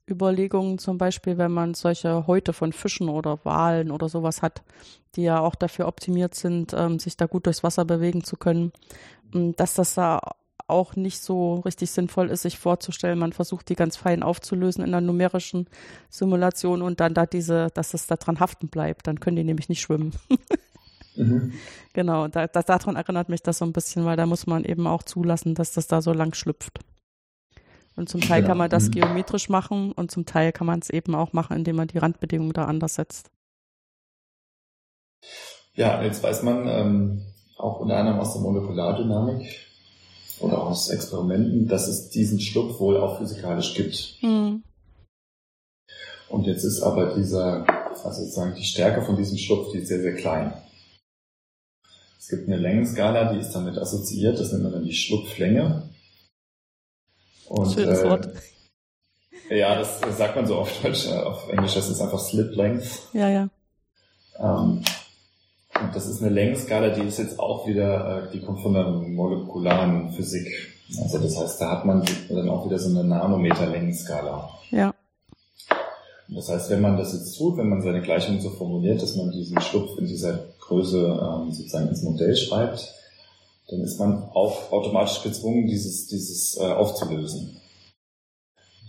Überlegungen, 0.10 0.80
zum 0.80 0.98
Beispiel, 0.98 1.38
wenn 1.38 1.52
man 1.52 1.76
solche 1.76 2.28
Häute 2.28 2.52
von 2.52 2.74
Fischen 2.74 3.08
oder 3.08 3.40
Walen 3.46 3.90
oder 3.90 4.10
sowas 4.10 4.42
hat, 4.42 4.64
die 5.16 5.24
ja 5.24 5.40
auch 5.40 5.56
dafür 5.56 5.88
optimiert 5.88 6.36
sind, 6.36 6.74
ähm, 6.74 7.00
sich 7.00 7.16
da 7.16 7.26
gut 7.26 7.46
durchs 7.46 7.64
Wasser 7.64 7.86
bewegen 7.86 8.24
zu 8.24 8.36
können, 8.36 8.74
ähm, 9.34 9.56
dass 9.56 9.76
das 9.76 9.94
da 9.94 10.20
auch 10.68 10.96
nicht 10.96 11.22
so 11.22 11.56
richtig 11.56 11.92
sinnvoll 11.92 12.30
ist, 12.30 12.44
sich 12.44 12.58
vorzustellen, 12.58 13.20
man 13.20 13.34
versucht 13.34 13.70
die 13.70 13.76
ganz 13.76 13.98
fein 13.98 14.24
aufzulösen 14.24 14.84
in 14.84 14.94
einer 14.94 15.02
numerischen 15.06 15.68
Simulation 16.10 16.82
und 16.82 17.00
dann 17.00 17.14
da 17.14 17.26
diese, 17.26 17.68
dass 17.74 17.94
es 17.94 18.08
da 18.08 18.16
dran 18.16 18.40
haften 18.40 18.70
bleibt, 18.70 19.08
dann 19.08 19.20
können 19.20 19.36
die 19.36 19.44
nämlich 19.44 19.70
nicht 19.70 19.82
schwimmen. 19.82 20.14
mhm. 21.16 21.54
Genau, 21.94 22.28
da, 22.28 22.48
da, 22.48 22.62
daran 22.62 22.96
erinnert 22.96 23.30
mich 23.30 23.44
das 23.44 23.58
so 23.58 23.66
ein 23.66 23.74
bisschen, 23.74 24.06
weil 24.06 24.18
da 24.18 24.26
muss 24.26 24.48
man 24.48 24.64
eben 24.64 24.88
auch 24.88 25.04
zulassen, 25.04 25.56
dass 25.56 25.74
das 25.74 25.88
da 25.88 26.02
so 26.02 26.14
lang 26.14 26.34
schlüpft. 26.34 26.80
Und 27.96 28.10
zum 28.10 28.22
Teil 28.22 28.42
ja. 28.42 28.48
kann 28.48 28.58
man 28.58 28.70
das 28.70 28.88
mhm. 28.88 28.92
geometrisch 28.92 29.50
machen 29.50 29.92
und 29.92 30.12
zum 30.12 30.26
Teil 30.26 30.52
kann 30.52 30.66
man 30.66 30.80
es 30.80 30.90
eben 30.90 31.14
auch 31.14 31.34
machen, 31.34 31.58
indem 31.58 31.76
man 31.76 31.88
die 31.88 31.98
Randbedingungen 31.98 32.54
da 32.54 32.66
anders 32.66 32.96
setzt. 32.96 33.30
Ja, 35.76 36.02
jetzt 36.04 36.24
weiß 36.24 36.44
man 36.44 36.68
ähm, 36.68 37.22
auch 37.58 37.80
unter 37.80 37.98
anderem 37.98 38.20
aus 38.20 38.34
der 38.34 38.42
Molekulardynamik 38.42 39.73
oder 40.44 40.62
aus 40.62 40.90
Experimenten, 40.90 41.68
dass 41.68 41.88
es 41.88 42.10
diesen 42.10 42.40
Schlupf 42.40 42.80
wohl 42.80 42.98
auch 42.98 43.18
physikalisch 43.18 43.74
gibt. 43.76 44.18
Mhm. 44.22 44.64
Und 46.30 46.46
jetzt 46.46 46.64
ist 46.64 46.82
aber 46.82 47.16
dieser, 47.16 47.66
also 48.04 48.22
sozusagen 48.22 48.56
die 48.56 48.64
Stärke 48.64 49.04
von 49.04 49.16
diesem 49.16 49.38
Schlupf, 49.38 49.72
die 49.72 49.80
ist 49.80 49.88
sehr, 49.88 50.02
sehr 50.02 50.16
klein. 50.16 50.54
Es 52.20 52.28
gibt 52.28 52.48
eine 52.48 52.58
Längenskala, 52.58 53.34
die 53.34 53.40
ist 53.40 53.52
damit 53.52 53.78
assoziiert, 53.78 54.40
das 54.40 54.52
nennt 54.52 54.64
man 54.64 54.74
dann 54.74 54.86
die 54.86 54.94
Schlupflänge. 54.94 55.90
Und, 57.48 57.74
Schönes 57.74 58.00
äh, 58.00 58.10
Wort. 58.10 58.30
Ja, 59.50 59.76
das 59.78 60.00
sagt 60.18 60.36
man 60.36 60.48
so 60.48 60.56
auf 60.56 60.82
Deutsch, 60.82 61.06
äh, 61.06 61.14
auf 61.14 61.50
Englisch 61.50 61.76
das 61.76 61.90
ist 61.90 62.02
einfach 62.02 62.20
Slip 62.20 62.56
Length. 62.56 63.02
Ja, 63.14 63.30
ja. 63.30 63.50
Ähm, 64.40 64.82
und 64.82 65.03
das 65.94 66.08
ist 66.08 66.22
eine 66.22 66.32
Längenskala, 66.32 66.90
die 66.90 67.08
ist 67.08 67.20
jetzt 67.20 67.40
auch 67.40 67.68
wieder, 67.68 68.28
äh, 68.28 68.32
die 68.32 68.42
kommt 68.42 68.62
von 68.62 68.74
der 68.74 68.86
molekularen 68.88 70.12
Physik. 70.12 70.48
Also 71.02 71.18
das 71.18 71.38
heißt, 71.38 71.62
da 71.62 71.72
hat 71.72 71.86
man 71.86 72.04
dann 72.30 72.50
auch 72.50 72.66
wieder 72.66 72.78
so 72.78 72.90
eine 72.90 73.04
Nanometer-Längenskala. 73.04 74.50
Ja. 74.72 74.94
Das 76.30 76.50
heißt, 76.50 76.70
wenn 76.70 76.82
man 76.82 76.98
das 76.98 77.14
jetzt 77.14 77.38
tut, 77.38 77.58
wenn 77.58 77.70
man 77.70 77.82
seine 77.82 78.02
Gleichung 78.02 78.40
so 78.40 78.50
formuliert, 78.50 79.02
dass 79.02 79.16
man 79.16 79.32
diesen 79.32 79.60
Schlupf 79.62 79.98
in 79.98 80.08
dieser 80.08 80.40
Größe 80.60 81.00
ähm, 81.00 81.52
sozusagen 81.52 81.90
ins 81.90 82.04
Modell 82.04 82.36
schreibt, 82.36 82.94
dann 83.70 83.82
ist 83.82 84.00
man 84.00 84.24
auch 84.34 84.72
automatisch 84.72 85.22
gezwungen, 85.24 85.68
dieses, 85.68 86.08
dieses 86.08 86.58
äh, 86.58 86.66
aufzulösen. 86.66 87.58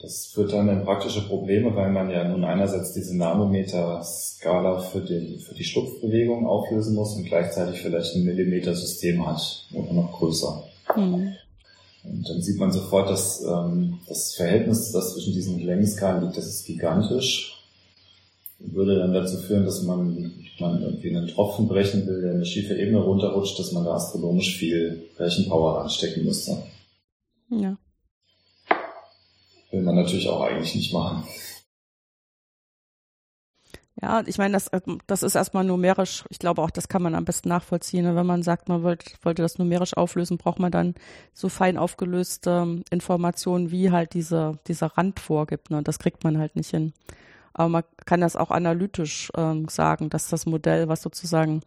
Das 0.04 0.26
führt 0.26 0.52
dann 0.52 0.68
in 0.68 0.84
praktische 0.84 1.22
Probleme, 1.22 1.74
weil 1.74 1.90
man 1.90 2.10
ja 2.10 2.28
nun 2.28 2.44
einerseits 2.44 2.92
diese 2.92 3.16
Nanometer-Skala 3.16 4.80
für, 4.80 5.00
den, 5.00 5.38
für 5.38 5.54
die 5.54 5.64
Schlupfbewegung 5.64 6.46
auflösen 6.46 6.94
muss 6.94 7.16
und 7.16 7.24
gleichzeitig 7.24 7.80
vielleicht 7.80 8.14
ein 8.14 8.24
Millimeter-System 8.24 9.26
hat 9.26 9.66
oder 9.72 9.94
noch 9.94 10.12
größer. 10.12 10.62
Mhm. 10.94 11.32
Und 12.04 12.28
dann 12.28 12.42
sieht 12.42 12.58
man 12.58 12.70
sofort, 12.70 13.08
dass 13.08 13.42
ähm, 13.44 13.98
das 14.06 14.34
Verhältnis, 14.34 14.92
das 14.92 15.14
zwischen 15.14 15.32
diesen 15.32 15.60
Längenskalen 15.60 16.24
liegt, 16.24 16.36
das 16.36 16.48
ist 16.48 16.66
gigantisch. 16.66 17.64
Würde 18.58 18.98
dann 18.98 19.14
dazu 19.14 19.38
führen, 19.38 19.64
dass 19.64 19.84
man, 19.84 20.34
man 20.60 20.82
irgendwie 20.82 21.16
einen 21.16 21.28
Tropfen 21.28 21.66
brechen 21.66 22.06
will, 22.06 22.20
der 22.20 22.32
eine 22.32 22.44
schiefe 22.44 22.74
Ebene 22.74 23.00
runterrutscht, 23.00 23.58
dass 23.58 23.72
man 23.72 23.86
da 23.86 23.94
astronomisch 23.94 24.58
viel 24.58 25.08
Rechenpower 25.18 25.80
anstecken 25.80 26.26
müsste. 26.26 26.58
Ja 27.48 27.78
will 29.74 29.82
man 29.82 29.96
natürlich 29.96 30.28
auch 30.28 30.40
eigentlich 30.42 30.74
nicht 30.74 30.92
machen. 30.92 31.24
Ja, 34.02 34.22
ich 34.26 34.38
meine, 34.38 34.52
das, 34.52 34.70
das 35.06 35.22
ist 35.22 35.34
erstmal 35.34 35.64
numerisch, 35.64 36.24
ich 36.28 36.38
glaube 36.38 36.62
auch, 36.62 36.70
das 36.70 36.88
kann 36.88 37.02
man 37.02 37.14
am 37.14 37.24
besten 37.24 37.48
nachvollziehen. 37.48 38.04
Ne? 38.04 38.16
Wenn 38.16 38.26
man 38.26 38.42
sagt, 38.42 38.68
man 38.68 38.82
wollte, 38.82 39.12
wollte 39.22 39.42
das 39.42 39.58
numerisch 39.58 39.96
auflösen, 39.96 40.36
braucht 40.36 40.58
man 40.58 40.72
dann 40.72 40.94
so 41.32 41.48
fein 41.48 41.78
aufgelöste 41.78 42.82
Informationen, 42.90 43.70
wie 43.70 43.92
halt 43.92 44.14
diese, 44.14 44.58
dieser 44.66 44.88
Rand 44.88 45.20
vorgibt. 45.20 45.70
Ne? 45.70 45.82
Das 45.82 46.00
kriegt 46.00 46.24
man 46.24 46.38
halt 46.38 46.56
nicht 46.56 46.70
hin. 46.70 46.92
Aber 47.52 47.68
man 47.68 47.84
kann 48.04 48.20
das 48.20 48.34
auch 48.34 48.50
analytisch 48.50 49.30
ähm, 49.36 49.68
sagen, 49.68 50.10
dass 50.10 50.28
das 50.28 50.44
Modell, 50.44 50.88
was 50.88 51.00
sozusagen 51.00 51.60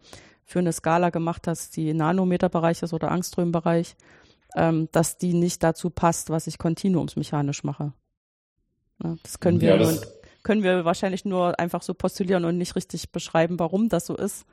für 0.44 0.58
eine 0.58 0.72
Skala 0.72 1.08
gemacht 1.08 1.46
hat, 1.46 1.76
die 1.76 1.94
Nanometerbereich 1.94 2.82
ist 2.82 2.92
oder 2.92 3.10
Angströmbereich, 3.10 3.96
ähm, 4.54 4.88
dass 4.92 5.18
die 5.18 5.34
nicht 5.34 5.62
dazu 5.62 5.90
passt, 5.90 6.30
was 6.30 6.46
ich 6.46 6.58
kontinuumsmechanisch 6.58 7.64
mache. 7.64 7.92
Ja, 9.02 9.16
das 9.22 9.40
können 9.40 9.60
wir, 9.60 9.70
ja, 9.70 9.76
das 9.76 10.00
nur, 10.00 10.12
können 10.42 10.62
wir 10.62 10.84
wahrscheinlich 10.84 11.24
nur 11.24 11.58
einfach 11.58 11.82
so 11.82 11.94
postulieren 11.94 12.44
und 12.44 12.58
nicht 12.58 12.74
richtig 12.76 13.12
beschreiben, 13.12 13.58
warum 13.58 13.88
das 13.88 14.06
so 14.06 14.16
ist. 14.16 14.44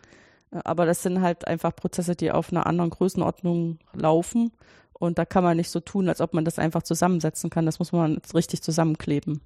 Äh, 0.52 0.60
aber 0.64 0.86
das 0.86 1.04
sind 1.04 1.22
halt 1.22 1.48
einfach 1.48 1.76
Prozesse, 1.76 2.16
die 2.16 2.32
auf 2.32 2.52
einer 2.52 2.66
anderen 2.66 2.90
Größenordnung 2.90 3.80
laufen. 3.94 4.52
Und 4.94 5.18
da 5.18 5.26
kann 5.26 5.44
man 5.44 5.58
nicht 5.58 5.72
so 5.72 5.82
tun, 5.82 6.08
als 6.08 6.22
ob 6.22 6.34
man 6.34 6.46
das 6.46 6.58
einfach 6.58 6.84
zusammensetzen 6.84 7.50
kann. 7.50 7.66
Das 7.66 7.80
muss 7.80 7.92
man 7.92 8.22
richtig 8.34 8.62
zusammenkleben. 8.62 9.42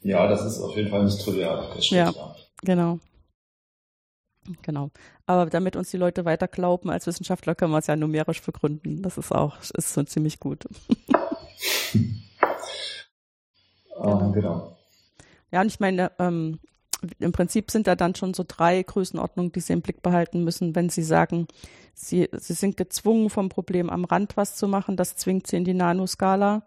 Ja, 0.00 0.26
das 0.28 0.44
ist 0.44 0.60
auf 0.60 0.76
jeden 0.76 0.88
Fall 0.88 1.04
nicht 1.04 1.20
trivial. 1.20 1.68
Ja, 1.80 2.12
genau. 2.62 2.98
Genau. 4.62 4.90
Aber 5.26 5.50
damit 5.50 5.76
uns 5.76 5.90
die 5.90 5.96
Leute 5.96 6.24
weiter 6.24 6.48
glauben 6.48 6.90
als 6.90 7.06
Wissenschaftler, 7.06 7.54
können 7.54 7.72
wir 7.72 7.78
es 7.78 7.86
ja 7.86 7.96
numerisch 7.96 8.42
begründen. 8.42 9.02
Das 9.02 9.18
ist 9.18 9.32
auch, 9.32 9.58
ist 9.60 9.92
so 9.92 10.02
ziemlich 10.04 10.40
gut. 10.40 10.66
genau. 11.92 12.10
genau. 14.32 14.76
Ja, 15.50 15.60
und 15.60 15.68
ich 15.68 15.80
meine, 15.80 16.12
ähm, 16.18 16.60
im 17.18 17.32
Prinzip 17.32 17.70
sind 17.70 17.86
da 17.86 17.94
dann 17.94 18.14
schon 18.14 18.34
so 18.34 18.44
drei 18.46 18.82
Größenordnungen, 18.82 19.52
die 19.52 19.60
Sie 19.60 19.72
im 19.72 19.82
Blick 19.82 20.02
behalten 20.02 20.44
müssen, 20.44 20.74
wenn 20.74 20.88
Sie 20.88 21.02
sagen, 21.02 21.46
Sie, 21.94 22.28
Sie 22.32 22.54
sind 22.54 22.76
gezwungen, 22.76 23.30
vom 23.30 23.48
Problem 23.48 23.90
am 23.90 24.04
Rand 24.04 24.36
was 24.36 24.56
zu 24.56 24.68
machen. 24.68 24.96
Das 24.96 25.16
zwingt 25.16 25.46
Sie 25.46 25.56
in 25.56 25.64
die 25.64 25.74
Nanoskala. 25.74 26.62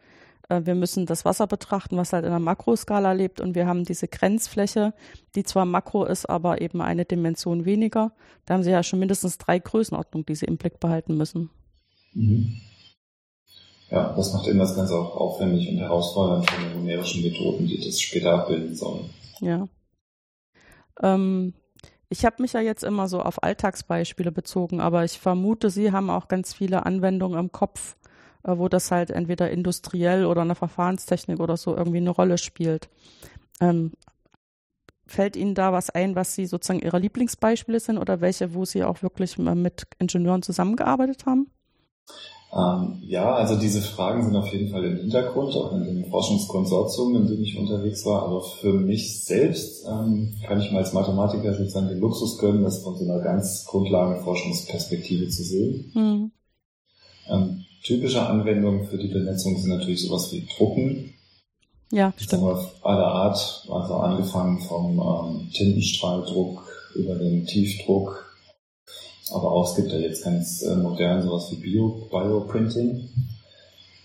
Äh, 0.50 0.66
wir 0.66 0.76
müssen 0.76 1.06
das 1.06 1.24
Wasser 1.24 1.48
betrachten, 1.48 1.96
was 1.96 2.12
halt 2.12 2.26
in 2.26 2.32
der 2.32 2.40
Makroskala 2.40 3.14
lebt. 3.14 3.40
Und 3.40 3.56
wir 3.56 3.68
haben 3.68 3.86
diese 3.86 4.08
Grenzfläche, 4.08 4.94
die 5.36 5.44
zwar 5.44 5.66
Makro 5.66 6.04
ist, 6.06 6.30
aber 6.30 6.62
eben 6.62 6.82
eine 6.82 7.06
Dimension 7.06 7.66
weniger. 7.66 8.12
Da 8.46 8.56
haben 8.56 8.64
Sie 8.64 8.72
ja 8.72 8.84
schon 8.84 9.00
mindestens 9.00 9.38
drei 9.38 9.60
Größenordnungen, 9.60 10.26
die 10.26 10.36
Sie 10.36 10.46
im 10.46 10.58
Blick 10.58 10.80
behalten 10.80 11.16
müssen. 11.16 11.50
Mhm. 12.14 12.60
Ja, 13.92 14.14
das 14.16 14.34
macht 14.34 14.48
eben 14.48 14.60
das 14.60 14.76
Ganze 14.76 14.96
auch 14.96 15.16
aufwendig 15.16 15.68
und 15.70 15.78
herausfordernd 15.78 16.50
von 16.50 16.64
den 16.64 16.74
numerischen 16.80 17.24
Methoden, 17.24 17.66
die 17.66 17.84
das 17.84 18.00
später 18.00 18.34
abbilden 18.34 18.76
sollen. 18.76 19.10
Ja. 19.40 19.68
Ähm, 21.02 21.54
ich 22.10 22.26
habe 22.26 22.42
mich 22.42 22.54
ja 22.54 22.60
jetzt 22.60 22.84
immer 22.84 23.08
so 23.08 23.22
auf 23.22 23.42
Alltagsbeispiele 23.42 24.32
bezogen, 24.32 24.80
aber 24.80 25.06
ich 25.06 25.20
vermute, 25.20 25.70
Sie 25.70 25.92
haben 25.92 26.10
auch 26.10 26.28
ganz 26.28 26.54
viele 26.54 26.86
Anwendungen 26.86 27.40
im 27.40 27.52
Kopf, 27.52 27.96
wo 28.58 28.70
das 28.70 28.90
halt 28.90 29.12
entweder 29.12 29.52
industriell 29.52 30.26
oder 30.26 30.42
eine 30.42 30.56
Verfahrenstechnik 30.56 31.40
oder 31.40 31.58
so 31.58 31.76
irgendwie 31.76 31.98
eine 31.98 32.10
Rolle 32.10 32.38
spielt. 32.38 32.90
Ähm, 33.62 33.92
fällt 35.06 35.36
Ihnen 35.36 35.56
da 35.56 35.74
was 35.74 35.90
ein, 35.90 36.16
was 36.16 36.34
Sie 36.36 36.46
sozusagen 36.46 36.80
Ihre 36.80 37.00
Lieblingsbeispiele 37.00 37.80
sind 37.80 37.98
oder 37.98 38.22
welche, 38.22 38.54
wo 38.54 38.66
Sie 38.66 38.84
auch 38.84 39.02
wirklich 39.04 39.38
mit 39.38 39.88
Ingenieuren 40.00 40.42
zusammengearbeitet 40.42 41.26
haben? 41.26 41.52
Ähm, 42.52 42.98
ja, 43.04 43.36
also 43.36 43.60
diese 43.60 43.82
Fragen 43.82 44.24
sind 44.24 44.36
auf 44.36 44.52
jeden 44.52 44.72
Fall 44.72 44.84
im 44.84 44.98
Hintergrund, 44.98 45.54
auch 45.56 45.72
in 45.74 45.84
dem 45.84 46.10
Forschungskonsortium, 46.10 47.16
in 47.16 47.28
dem 47.28 47.44
ich 47.44 47.58
unterwegs 47.58 48.06
war. 48.06 48.24
Aber 48.24 48.42
für 48.42 48.74
mich 48.74 49.24
selbst 49.24 49.86
ähm, 49.88 50.34
kann 50.48 50.60
ich 50.60 50.72
mal 50.72 50.80
als 50.80 50.94
Mathematiker 50.94 51.54
sozusagen 51.54 51.90
den 51.90 52.00
Luxus 52.00 52.40
gönnen, 52.40 52.64
das 52.64 52.82
von 52.82 52.98
so 52.98 53.04
einer 53.04 53.22
ganz 53.22 53.66
Grundlagenforschungsperspektive 53.66 55.30
zu 55.30 55.44
sehen. 55.44 55.92
Mhm. 55.94 56.32
Ähm, 57.30 57.66
typische 57.84 58.26
Anwendungen 58.26 58.88
für 58.88 58.98
die 58.98 59.08
Benetzung 59.08 59.58
sind 59.58 59.70
natürlich 59.70 60.02
sowas 60.02 60.32
wie 60.32 60.48
Drucken. 60.58 61.14
Ja, 61.92 62.14
stimmt. 62.18 62.44
Auf 62.44 62.86
aller 62.86 63.08
Art, 63.08 63.66
also 63.70 63.94
angefangen 63.96 64.62
vom 64.62 65.00
ähm, 65.00 65.50
Tintenstrahldruck 65.52 66.68
über 66.96 67.16
den 67.16 67.46
Tiefdruck, 67.46 68.30
aber 69.32 69.52
auch 69.52 69.70
es 69.70 69.76
gibt 69.76 69.92
ja 69.92 70.00
jetzt 70.00 70.24
ganz 70.24 70.62
äh, 70.62 70.76
modern 70.76 71.24
sowas 71.24 71.52
wie 71.52 71.58
Bio, 71.58 72.08
Bioprinting, 72.12 73.10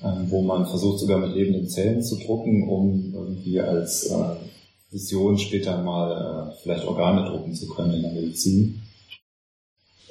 ähm, 0.03 0.31
wo 0.31 0.43
man 0.43 0.67
versucht 0.67 0.99
sogar 0.99 1.19
mit 1.19 1.35
lebenden 1.35 1.69
Zellen 1.69 2.03
zu 2.03 2.17
drucken, 2.19 2.69
um 2.69 3.13
irgendwie 3.15 3.61
als 3.61 4.05
äh, 4.07 4.37
Vision 4.91 5.39
später 5.39 5.83
mal 5.83 6.53
äh, 6.53 6.63
vielleicht 6.63 6.87
Organe 6.87 7.29
drucken 7.29 7.55
zu 7.55 7.69
können 7.69 7.95
in 7.95 8.03
der 8.03 8.13
Medizin. 8.13 8.83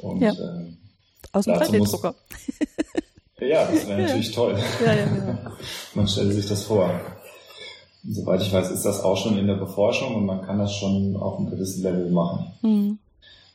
Und, 0.02 0.21
ja. 0.21 0.34
Ähm, 0.34 0.78
Aus 1.32 1.45
dem 1.45 1.54
3D-Drucker. 1.56 2.15
Ja, 3.47 3.65
das 3.65 3.88
wäre 3.88 4.01
natürlich 4.01 4.32
toll. 4.36 4.58
Ja, 4.86 4.93
ja, 4.93 5.06
ja. 5.06 5.51
Man 5.93 6.08
stellt 6.08 6.34
sich 6.34 6.47
das 6.47 6.63
vor. 6.65 6.89
Soweit 8.06 8.41
ich 8.41 8.51
weiß, 8.51 8.69
ist 8.71 8.86
das 8.86 9.01
auch 9.01 9.15
schon 9.15 9.38
in 9.38 9.47
der 9.47 9.56
Beforschung 9.56 10.15
und 10.15 10.25
man 10.25 10.41
kann 10.41 10.60
das 10.60 10.75
schon 10.75 11.15
auf 11.15 11.38
einem 11.38 11.49
gewissen 11.49 11.84
Level 11.84 12.12
machen. 12.12 12.51
Mhm. 12.62 12.99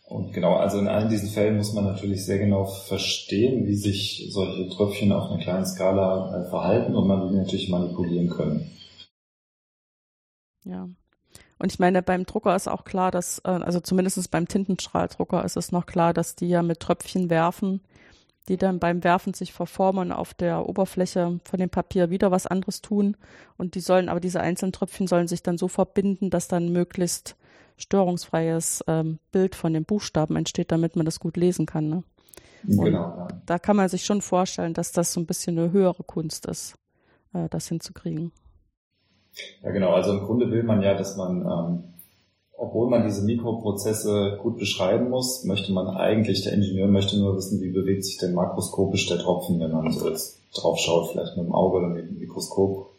Und 0.08 0.32
genau, 0.32 0.54
also 0.54 0.78
in 0.78 0.88
allen 0.88 1.10
diesen 1.10 1.28
Fällen 1.28 1.58
muss 1.58 1.74
man 1.74 1.84
natürlich 1.84 2.24
sehr 2.24 2.38
genau 2.38 2.64
verstehen, 2.64 3.66
wie 3.66 3.74
sich 3.74 4.28
solche 4.30 4.66
Tröpfchen 4.70 5.12
auf 5.12 5.30
einer 5.30 5.42
kleinen 5.42 5.66
Skala 5.66 6.34
äh, 6.34 6.48
verhalten 6.48 6.94
und 6.96 7.06
man 7.06 7.28
die 7.28 7.36
natürlich 7.36 7.68
manipulieren 7.68 8.30
können. 8.30 8.70
Ja. 10.64 10.88
Und 11.58 11.72
ich 11.72 11.78
meine, 11.78 12.02
beim 12.02 12.24
Drucker 12.24 12.56
ist 12.56 12.68
auch 12.68 12.84
klar, 12.84 13.10
dass, 13.10 13.40
äh, 13.40 13.48
also 13.50 13.80
zumindest 13.80 14.30
beim 14.30 14.48
Tintenstrahldrucker 14.48 15.44
ist 15.44 15.58
es 15.58 15.72
noch 15.72 15.84
klar, 15.84 16.14
dass 16.14 16.36
die 16.36 16.48
ja 16.48 16.62
mit 16.62 16.80
Tröpfchen 16.80 17.28
werfen, 17.28 17.82
die 18.48 18.56
dann 18.56 18.78
beim 18.78 19.04
Werfen 19.04 19.34
sich 19.34 19.52
verformen 19.52 20.10
auf 20.12 20.34
der 20.34 20.68
Oberfläche 20.68 21.38
von 21.44 21.60
dem 21.60 21.70
Papier 21.70 22.10
wieder 22.10 22.30
was 22.30 22.46
anderes 22.46 22.80
tun. 22.80 23.16
Und 23.56 23.74
die 23.74 23.80
sollen, 23.80 24.08
aber 24.08 24.20
diese 24.20 24.40
einzelnen 24.40 24.72
Tröpfchen 24.72 25.06
sollen 25.06 25.28
sich 25.28 25.42
dann 25.42 25.58
so 25.58 25.68
verbinden, 25.68 26.30
dass 26.30 26.48
dann 26.48 26.72
möglichst 26.72 27.36
störungsfreies 27.76 28.84
ähm, 28.88 29.18
Bild 29.30 29.54
von 29.54 29.72
den 29.72 29.84
Buchstaben 29.84 30.36
entsteht, 30.36 30.72
damit 30.72 30.96
man 30.96 31.04
das 31.04 31.20
gut 31.20 31.36
lesen 31.36 31.66
kann. 31.66 31.88
Ne? 31.88 32.02
Genau. 32.64 32.82
Ja. 32.90 33.28
Da 33.46 33.58
kann 33.58 33.76
man 33.76 33.88
sich 33.88 34.04
schon 34.04 34.20
vorstellen, 34.20 34.74
dass 34.74 34.92
das 34.92 35.12
so 35.12 35.20
ein 35.20 35.26
bisschen 35.26 35.58
eine 35.58 35.72
höhere 35.72 36.02
Kunst 36.02 36.46
ist, 36.46 36.74
äh, 37.34 37.48
das 37.48 37.68
hinzukriegen. 37.68 38.32
Ja, 39.62 39.70
genau. 39.70 39.92
Also 39.92 40.12
im 40.12 40.24
Grunde 40.24 40.50
will 40.50 40.64
man 40.64 40.82
ja, 40.82 40.94
dass 40.94 41.16
man, 41.16 41.42
ähm, 41.42 41.84
obwohl 42.58 42.90
man 42.90 43.04
diese 43.04 43.22
Mikroprozesse 43.22 44.38
gut 44.42 44.58
beschreiben 44.58 45.10
muss, 45.10 45.44
möchte 45.44 45.72
man 45.72 45.86
eigentlich, 45.88 46.42
der 46.42 46.54
Ingenieur 46.54 46.88
möchte 46.88 47.16
nur 47.16 47.36
wissen, 47.36 47.62
wie 47.62 47.70
bewegt 47.70 48.04
sich 48.04 48.18
denn 48.18 48.34
makroskopisch 48.34 49.06
der 49.06 49.20
Tropfen, 49.20 49.60
wenn 49.60 49.70
man 49.70 49.92
so 49.92 50.08
jetzt 50.08 50.42
drauf 50.52 50.78
schaut, 50.78 51.12
vielleicht 51.12 51.36
mit 51.36 51.46
dem 51.46 51.54
Auge 51.54 51.78
oder 51.78 51.88
mit 51.88 52.08
dem 52.08 52.18
Mikroskop. 52.18 52.90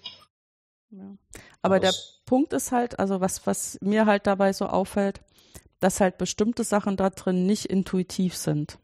Ja. 0.91 1.17
Aber 1.61 1.79
der 1.81 1.93
Punkt 2.25 2.53
ist 2.53 2.71
halt, 2.71 2.99
also 2.99 3.19
was, 3.19 3.45
was 3.45 3.77
mir 3.81 4.05
halt 4.05 4.27
dabei 4.27 4.53
so 4.53 4.65
auffällt, 4.65 5.19
dass 5.81 5.99
halt 5.99 6.17
bestimmte 6.17 6.63
Sachen 6.63 6.95
da 6.95 7.09
drin 7.09 7.45
nicht 7.45 7.65
intuitiv 7.65 8.37
sind. 8.37 8.79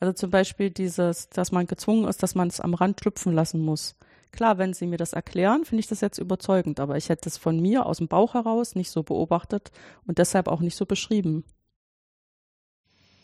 Also 0.00 0.12
zum 0.12 0.30
Beispiel 0.30 0.70
dieses, 0.70 1.28
dass 1.28 1.52
man 1.52 1.66
gezwungen 1.66 2.08
ist, 2.08 2.22
dass 2.22 2.34
man 2.34 2.48
es 2.48 2.60
am 2.60 2.74
Rand 2.74 3.00
schlüpfen 3.00 3.32
lassen 3.32 3.60
muss. 3.60 3.94
Klar, 4.32 4.58
wenn 4.58 4.72
Sie 4.72 4.86
mir 4.86 4.96
das 4.96 5.12
erklären, 5.12 5.64
finde 5.64 5.80
ich 5.80 5.88
das 5.88 6.00
jetzt 6.00 6.18
überzeugend, 6.18 6.80
aber 6.80 6.96
ich 6.96 7.08
hätte 7.08 7.28
es 7.28 7.36
von 7.36 7.60
mir 7.60 7.86
aus 7.86 7.98
dem 7.98 8.08
Bauch 8.08 8.34
heraus 8.34 8.74
nicht 8.74 8.90
so 8.90 9.02
beobachtet 9.02 9.72
und 10.06 10.18
deshalb 10.18 10.48
auch 10.48 10.60
nicht 10.60 10.76
so 10.76 10.86
beschrieben. 10.86 11.44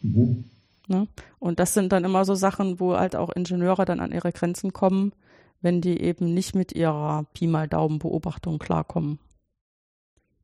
Mhm. 0.02 0.44
Ne? 0.88 1.08
Und 1.38 1.58
das 1.58 1.74
sind 1.74 1.92
dann 1.92 2.04
immer 2.04 2.24
so 2.24 2.34
Sachen, 2.34 2.80
wo 2.80 2.96
halt 2.96 3.16
auch 3.16 3.30
Ingenieure 3.30 3.84
dann 3.84 4.00
an 4.00 4.12
ihre 4.12 4.32
Grenzen 4.32 4.72
kommen, 4.72 5.12
wenn 5.60 5.80
die 5.80 6.00
eben 6.00 6.32
nicht 6.34 6.54
mit 6.54 6.72
ihrer 6.72 7.24
Pi 7.34 7.46
mal 7.46 7.68
Daumen 7.68 7.98
Beobachtung 7.98 8.58
klarkommen. 8.58 9.18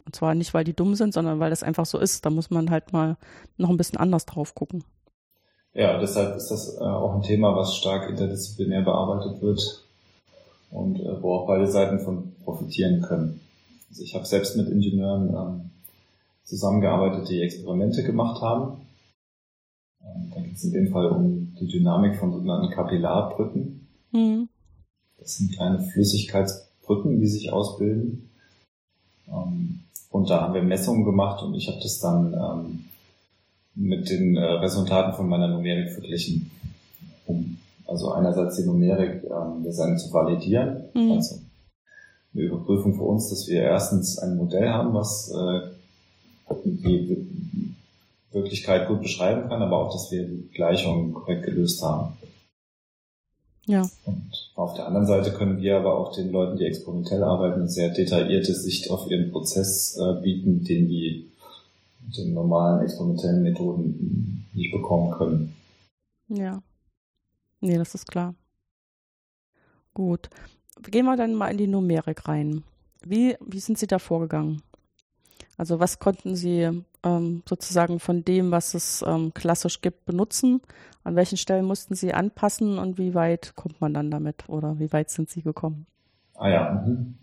Und 0.04 0.16
zwar 0.16 0.34
nicht, 0.34 0.52
weil 0.52 0.64
die 0.64 0.74
dumm 0.74 0.94
sind, 0.96 1.14
sondern 1.14 1.38
weil 1.38 1.50
das 1.50 1.62
einfach 1.62 1.86
so 1.86 1.98
ist. 1.98 2.26
Da 2.26 2.30
muss 2.30 2.50
man 2.50 2.70
halt 2.70 2.92
mal 2.92 3.16
noch 3.56 3.70
ein 3.70 3.76
bisschen 3.76 3.98
anders 3.98 4.26
drauf 4.26 4.54
gucken. 4.54 4.84
Ja, 5.74 5.98
deshalb 5.98 6.36
ist 6.36 6.48
das 6.48 6.76
äh, 6.76 6.80
auch 6.80 7.14
ein 7.14 7.22
Thema, 7.22 7.54
was 7.56 7.76
stark 7.76 8.10
interdisziplinär 8.10 8.82
bearbeitet 8.82 9.40
wird 9.40 9.86
und 10.72 10.98
äh, 11.00 11.22
wo 11.22 11.34
auch 11.34 11.46
beide 11.46 11.70
Seiten 11.70 12.00
von 12.00 12.32
profitieren 12.44 13.02
können. 13.02 13.40
Also 13.90 14.02
ich 14.02 14.14
habe 14.14 14.24
selbst 14.24 14.56
mit 14.56 14.68
Ingenieuren 14.68 15.28
ähm, 15.28 15.70
zusammengearbeitet, 16.44 17.28
die 17.28 17.42
Experimente 17.42 18.02
gemacht 18.02 18.40
haben. 18.40 18.80
Ähm, 20.02 20.32
da 20.34 20.40
geht 20.40 20.56
es 20.56 20.64
in 20.64 20.72
dem 20.72 20.88
Fall 20.88 21.06
um 21.06 21.54
die 21.60 21.68
Dynamik 21.68 22.16
von 22.16 22.32
sogenannten 22.32 22.70
Kapillarbrücken. 22.70 23.86
Mhm. 24.12 24.48
Das 25.18 25.36
sind 25.36 25.52
kleine 25.52 25.80
Flüssigkeitsbrücken, 25.80 27.20
die 27.20 27.28
sich 27.28 27.52
ausbilden. 27.52 28.30
Ähm, 29.28 29.80
und 30.10 30.30
da 30.30 30.40
haben 30.40 30.54
wir 30.54 30.62
Messungen 30.62 31.04
gemacht 31.04 31.42
und 31.42 31.54
ich 31.54 31.68
habe 31.68 31.80
das 31.82 32.00
dann 32.00 32.34
ähm, 32.34 32.84
mit 33.74 34.10
den 34.10 34.36
äh, 34.36 34.42
Resultaten 34.42 35.14
von 35.14 35.28
meiner 35.28 35.48
Numerik 35.48 35.92
verglichen. 35.92 36.50
Um 37.26 37.58
also 37.92 38.12
einerseits 38.12 38.56
die 38.56 38.64
Numerik 38.64 39.22
ähm, 39.24 39.62
wir 39.62 39.72
sagen, 39.72 39.98
zu 39.98 40.12
validieren, 40.12 40.84
mhm. 40.94 41.12
also 41.12 41.36
eine 42.34 42.42
Überprüfung 42.44 42.94
für 42.94 43.04
uns, 43.04 43.28
dass 43.28 43.46
wir 43.46 43.62
erstens 43.62 44.18
ein 44.18 44.36
Modell 44.36 44.70
haben, 44.70 44.94
was 44.94 45.30
äh, 45.30 45.60
die 46.64 47.26
Wirklichkeit 48.32 48.88
gut 48.88 49.02
beschreiben 49.02 49.48
kann, 49.48 49.62
aber 49.62 49.78
auch, 49.78 49.92
dass 49.92 50.10
wir 50.10 50.26
die 50.26 50.48
Gleichung 50.54 51.12
korrekt 51.12 51.44
gelöst 51.44 51.82
haben. 51.82 52.16
Ja. 53.66 53.88
Und 54.06 54.50
auf 54.54 54.74
der 54.74 54.86
anderen 54.86 55.06
Seite 55.06 55.32
können 55.32 55.60
wir 55.60 55.76
aber 55.76 55.96
auch 55.96 56.14
den 56.14 56.32
Leuten, 56.32 56.56
die 56.56 56.64
experimentell 56.64 57.22
arbeiten, 57.22 57.60
eine 57.60 57.68
sehr 57.68 57.90
detaillierte 57.90 58.54
Sicht 58.54 58.90
auf 58.90 59.08
ihren 59.10 59.30
Prozess 59.30 59.98
äh, 59.98 60.20
bieten, 60.20 60.64
den 60.64 60.88
die 60.88 61.30
mit 62.04 62.16
den 62.16 62.34
normalen 62.34 62.82
experimentellen 62.82 63.42
Methoden 63.42 64.46
nicht 64.54 64.72
bekommen 64.72 65.12
können. 65.12 65.54
Ja. 66.28 66.62
Nee, 67.62 67.78
das 67.78 67.94
ist 67.94 68.08
klar. 68.10 68.34
Gut. 69.94 70.28
Gehen 70.82 71.06
wir 71.06 71.16
dann 71.16 71.34
mal 71.34 71.48
in 71.48 71.58
die 71.58 71.68
Numerik 71.68 72.26
rein. 72.26 72.64
Wie, 73.04 73.36
wie 73.40 73.60
sind 73.60 73.78
Sie 73.78 73.86
da 73.86 73.98
vorgegangen? 73.98 74.62
Also 75.56 75.78
was 75.78 76.00
konnten 76.00 76.34
Sie 76.34 76.82
ähm, 77.04 77.42
sozusagen 77.48 78.00
von 78.00 78.24
dem, 78.24 78.50
was 78.50 78.74
es 78.74 79.04
ähm, 79.06 79.32
klassisch 79.32 79.80
gibt, 79.80 80.04
benutzen? 80.06 80.60
An 81.04 81.14
welchen 81.14 81.38
Stellen 81.38 81.64
mussten 81.64 81.94
Sie 81.94 82.12
anpassen 82.12 82.78
und 82.78 82.98
wie 82.98 83.14
weit 83.14 83.54
kommt 83.54 83.80
man 83.80 83.94
dann 83.94 84.10
damit 84.10 84.48
oder 84.48 84.78
wie 84.80 84.92
weit 84.92 85.10
sind 85.10 85.30
Sie 85.30 85.42
gekommen? 85.42 85.86
Ah 86.34 86.48
ja. 86.48 86.84
Mhm. 86.84 87.14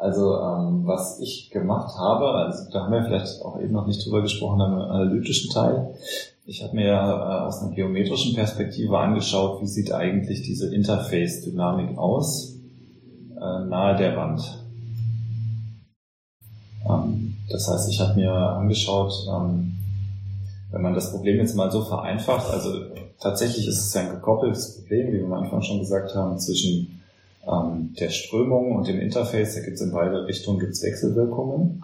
Also 0.00 0.34
ähm, 0.40 0.86
was 0.86 1.20
ich 1.20 1.50
gemacht 1.50 1.94
habe, 1.98 2.24
also 2.32 2.70
da 2.72 2.84
haben 2.84 2.92
wir 2.92 3.04
vielleicht 3.04 3.42
auch 3.42 3.60
eben 3.60 3.74
noch 3.74 3.86
nicht 3.86 4.04
drüber 4.04 4.22
gesprochen, 4.22 4.62
am 4.62 4.78
analytischen 4.78 5.50
Teil. 5.50 5.94
Ich 6.46 6.62
habe 6.62 6.74
mir 6.74 6.92
äh, 6.92 7.44
aus 7.44 7.60
einer 7.60 7.74
geometrischen 7.74 8.34
Perspektive 8.34 8.98
angeschaut, 8.98 9.60
wie 9.60 9.66
sieht 9.66 9.92
eigentlich 9.92 10.40
diese 10.40 10.74
Interface-Dynamik 10.74 11.98
aus 11.98 12.56
äh, 13.36 13.64
nahe 13.66 13.96
der 13.98 14.16
Wand. 14.16 14.40
Ähm, 16.88 17.36
Das 17.50 17.68
heißt, 17.68 17.90
ich 17.90 18.00
habe 18.00 18.14
mir 18.14 18.32
angeschaut, 18.32 19.12
ähm, 19.28 19.76
wenn 20.70 20.82
man 20.82 20.94
das 20.94 21.10
Problem 21.10 21.36
jetzt 21.36 21.56
mal 21.56 21.70
so 21.70 21.82
vereinfacht, 21.82 22.50
also 22.50 22.70
tatsächlich 23.20 23.66
ist 23.66 23.80
es 23.86 23.92
ja 23.92 24.00
ein 24.00 24.10
gekoppeltes 24.10 24.76
Problem, 24.76 25.08
wie 25.08 25.18
wir 25.18 25.26
am 25.26 25.34
Anfang 25.34 25.60
schon 25.60 25.80
gesagt 25.80 26.14
haben, 26.14 26.38
zwischen 26.38 26.99
ähm, 27.46 27.94
der 27.98 28.10
Strömung 28.10 28.76
und 28.76 28.88
dem 28.88 29.00
Interface. 29.00 29.54
Da 29.54 29.60
gibt 29.60 29.76
es 29.76 29.82
in 29.82 29.92
beide 29.92 30.26
Richtungen 30.26 30.58
gibt's 30.58 30.82
Wechselwirkungen. 30.82 31.82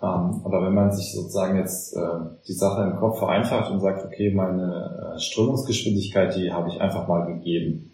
Ähm, 0.00 0.42
aber 0.44 0.64
wenn 0.64 0.74
man 0.74 0.92
sich 0.92 1.12
sozusagen 1.12 1.56
jetzt 1.58 1.96
äh, 1.96 2.20
die 2.46 2.52
Sache 2.52 2.82
im 2.82 2.96
Kopf 2.96 3.18
vereinfacht 3.18 3.70
und 3.70 3.80
sagt, 3.80 4.04
okay, 4.04 4.32
meine 4.32 5.14
äh, 5.16 5.18
Strömungsgeschwindigkeit, 5.18 6.36
die 6.36 6.52
habe 6.52 6.68
ich 6.68 6.80
einfach 6.80 7.08
mal 7.08 7.26
gegeben. 7.26 7.92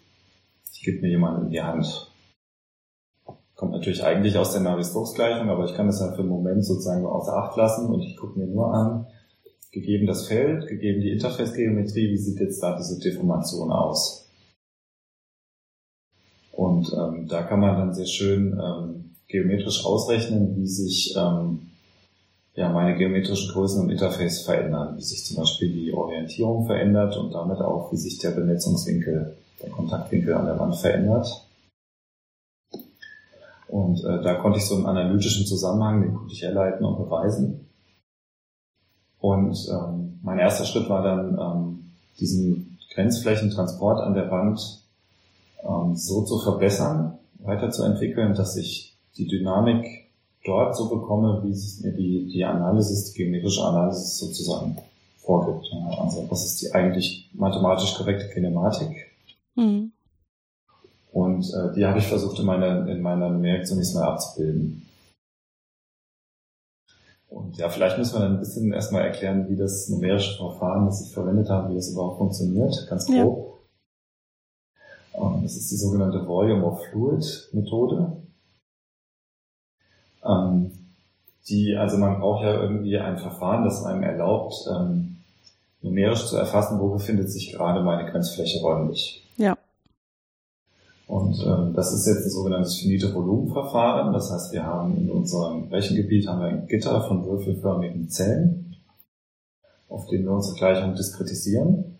Die 0.77 0.83
gibt 0.83 1.01
mir 1.01 1.09
jemand 1.09 1.43
in 1.43 1.49
die 1.49 1.61
Hand. 1.61 2.11
Kommt 3.55 3.71
natürlich 3.71 4.03
eigentlich 4.03 4.37
aus 4.37 4.51
der 4.51 4.61
Navier-Stokes-Gleichung, 4.61 5.49
aber 5.49 5.65
ich 5.65 5.73
kann 5.73 5.87
das 5.87 6.01
ja 6.01 6.11
für 6.11 6.19
einen 6.19 6.29
Moment 6.29 6.65
sozusagen 6.65 7.05
außer 7.05 7.33
Acht 7.33 7.55
lassen 7.55 7.87
und 7.87 8.01
ich 8.01 8.17
gucke 8.17 8.37
mir 8.37 8.47
nur 8.47 8.73
an, 8.73 9.07
gegeben 9.71 10.05
das 10.05 10.27
Feld, 10.27 10.67
gegeben 10.67 11.01
die 11.01 11.11
Interface-Geometrie, 11.11 12.11
wie 12.11 12.17
sieht 12.17 12.39
jetzt 12.39 12.61
da 12.61 12.77
diese 12.77 12.99
Deformation 12.99 13.71
aus? 13.71 14.24
Und 16.91 16.97
ähm, 16.97 17.27
da 17.27 17.43
kann 17.43 17.59
man 17.59 17.77
dann 17.77 17.93
sehr 17.93 18.05
schön 18.05 18.59
ähm, 18.59 19.15
geometrisch 19.27 19.85
ausrechnen, 19.85 20.55
wie 20.55 20.67
sich 20.67 21.15
ähm, 21.17 21.71
ja, 22.55 22.69
meine 22.69 22.97
geometrischen 22.97 23.51
Größen 23.51 23.83
im 23.83 23.89
Interface 23.89 24.41
verändern, 24.41 24.97
wie 24.97 25.01
sich 25.01 25.25
zum 25.25 25.37
Beispiel 25.37 25.71
die 25.71 25.93
Orientierung 25.93 26.65
verändert 26.65 27.17
und 27.17 27.33
damit 27.33 27.59
auch, 27.59 27.91
wie 27.91 27.97
sich 27.97 28.17
der 28.19 28.31
Benetzungswinkel, 28.31 29.35
der 29.61 29.69
Kontaktwinkel 29.69 30.33
an 30.33 30.45
der 30.45 30.59
Wand 30.59 30.75
verändert. 30.75 31.27
Und 33.67 34.03
äh, 34.05 34.21
da 34.21 34.35
konnte 34.35 34.59
ich 34.59 34.65
so 34.65 34.75
einen 34.75 34.85
analytischen 34.85 35.45
Zusammenhang, 35.45 36.01
den 36.01 36.13
konnte 36.13 36.33
ich 36.33 36.43
herleiten 36.43 36.85
und 36.85 36.97
beweisen. 36.97 37.67
Und 39.19 39.57
ähm, 39.69 40.19
mein 40.21 40.39
erster 40.39 40.65
Schritt 40.65 40.87
war 40.87 41.03
dann, 41.03 41.37
ähm, 41.37 41.91
diesen 42.19 42.77
Grenzflächentransport 42.93 43.99
an 43.99 44.13
der 44.13 44.31
Wand 44.31 44.84
so 45.93 46.23
zu 46.23 46.39
verbessern, 46.39 47.17
weiterzuentwickeln, 47.39 48.33
dass 48.33 48.55
ich 48.55 48.97
die 49.17 49.27
Dynamik 49.27 50.11
dort 50.43 50.75
so 50.75 50.89
bekomme, 50.89 51.41
wie 51.43 51.51
es 51.51 51.81
mir 51.81 51.93
die, 51.93 52.27
die 52.27 52.45
Analysis, 52.45 53.11
die 53.11 53.23
geometrische 53.23 53.63
Analysis 53.63 54.17
sozusagen 54.19 54.77
vorgibt. 55.17 55.67
Also 55.99 56.27
das 56.29 56.45
ist 56.45 56.61
die 56.61 56.73
eigentlich 56.73 57.29
mathematisch 57.33 57.95
korrekte 57.95 58.29
Kinematik. 58.29 59.11
Mhm. 59.55 59.91
Und 61.11 61.45
äh, 61.53 61.73
die 61.75 61.85
habe 61.85 61.99
ich 61.99 62.07
versucht 62.07 62.39
in 62.39 62.45
meiner, 62.45 62.87
in 62.87 63.01
meiner 63.01 63.29
Numerik 63.29 63.65
zunächst 63.65 63.95
mal 63.95 64.03
abzubilden. 64.03 64.85
Und 67.29 67.57
ja, 67.57 67.69
vielleicht 67.69 67.97
müssen 67.97 68.15
wir 68.15 68.19
dann 68.21 68.33
ein 68.33 68.39
bisschen 68.39 68.71
erstmal 68.71 69.03
erklären, 69.03 69.49
wie 69.49 69.55
das 69.55 69.89
numerische 69.89 70.37
Verfahren, 70.37 70.85
das 70.85 71.05
ich 71.05 71.13
verwendet 71.13 71.49
habe, 71.49 71.71
wie 71.71 71.75
das 71.75 71.89
überhaupt 71.89 72.17
funktioniert, 72.17 72.87
ganz 72.89 73.05
grob. 73.07 73.47
Ja. 73.47 73.54
Ähm, 75.17 75.41
das 75.43 75.55
ist 75.55 75.71
die 75.71 75.77
sogenannte 75.77 76.27
Volume 76.27 76.65
of 76.65 76.83
Fluid 76.85 77.49
Methode. 77.53 78.17
Ähm, 80.25 80.71
die, 81.47 81.75
also 81.75 81.97
man 81.97 82.19
braucht 82.19 82.43
ja 82.43 82.59
irgendwie 82.59 82.97
ein 82.97 83.17
Verfahren, 83.17 83.63
das 83.63 83.83
einem 83.83 84.03
erlaubt, 84.03 84.55
ähm, 84.73 85.17
numerisch 85.81 86.25
zu 86.25 86.37
erfassen, 86.37 86.79
wo 86.79 86.89
befindet 86.89 87.29
sich 87.29 87.53
gerade 87.53 87.83
meine 87.83 88.09
Grenzfläche 88.09 88.61
räumlich. 88.61 89.23
Ja. 89.37 89.55
Und 91.07 91.39
ähm, 91.45 91.73
das 91.75 91.93
ist 91.93 92.07
jetzt 92.07 92.25
ein 92.25 92.31
sogenanntes 92.31 92.77
finite 92.77 93.13
Volumenverfahren. 93.13 94.11
Das 94.11 94.31
heißt, 94.31 94.51
wir 94.53 94.65
haben 94.65 94.97
in 94.97 95.11
unserem 95.11 95.67
Rechengebiet 95.67 96.27
haben 96.27 96.39
wir 96.39 96.47
ein 96.47 96.67
Gitter 96.67 97.03
von 97.03 97.23
würfelförmigen 97.25 98.09
Zellen, 98.09 98.75
auf 99.87 100.07
denen 100.07 100.25
wir 100.25 100.31
unsere 100.31 100.57
Gleichung 100.57 100.95
diskretisieren. 100.95 101.94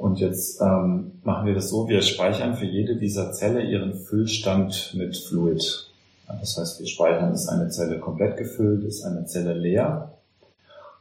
Und 0.00 0.18
jetzt 0.18 0.62
ähm, 0.62 1.12
machen 1.24 1.46
wir 1.46 1.54
das 1.54 1.68
so, 1.68 1.86
wir 1.86 2.00
speichern 2.00 2.54
für 2.54 2.64
jede 2.64 2.96
dieser 2.96 3.32
Zelle 3.32 3.62
ihren 3.62 3.92
Füllstand 3.92 4.94
mit 4.96 5.14
Fluid. 5.14 5.92
Das 6.26 6.56
heißt, 6.56 6.80
wir 6.80 6.86
speichern, 6.86 7.34
ist 7.34 7.48
eine 7.48 7.68
Zelle 7.68 8.00
komplett 8.00 8.38
gefüllt, 8.38 8.82
ist 8.84 9.04
eine 9.04 9.26
Zelle 9.26 9.52
leer. 9.52 10.14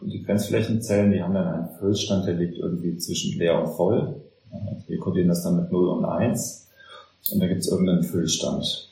Und 0.01 0.11
die 0.11 0.21
Grenzflächenzellen, 0.21 1.13
die 1.13 1.23
haben 1.23 1.33
dann 1.33 1.47
einen 1.47 1.69
Füllstand, 1.79 2.27
der 2.27 2.33
liegt 2.33 2.57
irgendwie 2.57 2.97
zwischen 2.97 3.39
leer 3.39 3.63
und 3.63 3.69
voll. 3.69 4.15
Wir 4.87 4.99
kodieren 4.99 5.29
das 5.29 5.43
dann 5.43 5.55
mit 5.55 5.71
0 5.71 5.87
und 5.87 6.03
1 6.03 6.67
und 7.31 7.39
da 7.39 7.47
gibt 7.47 7.61
es 7.61 7.69
irgendeinen 7.69 8.03
Füllstand. 8.03 8.91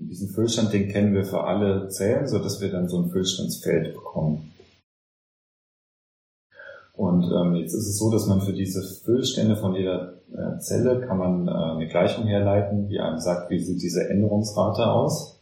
Und 0.00 0.08
diesen 0.08 0.30
Füllstand, 0.30 0.72
den 0.72 0.88
kennen 0.88 1.12
wir 1.12 1.26
für 1.26 1.44
alle 1.44 1.90
Zellen, 1.90 2.26
so 2.26 2.38
dass 2.38 2.62
wir 2.62 2.70
dann 2.70 2.88
so 2.88 3.02
ein 3.02 3.10
Füllstandsfeld 3.10 3.92
bekommen. 3.92 4.53
Und 6.96 7.24
ähm, 7.24 7.56
jetzt 7.56 7.74
ist 7.74 7.88
es 7.88 7.98
so, 7.98 8.10
dass 8.10 8.26
man 8.26 8.40
für 8.40 8.52
diese 8.52 8.82
Füllstände 9.04 9.56
von 9.56 9.74
jeder 9.74 10.14
äh, 10.32 10.58
Zelle 10.60 11.00
kann 11.00 11.18
man 11.18 11.48
äh, 11.48 11.50
eine 11.50 11.88
Gleichung 11.88 12.26
herleiten, 12.26 12.88
die 12.88 13.00
einem 13.00 13.18
sagt, 13.18 13.50
wie 13.50 13.58
sieht 13.58 13.82
diese 13.82 14.08
Änderungsrate 14.08 14.86
aus. 14.86 15.40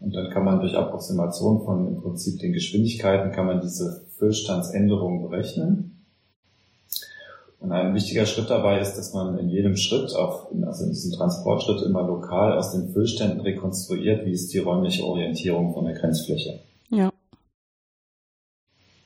Und 0.00 0.16
dann 0.16 0.30
kann 0.30 0.44
man 0.44 0.58
durch 0.58 0.76
Approximation 0.76 1.64
von 1.64 1.86
im 1.86 2.02
Prinzip 2.02 2.40
den 2.40 2.52
Geschwindigkeiten 2.52 3.30
kann 3.30 3.46
man 3.46 3.60
diese 3.60 4.02
Füllstandsänderung 4.18 5.22
berechnen. 5.30 6.04
Und 7.60 7.70
ein 7.70 7.94
wichtiger 7.94 8.26
Schritt 8.26 8.50
dabei 8.50 8.80
ist, 8.80 8.94
dass 8.94 9.14
man 9.14 9.38
in 9.38 9.48
jedem 9.48 9.76
Schritt, 9.76 10.12
in, 10.52 10.64
also 10.64 10.82
in 10.82 10.90
diesem 10.90 11.12
Transportschritt 11.12 11.80
immer 11.82 12.02
lokal 12.02 12.58
aus 12.58 12.72
den 12.72 12.88
Füllständen 12.88 13.40
rekonstruiert, 13.40 14.26
wie 14.26 14.32
ist 14.32 14.52
die 14.52 14.58
räumliche 14.58 15.04
Orientierung 15.04 15.72
von 15.72 15.84
der 15.84 15.94
Grenzfläche. 15.94 16.58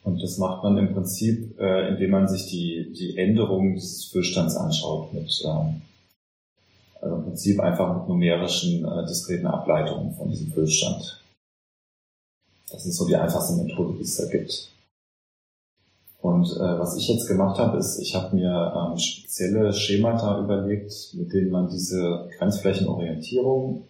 Und 0.07 0.23
das 0.23 0.39
macht 0.39 0.63
man 0.63 0.79
im 0.79 0.95
Prinzip, 0.95 1.59
äh, 1.59 1.89
indem 1.89 2.13
man 2.13 2.29
sich 2.29 2.47
die, 2.47 2.93
die 2.93 3.19
Änderungen 3.19 3.75
dieses 3.75 4.05
Füllstands 4.05 4.55
anschaut, 4.55 5.13
mit, 5.13 5.43
ähm, 5.45 5.83
also 7.01 7.17
im 7.17 7.25
Prinzip 7.25 7.59
einfach 7.59 7.93
mit 7.99 8.09
numerischen, 8.09 8.85
äh, 8.85 9.05
diskreten 9.05 9.49
Ableitungen 9.49 10.15
von 10.15 10.31
diesem 10.31 10.53
Füllstand. 10.53 11.21
Das 12.71 12.87
ist 12.87 12.97
so 12.97 13.09
die 13.09 13.17
einfachste 13.17 13.61
Methode, 13.61 13.95
die 13.99 14.05
es 14.05 14.17
da 14.17 14.27
gibt. 14.27 14.71
Und 16.21 16.53
äh, 16.53 16.79
was 16.79 16.97
ich 16.97 17.09
jetzt 17.09 17.27
gemacht 17.27 17.59
habe, 17.59 17.77
ist, 17.77 17.99
ich 17.99 18.15
habe 18.15 18.37
mir 18.37 18.75
ähm, 18.77 18.99
spezielle 18.99 19.73
Schemata 19.73 20.39
überlegt, 20.39 21.15
mit 21.15 21.33
denen 21.33 21.51
man 21.51 21.69
diese 21.69 22.29
Grenzflächenorientierung 22.39 23.89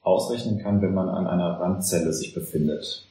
ausrechnen 0.00 0.58
kann, 0.58 0.82
wenn 0.82 0.92
man 0.92 1.08
an 1.08 1.28
einer 1.28 1.60
Randzelle 1.60 2.12
sich 2.12 2.34
befindet. 2.34 3.06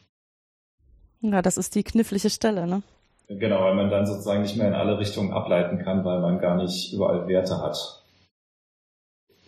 Ja, 1.21 1.41
das 1.41 1.57
ist 1.57 1.75
die 1.75 1.83
knifflige 1.83 2.29
Stelle, 2.29 2.67
ne? 2.67 2.81
Genau, 3.27 3.61
weil 3.61 3.75
man 3.75 3.89
dann 3.89 4.05
sozusagen 4.05 4.41
nicht 4.41 4.57
mehr 4.57 4.67
in 4.67 4.73
alle 4.73 4.99
Richtungen 4.99 5.31
ableiten 5.31 5.79
kann, 5.79 6.03
weil 6.03 6.19
man 6.19 6.39
gar 6.39 6.57
nicht 6.57 6.91
überall 6.93 7.27
Werte 7.27 7.61
hat. 7.61 8.01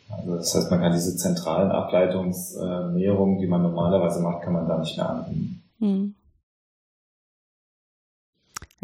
Also 0.10 0.36
das 0.36 0.56
heißt, 0.56 0.72
man 0.72 0.80
kann 0.80 0.94
diese 0.94 1.18
zentralen 1.18 1.72
Ableitungsnäherungen, 1.72 3.40
die 3.40 3.48
man 3.48 3.64
normalerweise 3.64 4.22
macht, 4.22 4.44
kann 4.44 4.54
man 4.54 4.68
da 4.68 4.78
nicht 4.78 4.96
mehr 4.96 5.10
anwenden. 5.10 5.64
Hm. 5.80 6.16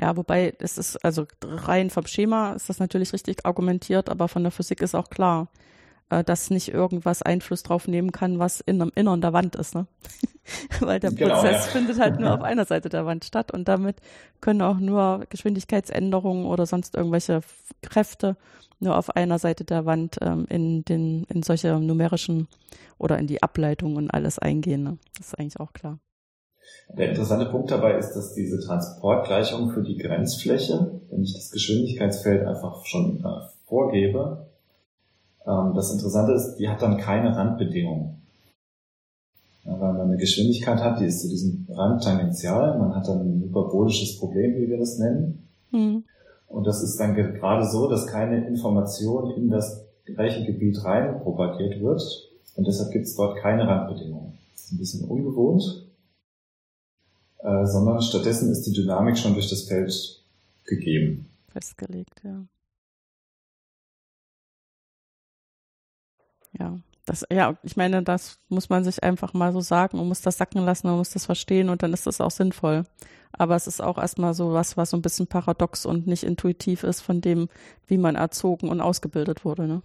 Ja, 0.01 0.17
wobei 0.17 0.53
es 0.59 0.77
ist, 0.77 1.03
also 1.03 1.27
rein 1.43 1.89
vom 1.89 2.07
Schema 2.07 2.53
ist 2.53 2.69
das 2.69 2.79
natürlich 2.79 3.13
richtig 3.13 3.45
argumentiert, 3.45 4.09
aber 4.09 4.27
von 4.27 4.43
der 4.43 4.51
Physik 4.51 4.81
ist 4.81 4.95
auch 4.95 5.09
klar, 5.09 5.47
äh, 6.09 6.23
dass 6.23 6.49
nicht 6.49 6.73
irgendwas 6.73 7.21
Einfluss 7.21 7.63
drauf 7.63 7.87
nehmen 7.87 8.11
kann, 8.11 8.39
was 8.39 8.61
in 8.61 8.81
einem 8.81 8.91
Innern 8.95 9.21
der 9.21 9.33
Wand 9.33 9.55
ist, 9.55 9.75
ne? 9.75 9.87
Weil 10.79 10.99
der 10.99 11.11
genau, 11.11 11.35
Prozess 11.35 11.65
ja. 11.65 11.71
findet 11.71 11.99
halt 11.99 12.19
nur 12.19 12.33
auf 12.33 12.41
einer 12.41 12.65
Seite 12.65 12.89
der 12.89 13.05
Wand 13.05 13.25
statt 13.25 13.51
und 13.51 13.67
damit 13.67 13.97
können 14.41 14.61
auch 14.61 14.79
nur 14.79 15.25
Geschwindigkeitsänderungen 15.29 16.45
oder 16.45 16.65
sonst 16.65 16.95
irgendwelche 16.95 17.41
Kräfte 17.81 18.35
nur 18.79 18.97
auf 18.97 19.15
einer 19.15 19.39
Seite 19.39 19.65
der 19.65 19.85
Wand 19.85 20.17
ähm, 20.21 20.45
in 20.49 20.83
den 20.85 21.25
in 21.25 21.43
solche 21.43 21.79
numerischen 21.79 22.47
oder 22.97 23.17
in 23.19 23.27
die 23.27 23.43
Ableitung 23.43 23.95
und 23.95 24.09
alles 24.09 24.39
eingehen. 24.39 24.83
Ne? 24.83 24.97
Das 25.17 25.27
ist 25.27 25.39
eigentlich 25.39 25.59
auch 25.59 25.73
klar. 25.73 25.99
Der 26.97 27.09
interessante 27.09 27.45
Punkt 27.45 27.71
dabei 27.71 27.97
ist, 27.97 28.13
dass 28.13 28.33
diese 28.33 28.59
Transportgleichung 28.59 29.71
für 29.71 29.83
die 29.83 29.97
Grenzfläche, 29.97 31.01
wenn 31.09 31.23
ich 31.23 31.33
das 31.33 31.51
Geschwindigkeitsfeld 31.51 32.45
einfach 32.47 32.85
schon 32.85 33.23
äh, 33.23 33.67
vorgebe, 33.67 34.48
ähm, 35.45 35.73
das 35.75 35.91
Interessante 35.91 36.33
ist, 36.33 36.55
die 36.55 36.69
hat 36.69 36.81
dann 36.81 36.97
keine 36.97 37.35
Randbedingungen. 37.35 38.21
Ja, 39.65 39.79
weil 39.79 39.93
man 39.93 40.07
eine 40.07 40.17
Geschwindigkeit 40.17 40.79
hat, 40.79 40.99
die 40.99 41.05
ist 41.05 41.21
zu 41.21 41.29
diesem 41.29 41.67
Rand 41.69 42.03
tangential, 42.03 42.77
man 42.79 42.95
hat 42.95 43.07
dann 43.07 43.21
ein 43.21 43.41
hyperbolisches 43.43 44.17
Problem, 44.17 44.55
wie 44.55 44.69
wir 44.69 44.77
das 44.77 44.97
nennen. 44.97 45.47
Mhm. 45.71 46.03
Und 46.47 46.65
das 46.65 46.81
ist 46.81 46.99
dann 46.99 47.13
gerade 47.13 47.65
so, 47.65 47.87
dass 47.87 48.07
keine 48.07 48.47
Information 48.47 49.31
in 49.31 49.49
das 49.49 49.85
gleiche 50.05 50.45
Gebiet 50.45 50.83
rein 50.83 51.19
propagiert 51.21 51.81
wird. 51.81 52.01
Und 52.55 52.67
deshalb 52.67 52.91
gibt 52.91 53.05
es 53.05 53.15
dort 53.15 53.37
keine 53.37 53.67
Randbedingungen. 53.67 54.33
Das 54.53 54.65
ist 54.65 54.71
ein 54.71 54.77
bisschen 54.79 55.07
ungewohnt, 55.07 55.87
äh, 57.39 57.65
sondern 57.65 58.01
stattdessen 58.01 58.51
ist 58.51 58.63
die 58.65 58.73
Dynamik 58.73 59.17
schon 59.17 59.33
durch 59.33 59.49
das 59.49 59.63
Feld 59.63 60.23
gegeben. 60.65 61.29
Festgelegt, 61.49 62.21
ja. 62.23 62.43
Ja, 66.57 66.79
das, 67.05 67.25
ja, 67.31 67.57
ich 67.63 67.75
meine, 67.75 68.03
das 68.03 68.39
muss 68.49 68.69
man 68.69 68.83
sich 68.83 69.03
einfach 69.03 69.33
mal 69.33 69.51
so 69.51 69.61
sagen 69.61 69.99
und 69.99 70.07
muss 70.07 70.21
das 70.21 70.37
sacken 70.37 70.63
lassen 70.63 70.87
und 70.87 70.97
muss 70.97 71.11
das 71.11 71.25
verstehen 71.25 71.69
und 71.69 71.81
dann 71.81 71.93
ist 71.93 72.07
das 72.07 72.21
auch 72.21 72.31
sinnvoll. 72.31 72.83
Aber 73.31 73.55
es 73.55 73.67
ist 73.67 73.81
auch 73.81 73.97
erstmal 73.97 74.33
so 74.33 74.53
was, 74.53 74.77
was 74.77 74.91
so 74.91 74.97
ein 74.97 75.01
bisschen 75.01 75.27
paradox 75.27 75.85
und 75.85 76.07
nicht 76.07 76.23
intuitiv 76.23 76.83
ist 76.83 77.01
von 77.01 77.21
dem, 77.21 77.47
wie 77.87 77.97
man 77.97 78.15
erzogen 78.15 78.69
und 78.69 78.81
ausgebildet 78.81 79.45
wurde. 79.45 79.67
Ne? 79.67 79.81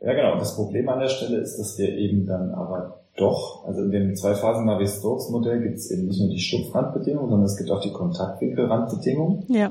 Ja, 0.00 0.12
genau. 0.14 0.38
Das 0.38 0.54
Problem 0.54 0.88
an 0.88 1.00
der 1.00 1.08
Stelle 1.08 1.38
ist, 1.38 1.58
dass 1.58 1.78
wir 1.78 1.88
eben 1.96 2.26
dann 2.26 2.50
aber 2.50 3.00
doch, 3.16 3.64
also 3.66 3.82
in 3.82 3.90
dem 3.90 4.14
Zwei-Phasen-Navier-Stokes-Modell 4.14 5.60
gibt 5.62 5.76
es 5.76 5.90
eben 5.90 6.06
nicht 6.06 6.20
nur 6.20 6.30
die 6.30 6.38
Stupfrandbedingung, 6.38 7.28
sondern 7.28 7.46
es 7.46 7.56
gibt 7.56 7.70
auch 7.70 7.80
die 7.80 7.92
Kontaktwinkelrandbedingung. 7.92 9.44
Ja. 9.48 9.70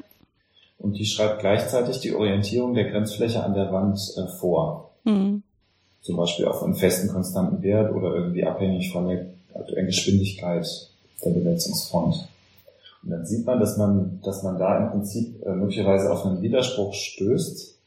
Und 0.77 0.97
die 0.97 1.05
schreibt 1.05 1.39
gleichzeitig 1.39 1.99
die 1.99 2.13
Orientierung 2.13 2.73
der 2.73 2.91
Grenzfläche 2.91 3.43
an 3.43 3.53
der 3.53 3.71
Wand 3.71 3.99
äh, 4.17 4.27
vor. 4.27 4.91
Mhm. 5.05 5.43
Zum 6.07 6.15
Beispiel 6.15 6.45
auf 6.45 6.63
einen 6.63 6.73
festen, 6.73 7.09
konstanten 7.09 7.61
Wert 7.61 7.93
oder 7.93 8.15
irgendwie 8.15 8.45
abhängig 8.45 8.93
von 8.93 9.09
der 9.09 9.25
aktuellen 9.53 9.87
Geschwindigkeit 9.87 10.65
der 11.21 11.31
Besetzungsfront. 11.31 12.29
Und 13.03 13.09
dann 13.09 13.25
sieht 13.25 13.45
man, 13.45 13.59
dass 13.59 13.75
man, 13.75 14.21
dass 14.23 14.41
man 14.41 14.57
da 14.57 14.77
im 14.77 14.91
Prinzip 14.91 15.45
äh, 15.45 15.51
möglicherweise 15.51 16.09
auf 16.09 16.25
einen 16.25 16.41
Widerspruch 16.41 16.93
stößt. 16.93 17.77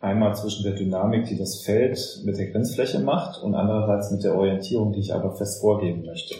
Einmal 0.00 0.34
zwischen 0.36 0.62
der 0.62 0.72
Dynamik, 0.72 1.26
die 1.26 1.36
das 1.36 1.60
Feld 1.60 2.22
mit 2.24 2.38
der 2.38 2.46
Grenzfläche 2.46 2.98
macht 2.98 3.42
und 3.42 3.54
andererseits 3.54 4.10
mit 4.10 4.24
der 4.24 4.34
Orientierung, 4.34 4.94
die 4.94 5.00
ich 5.00 5.12
aber 5.12 5.36
fest 5.36 5.60
vorgeben 5.60 6.06
möchte. 6.06 6.34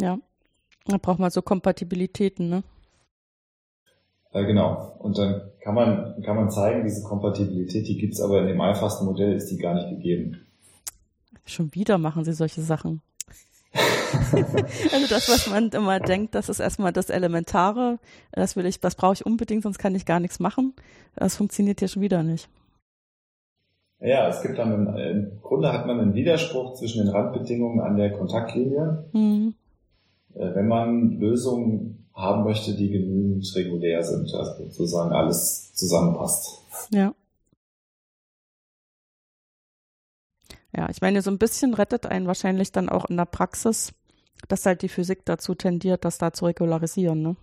Ja, 0.00 0.18
da 0.86 0.96
braucht 0.96 1.20
man 1.20 1.30
so 1.30 1.42
Kompatibilitäten, 1.42 2.48
ne? 2.48 2.64
Äh, 4.34 4.44
genau. 4.44 4.96
Und 4.98 5.16
dann 5.16 5.42
kann 5.60 5.74
man, 5.74 6.22
kann 6.22 6.36
man 6.36 6.50
zeigen, 6.50 6.84
diese 6.84 7.02
Kompatibilität, 7.02 7.88
die 7.88 7.96
gibt's 7.96 8.20
aber 8.20 8.40
in 8.40 8.48
dem 8.48 8.60
einfachsten 8.60 9.06
Modell, 9.06 9.32
ist 9.32 9.50
die 9.50 9.56
gar 9.56 9.74
nicht 9.74 9.88
gegeben. 9.88 10.44
Schon 11.46 11.74
wieder 11.74 11.98
machen 11.98 12.24
sie 12.24 12.32
solche 12.32 12.60
Sachen. 12.60 13.00
also 14.92 15.06
das, 15.08 15.28
was 15.28 15.48
man 15.48 15.68
immer 15.70 16.00
denkt, 16.00 16.34
das 16.34 16.48
ist 16.48 16.60
erstmal 16.60 16.92
das 16.92 17.10
Elementare. 17.10 17.98
Das 18.32 18.56
will 18.56 18.66
ich, 18.66 18.80
das 18.80 18.94
brauche 18.94 19.14
ich 19.14 19.26
unbedingt, 19.26 19.62
sonst 19.62 19.78
kann 19.78 19.94
ich 19.94 20.04
gar 20.04 20.20
nichts 20.20 20.40
machen. 20.40 20.74
Das 21.16 21.36
funktioniert 21.36 21.78
hier 21.78 21.88
schon 21.88 22.02
wieder 22.02 22.22
nicht. 22.22 22.48
Ja, 24.00 24.28
es 24.28 24.42
gibt 24.42 24.58
dann 24.58 24.72
einen, 24.72 24.96
im 24.96 25.40
Grunde 25.42 25.72
hat 25.72 25.86
man 25.86 26.00
einen 26.00 26.14
Widerspruch 26.14 26.74
zwischen 26.74 27.04
den 27.04 27.14
Randbedingungen 27.14 27.80
an 27.80 27.96
der 27.96 28.12
Kontaktlinie. 28.12 29.04
Mhm. 29.12 29.54
Äh, 30.34 30.54
wenn 30.54 30.68
man 30.68 31.12
Lösungen 31.12 32.03
haben 32.14 32.44
möchte, 32.44 32.74
die 32.74 32.90
genügend 32.90 33.50
regulär 33.54 34.02
sind, 34.04 34.32
also 34.32 34.64
sozusagen 34.64 35.12
alles 35.12 35.72
zusammenpasst. 35.74 36.60
Ja. 36.90 37.14
Ja, 40.76 40.88
ich 40.90 41.00
meine, 41.00 41.22
so 41.22 41.30
ein 41.30 41.38
bisschen 41.38 41.74
rettet 41.74 42.06
einen 42.06 42.26
wahrscheinlich 42.26 42.72
dann 42.72 42.88
auch 42.88 43.04
in 43.06 43.16
der 43.16 43.26
Praxis, 43.26 43.92
dass 44.48 44.66
halt 44.66 44.82
die 44.82 44.88
Physik 44.88 45.24
dazu 45.24 45.54
tendiert, 45.54 46.04
das 46.04 46.18
da 46.18 46.32
zu 46.32 46.46
regularisieren, 46.46 47.22
ne? 47.22 47.36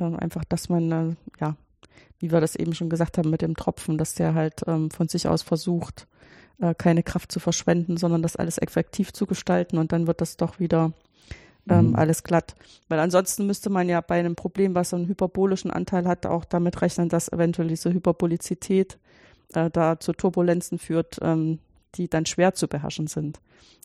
Ähm, 0.00 0.16
einfach, 0.16 0.44
dass 0.44 0.68
man, 0.68 0.92
äh, 0.92 1.14
ja, 1.40 1.56
wie 2.18 2.30
wir 2.30 2.40
das 2.40 2.56
eben 2.56 2.74
schon 2.74 2.88
gesagt 2.88 3.18
haben 3.18 3.30
mit 3.30 3.42
dem 3.42 3.56
Tropfen, 3.56 3.98
dass 3.98 4.14
der 4.14 4.34
halt 4.34 4.62
ähm, 4.66 4.90
von 4.90 5.08
sich 5.08 5.26
aus 5.26 5.42
versucht, 5.42 6.06
äh, 6.60 6.74
keine 6.74 7.02
Kraft 7.02 7.32
zu 7.32 7.40
verschwenden, 7.40 7.96
sondern 7.96 8.22
das 8.22 8.36
alles 8.36 8.58
effektiv 8.58 9.12
zu 9.12 9.26
gestalten 9.26 9.76
und 9.78 9.92
dann 9.92 10.06
wird 10.06 10.20
das 10.20 10.36
doch 10.36 10.60
wieder 10.60 10.92
ähm, 11.68 11.88
mhm. 11.88 11.96
alles 11.96 12.22
glatt. 12.22 12.54
Weil 12.88 12.98
ansonsten 12.98 13.46
müsste 13.46 13.70
man 13.70 13.88
ja 13.88 14.00
bei 14.00 14.18
einem 14.18 14.34
Problem, 14.34 14.74
was 14.74 14.90
so 14.90 14.96
einen 14.96 15.08
hyperbolischen 15.08 15.70
Anteil 15.70 16.06
hat, 16.06 16.26
auch 16.26 16.44
damit 16.44 16.80
rechnen, 16.82 17.08
dass 17.08 17.30
eventuell 17.30 17.68
diese 17.68 17.92
Hyperbolizität 17.92 18.98
äh, 19.54 19.70
da 19.70 20.00
zu 20.00 20.12
Turbulenzen 20.12 20.78
führt, 20.78 21.18
ähm, 21.22 21.58
die 21.94 22.08
dann 22.08 22.26
schwer 22.26 22.54
zu 22.54 22.68
beherrschen 22.68 23.06
sind. 23.06 23.40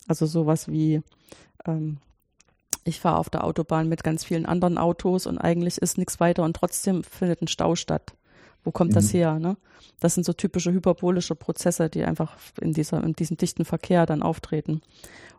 Also 0.08 0.26
sowas 0.26 0.70
wie, 0.70 1.02
ähm, 1.66 1.98
ich 2.84 3.00
fahre 3.00 3.18
auf 3.18 3.30
der 3.30 3.44
Autobahn 3.44 3.90
mit 3.90 4.04
ganz 4.04 4.24
vielen 4.24 4.46
anderen 4.46 4.78
Autos 4.78 5.28
und 5.28 5.38
eigentlich 5.38 5.78
ist 5.78 5.98
nichts 5.98 6.20
weiter 6.20 6.44
und 6.44 6.56
trotzdem 6.56 7.04
findet 7.04 7.42
ein 7.42 7.48
Stau 7.48 7.76
statt. 7.76 8.14
Wo 8.68 8.72
kommt 8.72 8.92
mhm. 8.92 8.96
das 8.96 9.14
her? 9.14 9.40
Ne? 9.40 9.56
Das 10.02 10.14
sind 10.14 10.26
so 10.26 10.34
typische 10.34 10.74
hyperbolische 10.74 11.36
Prozesse, 11.36 11.90
die 11.90 12.04
einfach 12.04 12.36
in, 12.60 12.74
dieser, 12.74 13.02
in 13.02 13.14
diesem 13.14 13.38
dichten 13.38 13.64
Verkehr 13.64 14.06
dann 14.06 14.22
auftreten. 14.22 14.82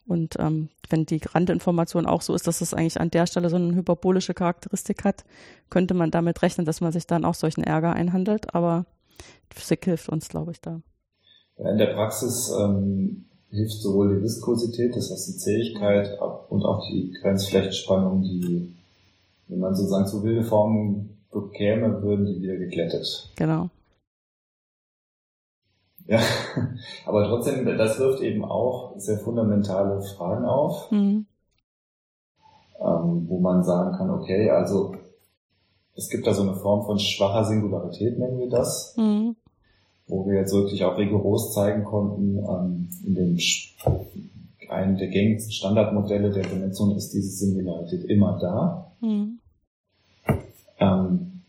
Und 0.07 0.37
ähm, 0.39 0.71
wenn 0.89 1.05
die 1.05 1.21
Randinformation 1.23 2.07
auch 2.07 2.23
so 2.23 2.35
ist, 2.35 2.47
dass 2.47 2.63
es 2.63 2.73
eigentlich 2.73 2.99
an 2.99 3.11
der 3.11 3.27
Stelle 3.27 3.51
so 3.51 3.57
eine 3.57 3.75
hyperbolische 3.75 4.33
Charakteristik 4.33 5.05
hat, 5.05 5.25
könnte 5.69 5.93
man 5.93 6.11
damit 6.11 6.41
rechnen, 6.41 6.65
dass 6.65 6.81
man 6.81 6.91
sich 6.91 7.07
dann 7.07 7.27
auch 7.27 7.35
solchen 7.35 7.63
Ärger 7.63 7.93
einhandelt. 7.93 8.55
Aber 8.55 8.87
Physik 9.51 9.85
hilft 9.85 10.09
uns, 10.09 10.31
glaube 10.31 10.53
ich, 10.53 10.63
da. 10.63 10.81
Ja, 11.59 11.71
in 11.71 11.77
der 11.77 11.93
Praxis 11.93 12.51
ähm, 12.59 13.27
hilft 13.51 13.83
sowohl 13.83 14.17
die 14.17 14.23
Viskosität, 14.23 14.97
das 14.97 15.11
heißt 15.11 15.29
die 15.29 15.37
Zähigkeit, 15.37 16.19
und 16.49 16.65
auch 16.65 16.89
die 16.89 17.15
Grenzflächenspannung, 17.21 18.23
die, 18.23 18.75
wenn 19.49 19.59
man 19.59 19.75
sozusagen 19.75 20.07
zu 20.07 20.23
wilde 20.23 20.45
Formen 20.45 21.18
bekäme, 21.31 22.03
würden 22.03 22.27
die 22.27 22.41
wieder 22.41 22.57
geglättet. 22.57 23.31
Genau. 23.37 23.71
Ja, 26.07 26.21
aber 27.07 27.25
trotzdem, 27.29 27.67
das 27.77 27.99
wirft 27.99 28.23
eben 28.23 28.45
auch 28.45 28.95
sehr 28.99 29.19
fundamentale 29.19 30.01
Fragen 30.03 30.47
auf, 30.47 30.91
mhm. 30.91 31.27
ähm, 32.81 33.27
wo 33.29 33.41
man 33.41 33.63
sagen 33.63 33.97
kann, 33.97 34.11
okay, 34.11 34.51
also 34.51 34.97
es 35.95 36.09
gibt 36.09 36.27
da 36.27 36.33
so 36.33 36.43
eine 36.43 36.55
Form 36.55 36.87
von 36.87 36.99
schwacher 36.99 37.45
Singularität, 37.45 38.19
nennen 38.19 38.39
wir 38.39 38.49
das. 38.49 38.95
Mhm 38.97 39.37
wo 40.09 40.27
wir 40.27 40.37
jetzt 40.37 40.55
wirklich 40.55 40.85
auch 40.85 40.97
rigoros 40.99 41.53
zeigen 41.53 41.85
konnten, 41.85 42.39
ähm, 42.39 42.89
in 43.05 43.15
dem 43.15 43.39
einen 44.71 44.97
der 44.97 45.09
gängigsten 45.09 45.53
Standardmodelle 45.53 46.31
der 46.31 46.47
Benetzung 46.47 46.95
ist 46.97 47.13
diese 47.13 47.31
Singularität 47.31 48.05
immer 48.05 48.39
da. 48.41 48.93
Mhm. 49.01 49.39
Ähm, 50.79 51.43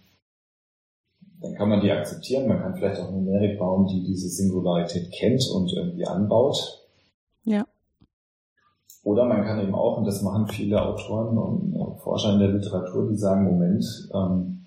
dann 1.42 1.56
kann 1.56 1.70
man 1.70 1.82
die 1.82 1.92
akzeptieren, 1.92 2.48
man 2.48 2.60
kann 2.60 2.76
vielleicht 2.76 3.00
auch 3.00 3.12
Numerik 3.12 3.58
bauen, 3.58 3.88
die 3.88 4.04
diese 4.04 4.28
Singularität 4.28 5.12
kennt 5.12 5.50
und 5.50 5.72
irgendwie 5.74 6.06
anbaut. 6.06 6.88
Ja. 7.46 7.66
Oder 9.04 9.26
man 9.26 9.44
kann 9.44 9.62
eben 9.62 9.74
auch, 9.74 9.98
und 9.98 10.06
das 10.06 10.22
machen 10.22 10.48
viele 10.48 10.82
Autoren 10.82 11.38
und 11.38 12.00
Forscher 12.00 12.34
in 12.34 12.40
der 12.40 12.50
Literatur, 12.50 13.08
die 13.10 13.16
sagen, 13.16 13.46
Moment, 13.46 13.86
ähm, 14.14 14.66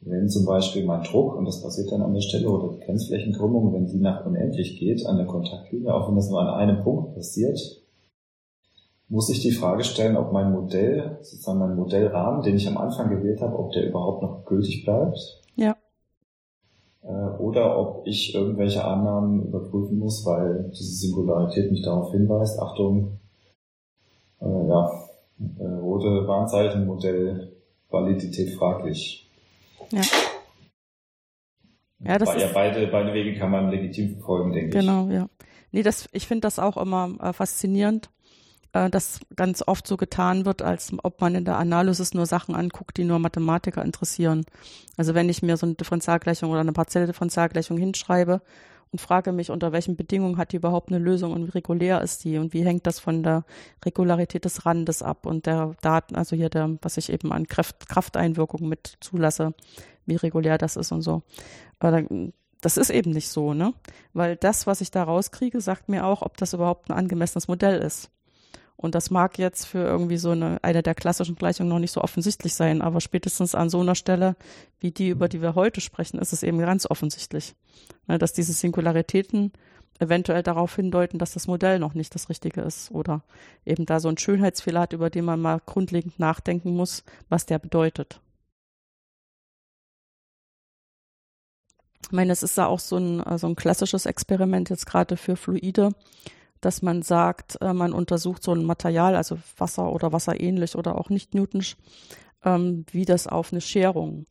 wenn 0.00 0.28
zum 0.28 0.46
Beispiel 0.46 0.84
mein 0.84 1.02
Druck, 1.02 1.34
und 1.34 1.46
das 1.46 1.62
passiert 1.62 1.90
dann 1.90 2.02
an 2.02 2.14
der 2.14 2.20
Stelle, 2.20 2.48
oder 2.48 2.74
die 2.74 2.84
Grenzflächenkrümmung, 2.84 3.72
wenn 3.72 3.86
die 3.86 3.98
nach 3.98 4.24
unendlich 4.24 4.78
geht 4.78 5.04
an 5.06 5.16
der 5.16 5.26
Kontaktlinie, 5.26 5.92
auch 5.92 6.08
wenn 6.08 6.16
das 6.16 6.30
nur 6.30 6.40
an 6.40 6.54
einem 6.54 6.84
Punkt 6.84 7.14
passiert, 7.14 7.58
muss 9.08 9.28
ich 9.30 9.40
die 9.40 9.52
Frage 9.52 9.84
stellen, 9.84 10.16
ob 10.16 10.32
mein 10.32 10.52
Modell, 10.52 11.18
sozusagen 11.22 11.60
mein 11.60 11.76
Modellrahmen, 11.76 12.42
den 12.42 12.56
ich 12.56 12.66
am 12.66 12.76
Anfang 12.76 13.08
gewählt 13.08 13.40
habe, 13.40 13.58
ob 13.58 13.72
der 13.72 13.88
überhaupt 13.88 14.22
noch 14.22 14.44
gültig 14.44 14.84
bleibt. 14.84 15.18
Ja. 15.54 15.76
Äh, 17.02 17.38
oder 17.38 17.78
ob 17.78 18.06
ich 18.06 18.34
irgendwelche 18.34 18.84
Annahmen 18.84 19.46
überprüfen 19.46 19.98
muss, 19.98 20.26
weil 20.26 20.70
diese 20.70 20.92
Singularität 20.92 21.70
mich 21.70 21.82
darauf 21.82 22.10
hinweist, 22.10 22.58
Achtung, 22.58 23.20
äh, 24.40 24.68
ja, 24.68 24.90
äh, 25.58 25.64
rote 25.64 26.26
Warnzeichen, 26.26 26.86
Modell, 26.86 27.52
Validität 27.90 28.54
fraglich. 28.54 29.30
Ja. 29.92 30.02
Ja, 32.00 32.18
das 32.18 32.28
Weil 32.28 32.40
ja 32.40 32.48
beide, 32.52 32.86
beide 32.88 33.14
Wege 33.14 33.38
kann 33.38 33.50
man 33.50 33.70
legitim 33.70 34.16
verfolgen, 34.16 34.52
denke 34.52 34.78
genau, 34.78 35.04
ich. 35.04 35.08
Genau, 35.08 35.20
ja. 35.22 35.28
Nee, 35.72 35.82
das, 35.82 36.08
ich 36.12 36.26
finde 36.26 36.42
das 36.42 36.58
auch 36.58 36.76
immer 36.76 37.16
äh, 37.20 37.32
faszinierend, 37.32 38.10
äh, 38.76 38.90
dass 38.90 39.20
ganz 39.34 39.62
oft 39.66 39.86
so 39.86 39.96
getan 39.96 40.44
wird, 40.44 40.60
als 40.60 40.92
ob 41.02 41.20
man 41.20 41.34
in 41.34 41.44
der 41.44 41.56
Analysis 41.56 42.12
nur 42.12 42.26
Sachen 42.26 42.54
anguckt, 42.54 42.96
die 42.96 43.04
nur 43.04 43.18
Mathematiker 43.18 43.82
interessieren. 43.82 44.44
Also 44.96 45.14
wenn 45.14 45.28
ich 45.28 45.42
mir 45.42 45.56
so 45.56 45.66
eine 45.66 45.76
Differentialgleichung 45.76 46.50
oder 46.50 46.60
eine 46.60 46.72
partielle 46.72 47.06
Differentialgleichung 47.06 47.78
hinschreibe 47.78 48.42
und 48.92 49.00
frage 49.00 49.32
mich, 49.32 49.50
unter 49.50 49.72
welchen 49.72 49.96
Bedingungen 49.96 50.36
hat 50.36 50.52
die 50.52 50.56
überhaupt 50.56 50.90
eine 50.90 50.98
Lösung 50.98 51.32
und 51.32 51.46
wie 51.46 51.50
regulär 51.50 52.02
ist 52.02 52.24
die 52.24 52.36
und 52.38 52.52
wie 52.52 52.64
hängt 52.64 52.86
das 52.86 53.00
von 53.00 53.22
der 53.22 53.44
Regularität 53.84 54.44
des 54.44 54.66
Randes 54.66 55.02
ab 55.02 55.26
und 55.26 55.46
der 55.46 55.74
Daten, 55.80 56.14
also 56.14 56.36
hier 56.36 56.50
der, 56.50 56.76
was 56.82 56.98
ich 56.98 57.10
eben 57.10 57.32
an 57.32 57.46
Kraft, 57.46 57.88
Krafteinwirkung 57.88 58.68
mit 58.68 58.98
zulasse, 59.00 59.54
wie 60.04 60.16
regulär 60.16 60.58
das 60.58 60.76
ist 60.76 60.92
und 60.92 61.02
so. 61.02 61.22
Aber 61.78 62.02
das 62.60 62.76
ist 62.76 62.90
eben 62.90 63.10
nicht 63.10 63.28
so, 63.28 63.54
ne? 63.54 63.74
Weil 64.12 64.36
das, 64.36 64.66
was 64.66 64.80
ich 64.80 64.90
da 64.90 65.02
rauskriege, 65.02 65.60
sagt 65.60 65.88
mir 65.88 66.04
auch, 66.04 66.22
ob 66.22 66.36
das 66.36 66.52
überhaupt 66.52 66.90
ein 66.90 66.96
angemessenes 66.96 67.48
Modell 67.48 67.80
ist. 67.80 68.10
Und 68.76 68.94
das 68.94 69.10
mag 69.10 69.38
jetzt 69.38 69.64
für 69.66 69.78
irgendwie 69.78 70.18
so 70.18 70.30
eine, 70.30 70.58
eine 70.62 70.82
der 70.82 70.94
klassischen 70.94 71.36
Gleichungen 71.36 71.70
noch 71.70 71.78
nicht 71.78 71.92
so 71.92 72.02
offensichtlich 72.02 72.54
sein, 72.54 72.82
aber 72.82 73.00
spätestens 73.00 73.54
an 73.54 73.70
so 73.70 73.80
einer 73.80 73.94
Stelle 73.94 74.36
wie 74.80 74.90
die, 74.90 75.08
über 75.08 75.28
die 75.28 75.40
wir 75.40 75.54
heute 75.54 75.80
sprechen, 75.80 76.18
ist 76.18 76.32
es 76.32 76.42
eben 76.42 76.58
ganz 76.58 76.88
offensichtlich, 76.88 77.54
ne, 78.06 78.18
dass 78.18 78.34
diese 78.34 78.52
Singularitäten 78.52 79.52
eventuell 79.98 80.42
darauf 80.42 80.76
hindeuten, 80.76 81.18
dass 81.18 81.32
das 81.32 81.46
Modell 81.46 81.78
noch 81.78 81.94
nicht 81.94 82.14
das 82.14 82.28
Richtige 82.28 82.60
ist 82.60 82.90
oder 82.90 83.22
eben 83.64 83.86
da 83.86 83.98
so 83.98 84.08
ein 84.08 84.18
Schönheitsfehler 84.18 84.80
hat, 84.80 84.92
über 84.92 85.08
den 85.08 85.24
man 85.24 85.40
mal 85.40 85.60
grundlegend 85.64 86.18
nachdenken 86.18 86.74
muss, 86.74 87.02
was 87.30 87.46
der 87.46 87.58
bedeutet. 87.58 88.20
Ich 92.02 92.12
meine, 92.12 92.30
es 92.30 92.42
ist 92.42 92.56
ja 92.56 92.66
auch 92.66 92.78
so 92.78 92.98
ein, 92.98 93.38
so 93.38 93.48
ein 93.48 93.56
klassisches 93.56 94.06
Experiment 94.06 94.70
jetzt 94.70 94.86
gerade 94.86 95.16
für 95.16 95.34
Fluide, 95.34 95.92
dass 96.60 96.82
man 96.82 97.02
sagt, 97.02 97.58
äh, 97.60 97.72
man 97.72 97.92
untersucht 97.92 98.42
so 98.42 98.52
ein 98.52 98.64
Material, 98.64 99.16
also 99.16 99.38
Wasser 99.56 99.92
oder 99.92 100.12
wasserähnlich 100.12 100.76
oder 100.76 100.96
auch 100.98 101.10
nicht 101.10 101.34
Newtonsch, 101.34 101.76
ähm, 102.44 102.84
wie 102.90 103.04
das 103.04 103.26
auf 103.26 103.52
eine 103.52 103.60
Scherung 103.60 104.26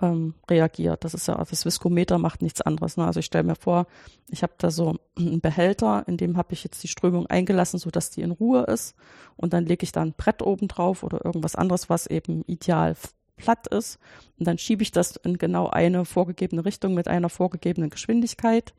ähm, 0.00 0.34
reagiert. 0.50 1.04
Das 1.04 1.14
ist 1.14 1.28
ja, 1.28 1.36
das 1.36 1.64
Viskometer 1.64 2.18
macht 2.18 2.42
nichts 2.42 2.60
anderes. 2.60 2.96
Ne? 2.96 3.06
Also 3.06 3.20
ich 3.20 3.26
stelle 3.26 3.44
mir 3.44 3.54
vor, 3.54 3.86
ich 4.28 4.42
habe 4.42 4.54
da 4.58 4.70
so 4.70 4.96
einen 5.16 5.40
Behälter, 5.40 6.04
in 6.06 6.16
dem 6.16 6.36
habe 6.36 6.52
ich 6.52 6.64
jetzt 6.64 6.82
die 6.82 6.88
Strömung 6.88 7.26
eingelassen, 7.26 7.78
so 7.78 7.90
dass 7.90 8.10
die 8.10 8.22
in 8.22 8.32
Ruhe 8.32 8.64
ist. 8.64 8.94
Und 9.36 9.52
dann 9.52 9.64
lege 9.64 9.84
ich 9.84 9.92
da 9.92 10.02
ein 10.02 10.14
Brett 10.14 10.42
oben 10.42 10.68
drauf 10.68 11.02
oder 11.02 11.24
irgendwas 11.24 11.54
anderes, 11.54 11.88
was 11.88 12.06
eben 12.06 12.42
ideal 12.46 12.96
platt 13.36 13.66
ist. 13.66 13.98
Und 14.38 14.46
dann 14.46 14.58
schiebe 14.58 14.82
ich 14.82 14.92
das 14.92 15.16
in 15.16 15.38
genau 15.38 15.68
eine 15.68 16.04
vorgegebene 16.04 16.64
Richtung 16.64 16.94
mit 16.94 17.08
einer 17.08 17.28
vorgegebenen 17.28 17.90
Geschwindigkeit. 17.90 18.72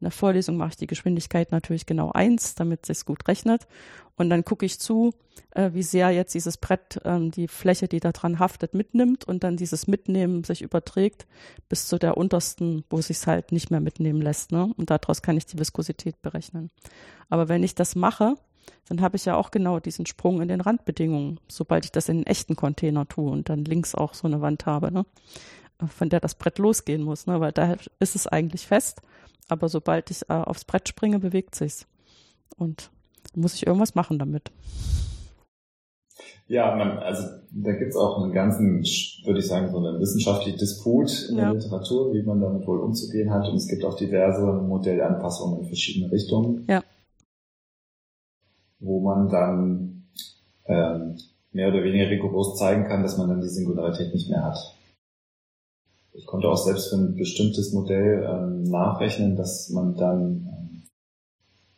In 0.00 0.04
der 0.04 0.10
Vorlesung 0.10 0.56
mache 0.56 0.70
ich 0.70 0.76
die 0.76 0.86
Geschwindigkeit 0.86 1.52
natürlich 1.52 1.86
genau 1.86 2.12
eins, 2.12 2.54
damit 2.54 2.80
es 2.82 2.98
sich 2.98 3.06
gut 3.06 3.26
rechnet. 3.28 3.66
Und 4.16 4.30
dann 4.30 4.44
gucke 4.44 4.64
ich 4.64 4.78
zu, 4.78 5.12
äh, 5.50 5.70
wie 5.72 5.82
sehr 5.82 6.10
jetzt 6.10 6.34
dieses 6.34 6.56
Brett 6.56 7.00
ähm, 7.04 7.30
die 7.30 7.48
Fläche, 7.48 7.88
die 7.88 8.00
da 8.00 8.12
dran 8.12 8.38
haftet, 8.38 8.74
mitnimmt 8.74 9.24
und 9.24 9.42
dann 9.42 9.56
dieses 9.56 9.86
Mitnehmen 9.86 10.44
sich 10.44 10.62
überträgt 10.62 11.26
bis 11.68 11.88
zu 11.88 11.98
der 11.98 12.16
untersten, 12.16 12.84
wo 12.90 12.98
es 12.98 13.08
sich 13.08 13.26
halt 13.26 13.50
nicht 13.50 13.70
mehr 13.70 13.80
mitnehmen 13.80 14.22
lässt. 14.22 14.52
Ne? 14.52 14.72
Und 14.76 14.90
daraus 14.90 15.22
kann 15.22 15.36
ich 15.36 15.46
die 15.46 15.58
Viskosität 15.58 16.22
berechnen. 16.22 16.70
Aber 17.28 17.48
wenn 17.48 17.64
ich 17.64 17.74
das 17.74 17.96
mache, 17.96 18.36
dann 18.88 19.00
habe 19.00 19.16
ich 19.16 19.24
ja 19.24 19.36
auch 19.36 19.50
genau 19.50 19.80
diesen 19.80 20.06
Sprung 20.06 20.42
in 20.42 20.48
den 20.48 20.60
Randbedingungen, 20.60 21.40
sobald 21.48 21.84
ich 21.84 21.92
das 21.92 22.08
in 22.08 22.18
einen 22.18 22.26
echten 22.26 22.56
Container 22.56 23.08
tue 23.08 23.30
und 23.30 23.48
dann 23.48 23.64
links 23.64 23.94
auch 23.94 24.14
so 24.14 24.26
eine 24.26 24.40
Wand 24.40 24.66
habe, 24.66 24.92
ne? 24.92 25.06
von 25.86 26.08
der 26.08 26.20
das 26.20 26.34
Brett 26.34 26.58
losgehen 26.58 27.02
muss, 27.02 27.26
ne? 27.26 27.40
weil 27.40 27.52
da 27.52 27.76
ist 27.98 28.14
es 28.14 28.26
eigentlich 28.26 28.66
fest, 28.66 29.00
aber 29.48 29.68
sobald 29.68 30.10
ich 30.10 30.22
äh, 30.28 30.34
aufs 30.34 30.64
Brett 30.64 30.88
springe, 30.88 31.18
bewegt 31.18 31.54
sich's. 31.54 31.86
Und 32.56 32.90
muss 33.34 33.54
ich 33.54 33.66
irgendwas 33.66 33.94
machen 33.94 34.18
damit. 34.18 34.52
Ja, 36.46 36.76
man, 36.76 36.98
also 36.98 37.26
da 37.50 37.72
gibt's 37.72 37.96
auch 37.96 38.22
einen 38.22 38.32
ganzen, 38.32 38.84
würde 39.24 39.40
ich 39.40 39.46
sagen, 39.46 39.72
so 39.72 39.78
einen 39.78 39.98
wissenschaftlichen 39.98 40.58
Disput 40.58 41.30
in 41.30 41.36
ja. 41.36 41.44
der 41.44 41.54
Literatur, 41.54 42.12
wie 42.12 42.22
man 42.22 42.40
damit 42.40 42.66
wohl 42.66 42.80
umzugehen 42.80 43.30
hat. 43.30 43.48
Und 43.48 43.56
es 43.56 43.66
gibt 43.66 43.82
auch 43.82 43.96
diverse 43.96 44.44
Modellanpassungen 44.44 45.60
in 45.60 45.66
verschiedene 45.66 46.12
Richtungen. 46.12 46.66
Ja 46.68 46.83
wo 48.84 49.00
man 49.00 49.28
dann 49.28 50.04
ähm, 50.66 51.16
mehr 51.52 51.68
oder 51.68 51.82
weniger 51.82 52.10
rigoros 52.10 52.58
zeigen 52.58 52.84
kann, 52.84 53.02
dass 53.02 53.16
man 53.16 53.28
dann 53.28 53.40
die 53.40 53.48
Singularität 53.48 54.12
nicht 54.12 54.28
mehr 54.28 54.44
hat. 54.44 54.58
Ich 56.12 56.26
konnte 56.26 56.48
auch 56.48 56.56
selbst 56.56 56.90
für 56.90 56.96
ein 56.96 57.16
bestimmtes 57.16 57.72
Modell 57.72 58.24
ähm, 58.28 58.62
nachrechnen, 58.64 59.36
dass 59.36 59.70
man 59.70 59.96
dann 59.96 60.82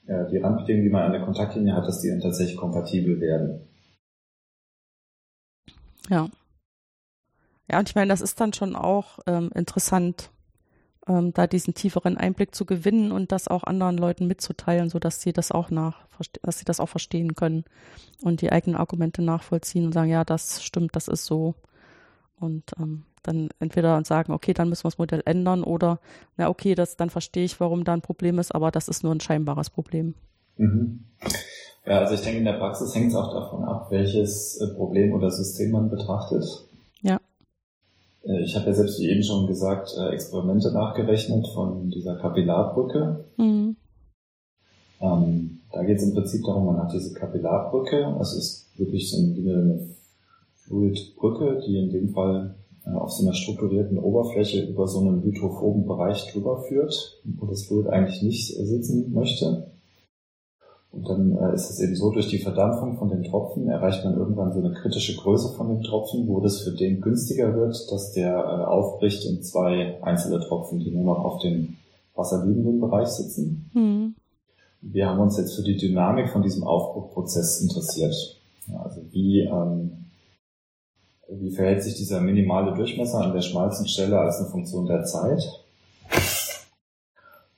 ähm, 0.07 0.29
die 0.31 0.39
Randbedingungen, 0.39 0.85
die 0.85 0.93
man 0.93 1.05
an 1.05 1.13
der 1.13 1.25
Kontaktlinie 1.25 1.75
hat, 1.75 1.87
dass 1.87 2.01
die 2.01 2.11
dann 2.11 2.21
tatsächlich 2.21 2.57
kompatibel 2.57 3.21
werden. 3.21 3.61
Ja. 6.11 6.29
Ja, 7.69 7.79
und 7.81 7.89
ich 7.89 7.95
meine, 7.95 8.11
das 8.11 8.21
ist 8.21 8.41
dann 8.41 8.53
schon 8.53 8.77
auch 8.77 9.19
ähm, 9.27 9.51
interessant, 9.55 10.31
ähm, 11.09 11.33
da 11.33 11.47
diesen 11.47 11.75
tieferen 11.75 12.17
Einblick 12.17 12.55
zu 12.55 12.65
gewinnen 12.65 13.13
und 13.13 13.33
das 13.33 13.49
auch 13.49 13.65
anderen 13.65 13.99
Leuten 13.99 14.27
mitzuteilen, 14.27 14.91
so 14.91 14.99
dass 14.99 15.21
sie 15.21 15.33
das 15.33 15.53
auch 15.53 15.71
nach, 15.71 16.07
dass 16.43 16.59
sie 16.59 16.65
das 16.65 16.81
auch 16.81 16.89
verstehen 16.89 17.35
können 17.35 17.65
und 18.23 18.41
die 18.41 18.53
eigenen 18.53 18.77
Argumente 18.77 19.23
nachvollziehen 19.23 19.87
und 19.87 19.93
sagen, 19.93 20.11
ja, 20.11 20.25
das 20.25 20.63
stimmt, 20.65 20.97
das 20.97 21.09
ist 21.09 21.27
so. 21.27 21.55
Und 22.39 22.73
ähm, 22.79 23.05
dann 23.23 23.49
entweder 23.61 24.03
sagen, 24.05 24.33
okay, 24.33 24.53
dann 24.53 24.69
müssen 24.69 24.85
wir 24.85 24.91
das 24.91 24.99
Modell 24.99 25.23
ändern 25.25 25.65
oder, 25.65 26.01
na 26.37 26.49
okay, 26.49 26.75
das, 26.75 26.97
dann 26.97 27.11
verstehe 27.11 27.45
ich, 27.45 27.61
warum 27.61 27.85
da 27.85 27.93
ein 27.93 28.03
Problem 28.03 28.39
ist, 28.39 28.55
aber 28.55 28.71
das 28.71 28.89
ist 28.89 29.03
nur 29.03 29.15
ein 29.15 29.21
scheinbares 29.21 29.71
Problem. 29.71 30.15
Mhm. 30.57 31.05
Ja, 31.87 32.01
also 32.01 32.15
ich 32.15 32.23
denke, 32.23 32.39
in 32.39 32.45
der 32.45 32.55
Praxis 32.55 32.95
hängt 32.95 33.09
es 33.09 33.15
auch 33.15 33.33
davon 33.33 33.65
ab, 33.65 33.91
welches 33.91 34.61
äh, 34.61 34.75
Problem 34.75 35.13
oder 35.13 35.31
System 35.31 35.71
man 35.71 35.89
betrachtet. 35.89 36.45
Äh, 38.27 38.43
ich 38.43 38.55
habe 38.57 38.67
ja 38.67 38.75
selbst 38.75 39.01
wie 39.01 39.09
eben 39.09 39.23
schon 39.23 39.47
gesagt, 39.47 39.95
äh, 39.99 40.11
Experimente 40.11 40.73
nachgerechnet 40.73 41.47
von 41.49 41.91
dieser 41.91 42.17
Kapillarbrücke. 42.17 43.25
Mhm. 43.37 43.77
Ähm, 45.01 45.61
da 45.73 45.85
geht 45.85 45.99
es 45.99 46.05
im 46.05 46.15
Prinzip 46.15 46.45
darum, 46.45 46.67
man 46.67 46.79
hat 46.79 46.93
diese 46.93 47.13
Kapillarbrücke, 47.15 48.15
das 48.19 48.35
ist 48.37 48.79
wirklich 48.79 49.11
so 49.11 49.19
eine 49.19 49.89
Fluidbrücke, 50.55 51.63
die 51.67 51.79
in 51.79 51.91
dem 51.91 52.09
Fall 52.11 52.55
äh, 52.87 52.91
auf 52.91 53.13
so 53.13 53.25
einer 53.25 53.35
strukturierten 53.35 53.99
Oberfläche 53.99 54.65
über 54.65 54.87
so 54.89 55.01
einen 55.01 55.23
hydrophoben 55.23 55.87
Bereich 55.87 56.33
drüber 56.33 56.63
führt, 56.63 57.21
wo 57.25 57.47
das 57.47 57.67
Fluid 57.67 57.89
eigentlich 57.89 58.23
nicht 58.23 58.55
sitzen 58.57 59.13
möchte. 59.13 59.71
Und 60.93 61.09
dann 61.09 61.37
äh, 61.37 61.55
ist 61.55 61.71
es 61.71 61.81
eben 61.81 61.95
so, 61.95 62.11
durch 62.11 62.29
die 62.29 62.39
Verdampfung 62.39 62.97
von 62.97 63.11
den 63.11 63.25
Tropfen 63.25 63.69
erreicht 63.69 64.05
man 64.05 64.17
irgendwann 64.17 64.53
so 64.53 64.61
eine 64.61 64.73
kritische 64.73 65.17
Größe 65.17 65.55
von 65.57 65.69
dem 65.69 65.83
Tropfen, 65.83 66.27
wo 66.27 66.41
das 66.41 66.61
für 66.61 66.73
den 66.73 67.01
günstiger 67.01 67.55
wird, 67.55 67.91
dass 67.91 68.13
der 68.13 68.33
äh, 68.33 68.65
aufbricht 68.65 69.25
in 69.27 69.43
zwei 69.43 70.03
einzelne 70.03 70.41
Tropfen, 70.41 70.79
die 70.79 70.91
nur 70.91 71.05
noch 71.05 71.25
auf 71.25 71.43
dem 71.43 71.77
wasserliebenden 72.15 72.81
Bereich 72.81 73.09
sitzen. 73.09 73.71
Mhm. 73.75 74.15
Wir 74.81 75.09
haben 75.09 75.21
uns 75.21 75.37
jetzt 75.37 75.55
für 75.55 75.63
die 75.63 75.77
Dynamik 75.77 76.31
von 76.31 76.43
diesem 76.43 76.65
Aufbruchprozess 76.65 77.61
interessiert. 77.61 78.15
Ja, 78.69 78.83
also 78.83 79.03
wie, 79.11 79.41
ähm, 79.41 80.07
wie 81.29 81.51
verhält 81.51 81.83
sich 81.83 81.95
dieser 81.95 82.21
minimale 82.21 82.75
Durchmesser 82.75 83.21
an 83.21 83.33
der 83.33 83.43
schmalsten 83.43 83.89
Stelle 83.89 84.19
als 84.19 84.39
eine 84.39 84.49
Funktion 84.49 84.87
der 84.87 85.05
Zeit? 85.05 85.43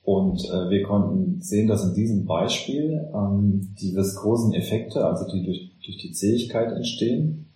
Und 0.09 0.43
äh, 0.45 0.71
wir 0.71 0.81
konnten 0.81 1.39
sehen, 1.39 1.67
dass 1.67 1.85
in 1.85 1.93
diesem 1.93 2.25
Beispiel 2.25 3.07
ähm, 3.13 3.75
die 3.79 3.95
viskosen 3.95 4.53
Effekte, 4.55 5.05
also 5.05 5.31
die 5.31 5.43
durch, 5.43 5.69
durch 5.85 5.97
die 5.97 6.13
Zähigkeit 6.13 6.71
entstehen, 6.71 7.53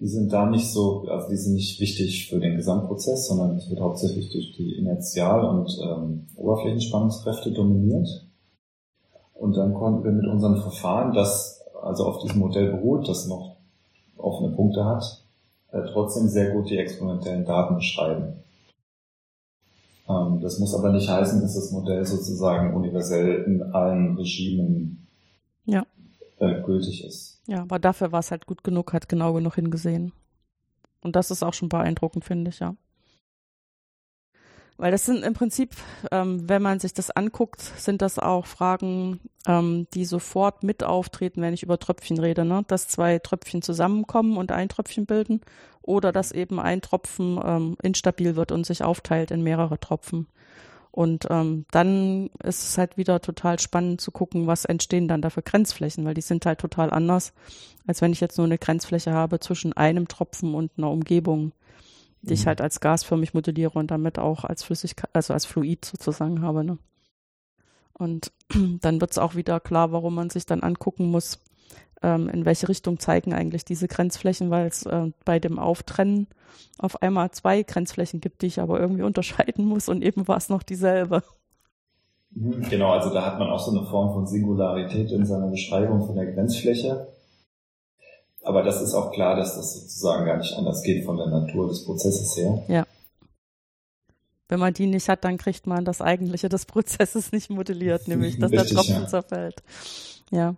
die 0.00 0.06
sind 0.06 0.32
da 0.32 0.48
nicht 0.48 0.72
so, 0.72 1.04
also 1.10 1.28
die 1.28 1.36
sind 1.36 1.52
nicht 1.52 1.78
wichtig 1.80 2.30
für 2.30 2.40
den 2.40 2.56
Gesamtprozess, 2.56 3.28
sondern 3.28 3.58
es 3.58 3.68
wird 3.68 3.80
hauptsächlich 3.80 4.32
durch 4.32 4.52
die 4.56 4.78
Inertial- 4.78 5.44
und 5.44 5.78
ähm, 5.82 6.26
Oberflächenspannungskräfte 6.36 7.52
dominiert. 7.52 8.08
Und 9.34 9.54
dann 9.54 9.74
konnten 9.74 10.04
wir 10.04 10.12
mit 10.12 10.26
unserem 10.26 10.56
Verfahren, 10.62 11.12
das 11.12 11.60
also 11.82 12.06
auf 12.06 12.22
diesem 12.22 12.38
Modell 12.38 12.72
beruht, 12.72 13.06
das 13.10 13.26
noch 13.26 13.56
offene 14.16 14.56
Punkte 14.56 14.86
hat, 14.86 15.22
äh, 15.70 15.82
trotzdem 15.92 16.28
sehr 16.28 16.54
gut 16.54 16.70
die 16.70 16.78
experimentellen 16.78 17.44
Daten 17.44 17.74
beschreiben. 17.74 18.43
Ähm, 20.08 20.40
das 20.40 20.58
muss 20.58 20.74
aber 20.74 20.92
nicht 20.92 21.08
heißen, 21.08 21.40
dass 21.40 21.54
das 21.54 21.72
Modell 21.72 22.04
sozusagen 22.04 22.74
universell 22.74 23.44
in 23.44 23.62
allen 23.62 24.16
Regimen 24.16 25.06
ja. 25.64 25.86
äh, 26.38 26.62
gültig 26.62 27.04
ist. 27.04 27.42
Ja, 27.46 27.62
aber 27.62 27.78
dafür 27.78 28.12
war 28.12 28.20
es 28.20 28.30
halt 28.30 28.46
gut 28.46 28.64
genug, 28.64 28.92
hat 28.92 29.08
genau 29.08 29.32
genug 29.32 29.54
hingesehen. 29.54 30.12
Und 31.02 31.16
das 31.16 31.30
ist 31.30 31.42
auch 31.42 31.54
schon 31.54 31.68
beeindruckend, 31.68 32.24
finde 32.24 32.50
ich, 32.50 32.60
ja. 32.60 32.76
Weil 34.76 34.90
das 34.90 35.06
sind 35.06 35.24
im 35.24 35.34
Prinzip, 35.34 35.70
ähm, 36.10 36.48
wenn 36.48 36.60
man 36.60 36.80
sich 36.80 36.92
das 36.92 37.10
anguckt, 37.10 37.60
sind 37.60 38.02
das 38.02 38.18
auch 38.18 38.46
Fragen, 38.46 39.20
ähm, 39.46 39.86
die 39.94 40.04
sofort 40.04 40.64
mit 40.64 40.82
auftreten, 40.82 41.42
wenn 41.42 41.54
ich 41.54 41.62
über 41.62 41.78
Tröpfchen 41.78 42.18
rede, 42.18 42.44
ne? 42.44 42.64
dass 42.66 42.88
zwei 42.88 43.20
Tröpfchen 43.20 43.62
zusammenkommen 43.62 44.36
und 44.36 44.50
ein 44.50 44.68
Tröpfchen 44.68 45.06
bilden 45.06 45.42
oder 45.82 46.10
dass 46.10 46.32
eben 46.32 46.58
ein 46.58 46.80
Tropfen 46.80 47.40
ähm, 47.44 47.76
instabil 47.82 48.34
wird 48.34 48.50
und 48.50 48.66
sich 48.66 48.82
aufteilt 48.82 49.30
in 49.30 49.42
mehrere 49.42 49.78
Tropfen. 49.78 50.26
Und 50.90 51.26
ähm, 51.30 51.66
dann 51.72 52.30
ist 52.42 52.62
es 52.62 52.78
halt 52.78 52.96
wieder 52.96 53.20
total 53.20 53.58
spannend 53.58 54.00
zu 54.00 54.12
gucken, 54.12 54.46
was 54.46 54.64
entstehen 54.64 55.08
dann 55.08 55.22
da 55.22 55.30
für 55.30 55.42
Grenzflächen, 55.42 56.04
weil 56.04 56.14
die 56.14 56.20
sind 56.20 56.46
halt 56.46 56.60
total 56.60 56.90
anders, 56.90 57.32
als 57.86 58.00
wenn 58.00 58.12
ich 58.12 58.20
jetzt 58.20 58.38
nur 58.38 58.46
eine 58.46 58.58
Grenzfläche 58.58 59.12
habe 59.12 59.40
zwischen 59.40 59.72
einem 59.72 60.08
Tropfen 60.08 60.54
und 60.54 60.70
einer 60.78 60.90
Umgebung 60.90 61.52
die 62.24 62.32
mhm. 62.32 62.40
ich 62.40 62.46
halt 62.46 62.60
als 62.60 62.80
gasförmig 62.80 63.34
modelliere 63.34 63.78
und 63.78 63.90
damit 63.90 64.18
auch 64.18 64.44
als 64.44 64.62
Flüssigkeit, 64.62 65.10
also 65.12 65.34
als 65.34 65.46
Fluid 65.46 65.84
sozusagen 65.84 66.42
habe. 66.42 66.64
Ne? 66.64 66.78
Und 67.92 68.32
dann 68.80 69.00
wird 69.00 69.12
es 69.12 69.18
auch 69.18 69.34
wieder 69.34 69.60
klar, 69.60 69.92
warum 69.92 70.14
man 70.14 70.30
sich 70.30 70.46
dann 70.46 70.62
angucken 70.62 71.06
muss, 71.06 71.38
ähm, 72.02 72.28
in 72.28 72.44
welche 72.44 72.68
Richtung 72.68 72.98
zeigen 72.98 73.32
eigentlich 73.32 73.64
diese 73.64 73.88
Grenzflächen, 73.88 74.50
weil 74.50 74.66
es 74.66 74.84
äh, 74.86 75.10
bei 75.24 75.38
dem 75.38 75.58
Auftrennen 75.58 76.26
auf 76.78 77.02
einmal 77.02 77.30
zwei 77.30 77.62
Grenzflächen 77.62 78.20
gibt, 78.20 78.42
die 78.42 78.46
ich 78.46 78.60
aber 78.60 78.80
irgendwie 78.80 79.02
unterscheiden 79.04 79.64
muss 79.64 79.88
und 79.88 80.02
eben 80.02 80.26
war 80.28 80.36
es 80.36 80.48
noch 80.48 80.62
dieselbe. 80.62 81.22
Genau, 82.36 82.90
also 82.90 83.14
da 83.14 83.24
hat 83.24 83.38
man 83.38 83.48
auch 83.48 83.60
so 83.60 83.70
eine 83.70 83.86
Form 83.86 84.12
von 84.12 84.26
Singularität 84.26 85.12
in 85.12 85.24
seiner 85.24 85.46
Beschreibung 85.46 86.04
von 86.04 86.16
der 86.16 86.32
Grenzfläche. 86.32 87.06
Aber 88.44 88.62
das 88.62 88.80
ist 88.80 88.94
auch 88.94 89.12
klar, 89.12 89.36
dass 89.36 89.56
das 89.56 89.74
sozusagen 89.74 90.26
gar 90.26 90.36
nicht 90.36 90.54
anders 90.54 90.82
geht 90.82 91.04
von 91.04 91.16
der 91.16 91.26
Natur 91.26 91.68
des 91.68 91.84
Prozesses 91.84 92.36
her. 92.36 92.62
Ja. 92.68 92.86
Wenn 94.48 94.60
man 94.60 94.74
die 94.74 94.86
nicht 94.86 95.08
hat, 95.08 95.24
dann 95.24 95.38
kriegt 95.38 95.66
man 95.66 95.84
das 95.84 96.00
Eigentliche 96.00 96.48
des 96.48 96.66
Prozesses 96.66 97.32
nicht 97.32 97.50
modelliert, 97.50 98.08
nämlich 98.08 98.38
dass 98.38 98.52
Richtig, 98.52 98.68
der 98.68 98.76
Tropfen 98.76 99.02
ja. 99.02 99.08
zerfällt. 99.08 99.62
Ja. 100.30 100.54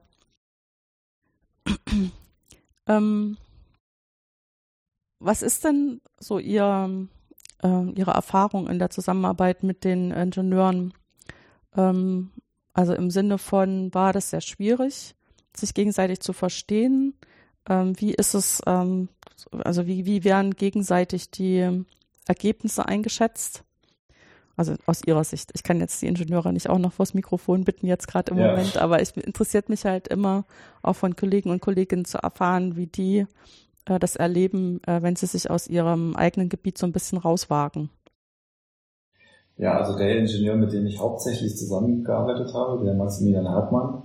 ähm, 2.89 3.37
was 5.19 5.43
ist 5.43 5.65
denn 5.65 6.01
so 6.19 6.39
Ihr 6.39 7.09
äh, 7.63 7.91
ihre 7.95 8.13
Erfahrung 8.13 8.69
in 8.69 8.79
der 8.79 8.91
Zusammenarbeit 8.91 9.63
mit 9.63 9.85
den 9.85 10.11
Ingenieuren. 10.11 10.93
Ähm, 11.77 12.31
also 12.73 12.95
im 12.95 13.11
Sinne 13.11 13.39
von, 13.39 13.93
war 13.95 14.13
das 14.13 14.31
sehr 14.31 14.41
schwierig, 14.41 15.15
sich 15.57 15.75
gegenseitig 15.75 16.21
zu 16.21 16.33
verstehen? 16.33 17.15
Ähm, 17.69 17.95
wie 17.99 18.15
ist 18.15 18.35
es, 18.35 18.63
ähm, 18.67 19.09
also 19.65 19.87
wie, 19.87 20.07
wie 20.07 20.25
werden 20.25 20.55
gegenseitig 20.55 21.31
die 21.31 21.85
Ergebnisse 22.27 22.87
eingeschätzt? 22.87 23.63
Also 24.57 24.75
aus 24.87 25.03
ihrer 25.05 25.25
Sicht. 25.25 25.51
Ich 25.55 25.63
kann 25.63 25.81
jetzt 25.81 26.01
die 26.01 26.07
Ingenieure 26.07 26.51
nicht 26.53 26.71
auch 26.71 26.79
noch 26.79 26.95
vors 26.95 27.13
Mikrofon 27.13 27.65
bitten, 27.65 27.87
jetzt 27.87 28.09
gerade 28.09 28.33
im 28.33 28.39
ja. 28.39 28.49
Moment, 28.49 28.79
aber 28.79 29.03
es 29.03 29.11
interessiert 29.11 29.69
mich 29.69 29.85
halt 29.85 30.09
immer, 30.09 30.45
auch 30.83 30.95
von 30.95 31.15
Kollegen 31.15 31.51
und 31.51 31.61
Kolleginnen 31.61 32.07
zu 32.07 32.19
erfahren, 32.19 32.75
wie 32.75 32.87
die 32.87 33.27
äh, 33.85 33.99
das 33.99 34.17
erleben, 34.17 34.81
äh, 34.87 35.03
wenn 35.03 35.15
sie 35.15 35.27
sich 35.27 35.51
aus 35.51 35.69
ihrem 35.69 36.17
eigenen 36.17 36.49
Gebiet 36.49 36.79
so 36.79 36.87
ein 36.87 36.93
bisschen 36.93 37.19
rauswagen. 37.19 37.91
Ja, 39.59 39.79
also 39.79 39.97
der 39.97 40.19
Ingenieur, 40.19 40.57
mit 40.57 40.73
dem 40.73 40.87
ich 40.87 40.99
hauptsächlich 40.99 41.57
zusammengearbeitet 41.57 42.53
habe, 42.53 42.85
der 42.85 42.95
Maximilian 42.95 43.49
Hartmann, 43.49 44.03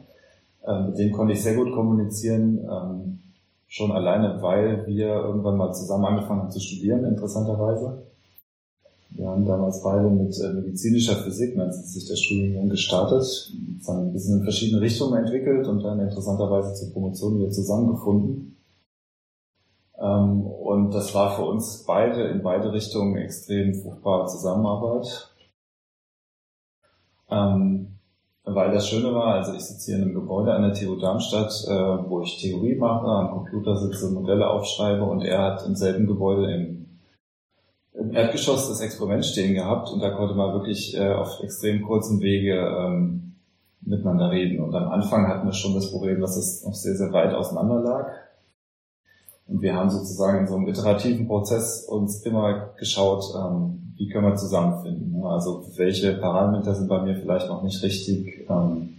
äh, 0.65 0.81
mit 0.83 0.97
dem 0.97 1.11
konnte 1.11 1.33
ich 1.33 1.43
sehr 1.43 1.55
gut 1.55 1.73
kommunizieren, 1.73 2.59
ähm, 2.59 3.19
schon 3.71 3.93
alleine, 3.93 4.41
weil 4.41 4.85
wir 4.85 5.07
irgendwann 5.07 5.55
mal 5.55 5.71
zusammen 5.71 6.03
angefangen 6.03 6.41
haben 6.41 6.51
zu 6.51 6.59
studieren, 6.59 7.05
interessanterweise. 7.05 8.03
Wir 9.11 9.29
haben 9.29 9.45
damals 9.45 9.81
beide 9.81 10.09
mit 10.09 10.37
äh, 10.41 10.51
medizinischer 10.51 11.15
Physik, 11.15 11.55
nennt 11.55 11.73
sich 11.73 12.05
der 12.05 12.17
Studiengang, 12.17 12.67
gestartet, 12.67 13.23
haben 13.87 14.07
ein 14.07 14.13
bisschen 14.13 14.39
in 14.39 14.43
verschiedene 14.43 14.81
Richtungen 14.81 15.23
entwickelt 15.23 15.67
und 15.67 15.83
dann 15.83 16.01
interessanterweise 16.01 16.73
zur 16.73 16.91
Promotion 16.91 17.39
wieder 17.39 17.49
zusammengefunden. 17.49 18.57
Ähm, 19.97 20.41
und 20.45 20.91
das 20.91 21.15
war 21.15 21.37
für 21.37 21.43
uns 21.43 21.85
beide 21.85 22.23
in 22.23 22.43
beide 22.43 22.73
Richtungen 22.73 23.15
extrem 23.15 23.73
fruchtbare 23.73 24.27
Zusammenarbeit. 24.27 25.29
Ähm, 27.29 28.00
weil 28.43 28.71
das 28.71 28.87
Schöne 28.87 29.13
war, 29.13 29.35
also 29.35 29.53
ich 29.53 29.61
sitze 29.61 29.91
hier 29.91 29.95
in 29.97 30.03
einem 30.03 30.15
Gebäude 30.15 30.53
an 30.53 30.63
der 30.63 30.73
TU 30.73 30.95
Darmstadt, 30.95 31.51
äh, 31.67 32.09
wo 32.09 32.21
ich 32.21 32.41
Theorie 32.41 32.75
mache, 32.75 33.05
am 33.05 33.31
Computer 33.31 33.77
sitze, 33.77 34.09
Modelle 34.11 34.49
aufschreibe 34.49 35.03
und 35.03 35.21
er 35.21 35.43
hat 35.43 35.65
im 35.65 35.75
selben 35.75 36.07
Gebäude 36.07 36.51
im, 36.51 36.99
im 37.93 38.13
Erdgeschoss 38.13 38.69
das 38.69 38.81
Experiment 38.81 39.25
stehen 39.25 39.53
gehabt 39.53 39.91
und 39.91 40.01
da 40.01 40.09
konnte 40.09 40.33
man 40.33 40.53
wirklich 40.53 40.97
äh, 40.97 41.13
auf 41.13 41.39
extrem 41.43 41.83
kurzen 41.83 42.19
Wege 42.21 42.55
ähm, 42.55 43.35
miteinander 43.81 44.31
reden. 44.31 44.63
Und 44.63 44.73
am 44.75 44.89
Anfang 44.89 45.27
hatten 45.27 45.47
wir 45.47 45.53
schon 45.53 45.75
das 45.75 45.91
Problem, 45.91 46.21
dass 46.21 46.37
es 46.37 46.63
noch 46.65 46.73
sehr, 46.73 46.95
sehr 46.95 47.11
weit 47.13 47.33
auseinander 47.33 47.79
lag. 47.79 48.11
Und 49.51 49.61
wir 49.61 49.75
haben 49.75 49.89
sozusagen 49.89 50.39
in 50.39 50.47
so 50.47 50.55
einem 50.55 50.67
iterativen 50.69 51.27
Prozess 51.27 51.83
uns 51.83 52.21
immer 52.21 52.69
geschaut, 52.77 53.25
ähm, 53.35 53.93
wie 53.97 54.07
können 54.07 54.27
wir 54.27 54.35
zusammenfinden. 54.37 55.11
Ne? 55.11 55.25
Also 55.25 55.65
welche 55.75 56.13
Parameter 56.13 56.73
sind 56.73 56.87
bei 56.87 57.01
mir 57.01 57.17
vielleicht 57.17 57.49
noch 57.49 57.61
nicht 57.61 57.83
richtig, 57.83 58.47
ähm, 58.49 58.95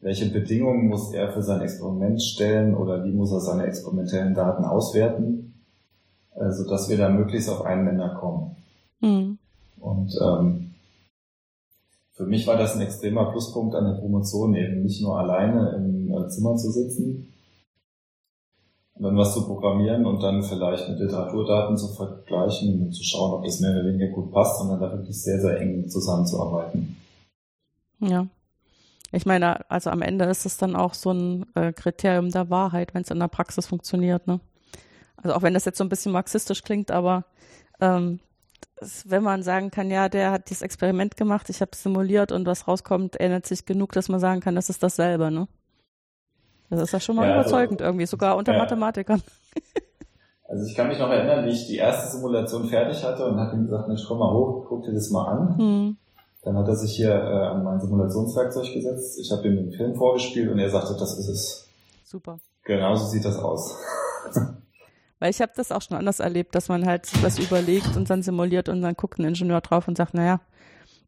welche 0.00 0.28
Bedingungen 0.28 0.88
muss 0.88 1.12
er 1.12 1.32
für 1.32 1.42
sein 1.42 1.60
Experiment 1.60 2.20
stellen 2.20 2.74
oder 2.74 3.04
wie 3.04 3.12
muss 3.12 3.30
er 3.30 3.38
seine 3.38 3.66
experimentellen 3.66 4.34
Daten 4.34 4.64
auswerten, 4.64 5.54
äh, 6.34 6.50
so 6.50 6.68
dass 6.68 6.88
wir 6.88 6.98
da 6.98 7.08
möglichst 7.08 7.48
auf 7.48 7.64
einen 7.64 7.84
Nenner 7.84 8.16
kommen. 8.16 8.56
Mhm. 9.00 9.38
Und 9.78 10.18
ähm, 10.20 10.74
für 12.14 12.26
mich 12.26 12.44
war 12.48 12.58
das 12.58 12.74
ein 12.74 12.82
extremer 12.82 13.30
Pluspunkt 13.30 13.76
an 13.76 13.84
der 13.84 14.00
Promotion, 14.00 14.56
eben 14.56 14.82
nicht 14.82 15.00
nur 15.00 15.16
alleine 15.16 15.76
im 15.76 16.10
äh, 16.10 16.28
Zimmer 16.28 16.56
zu 16.56 16.72
sitzen, 16.72 17.28
dann 18.96 19.16
was 19.16 19.34
zu 19.34 19.44
programmieren 19.44 20.06
und 20.06 20.22
dann 20.22 20.42
vielleicht 20.42 20.88
mit 20.88 21.00
Literaturdaten 21.00 21.76
zu 21.76 21.88
vergleichen 21.88 22.80
und 22.80 22.92
zu 22.92 23.02
schauen, 23.02 23.32
ob 23.32 23.44
das 23.44 23.60
mehr 23.60 23.72
oder 23.72 23.84
weniger 23.86 24.08
gut 24.08 24.32
passt, 24.32 24.58
sondern 24.58 24.80
da 24.80 24.92
wirklich 24.92 25.20
sehr, 25.20 25.40
sehr 25.40 25.60
eng 25.60 25.88
zusammenzuarbeiten. 25.88 26.96
Ja. 27.98 28.26
Ich 29.10 29.26
meine, 29.26 29.68
also 29.70 29.90
am 29.90 30.02
Ende 30.02 30.24
ist 30.24 30.46
es 30.46 30.56
dann 30.56 30.74
auch 30.76 30.94
so 30.94 31.12
ein 31.12 31.46
äh, 31.54 31.72
Kriterium 31.72 32.30
der 32.30 32.50
Wahrheit, 32.50 32.94
wenn 32.94 33.02
es 33.02 33.10
in 33.10 33.20
der 33.20 33.28
Praxis 33.28 33.66
funktioniert. 33.66 34.26
Ne? 34.26 34.40
Also 35.16 35.36
auch 35.36 35.42
wenn 35.42 35.54
das 35.54 35.64
jetzt 35.64 35.78
so 35.78 35.84
ein 35.84 35.88
bisschen 35.88 36.12
marxistisch 36.12 36.62
klingt, 36.62 36.90
aber 36.90 37.24
ähm, 37.80 38.20
das, 38.76 39.08
wenn 39.08 39.22
man 39.22 39.42
sagen 39.42 39.70
kann, 39.70 39.90
ja, 39.90 40.08
der 40.08 40.32
hat 40.32 40.50
dieses 40.50 40.62
Experiment 40.62 41.16
gemacht, 41.16 41.48
ich 41.48 41.60
habe 41.60 41.74
simuliert 41.74 42.32
und 42.32 42.46
was 42.46 42.66
rauskommt, 42.66 43.20
ändert 43.20 43.46
sich 43.46 43.66
genug, 43.66 43.92
dass 43.92 44.08
man 44.08 44.20
sagen 44.20 44.40
kann, 44.40 44.54
das 44.54 44.68
ist 44.68 44.82
dasselbe. 44.82 45.30
Ne? 45.30 45.48
Das 46.76 46.88
ist 46.88 46.92
ja 46.92 47.00
schon 47.00 47.16
mal 47.16 47.28
ja, 47.28 47.36
also, 47.36 47.50
überzeugend 47.50 47.80
also, 47.80 47.90
irgendwie, 47.90 48.06
sogar 48.06 48.36
unter 48.36 48.52
ja. 48.52 48.58
Mathematikern. 48.58 49.22
Also 50.46 50.66
ich 50.66 50.76
kann 50.76 50.88
mich 50.88 50.98
noch 50.98 51.08
erinnern, 51.08 51.46
wie 51.46 51.50
ich 51.50 51.66
die 51.66 51.78
erste 51.78 52.16
Simulation 52.16 52.68
fertig 52.68 53.02
hatte 53.02 53.26
und 53.26 53.40
habe 53.40 53.56
ihm 53.56 53.64
gesagt, 53.64 53.88
Mensch, 53.88 54.04
komm 54.06 54.18
mal 54.18 54.32
hoch, 54.32 54.66
guck 54.68 54.84
dir 54.84 54.92
das 54.92 55.10
mal 55.10 55.26
an. 55.26 55.58
Hm. 55.58 55.96
Dann 56.42 56.58
hat 56.58 56.68
er 56.68 56.76
sich 56.76 56.94
hier 56.94 57.10
äh, 57.10 57.46
an 57.46 57.64
mein 57.64 57.80
Simulationswerkzeug 57.80 58.72
gesetzt. 58.74 59.18
Ich 59.18 59.32
habe 59.32 59.48
ihm 59.48 59.56
den 59.56 59.72
Film 59.72 59.94
vorgespielt 59.94 60.52
und 60.52 60.58
er 60.58 60.68
sagte, 60.68 60.94
das 60.98 61.18
ist 61.18 61.28
es. 61.28 61.68
Super. 62.04 62.38
Genau 62.64 62.94
so 62.94 63.06
sieht 63.06 63.24
das 63.24 63.38
aus. 63.38 63.74
Weil 65.18 65.30
ich 65.30 65.40
habe 65.40 65.52
das 65.56 65.72
auch 65.72 65.80
schon 65.80 65.96
anders 65.96 66.20
erlebt, 66.20 66.54
dass 66.54 66.68
man 66.68 66.84
halt 66.84 67.10
was 67.22 67.38
überlegt 67.38 67.96
und 67.96 68.10
dann 68.10 68.22
simuliert 68.22 68.68
und 68.68 68.82
dann 68.82 68.94
guckt 68.94 69.18
ein 69.18 69.24
Ingenieur 69.24 69.62
drauf 69.62 69.88
und 69.88 69.96
sagt, 69.96 70.12
naja, 70.12 70.40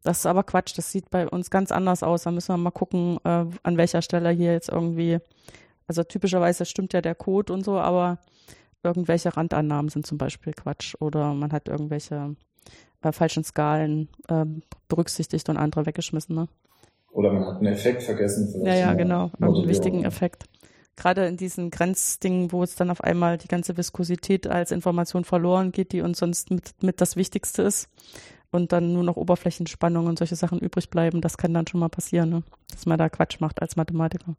das 0.03 0.19
ist 0.19 0.25
aber 0.25 0.43
Quatsch, 0.43 0.77
das 0.77 0.91
sieht 0.91 1.09
bei 1.09 1.27
uns 1.27 1.49
ganz 1.49 1.71
anders 1.71 2.03
aus. 2.03 2.23
Da 2.23 2.31
müssen 2.31 2.53
wir 2.53 2.57
mal 2.57 2.71
gucken, 2.71 3.17
äh, 3.23 3.45
an 3.63 3.77
welcher 3.77 4.01
Stelle 4.01 4.29
hier 4.29 4.53
jetzt 4.53 4.69
irgendwie, 4.69 5.19
also 5.87 6.03
typischerweise 6.03 6.65
stimmt 6.65 6.93
ja 6.93 7.01
der 7.01 7.15
Code 7.15 7.53
und 7.53 7.63
so, 7.63 7.77
aber 7.77 8.19
irgendwelche 8.83 9.35
Randannahmen 9.35 9.89
sind 9.89 10.05
zum 10.05 10.17
Beispiel 10.17 10.53
Quatsch 10.53 10.95
oder 10.99 11.33
man 11.33 11.51
hat 11.51 11.67
irgendwelche 11.67 12.35
äh, 13.01 13.11
falschen 13.11 13.43
Skalen 13.43 14.09
äh, 14.27 14.45
berücksichtigt 14.87 15.49
und 15.49 15.57
andere 15.57 15.85
weggeschmissen. 15.85 16.35
Ne? 16.35 16.47
Oder 17.11 17.33
man 17.33 17.45
hat 17.45 17.57
einen 17.57 17.73
Effekt 17.73 18.03
vergessen. 18.03 18.65
Ja, 18.65 18.75
ja, 18.75 18.93
genau, 18.93 19.31
irgendeinen 19.39 19.69
wichtigen 19.69 20.05
Effekt. 20.05 20.45
Gerade 20.95 21.27
in 21.27 21.37
diesen 21.37 21.69
Grenzdingen, 21.69 22.51
wo 22.51 22.63
es 22.63 22.75
dann 22.75 22.89
auf 22.89 23.01
einmal 23.01 23.37
die 23.37 23.47
ganze 23.47 23.77
Viskosität 23.77 24.47
als 24.47 24.71
Information 24.71 25.25
verloren 25.25 25.71
geht, 25.71 25.91
die 25.91 26.01
uns 26.01 26.17
sonst 26.17 26.49
mit, 26.49 26.71
mit 26.81 27.01
das 27.01 27.15
Wichtigste 27.15 27.61
ist 27.61 27.89
und 28.57 28.73
dann 28.73 28.91
nur 28.91 29.03
noch 29.03 29.15
Oberflächenspannung 29.15 30.07
und 30.07 30.17
solche 30.17 30.35
Sachen 30.35 30.59
übrig 30.59 30.89
bleiben, 30.89 31.21
das 31.21 31.37
kann 31.37 31.53
dann 31.53 31.67
schon 31.67 31.79
mal 31.79 31.89
passieren, 31.89 32.29
ne? 32.29 32.43
dass 32.71 32.85
man 32.85 32.97
da 32.97 33.07
Quatsch 33.07 33.39
macht 33.39 33.61
als 33.61 33.77
Mathematiker. 33.77 34.35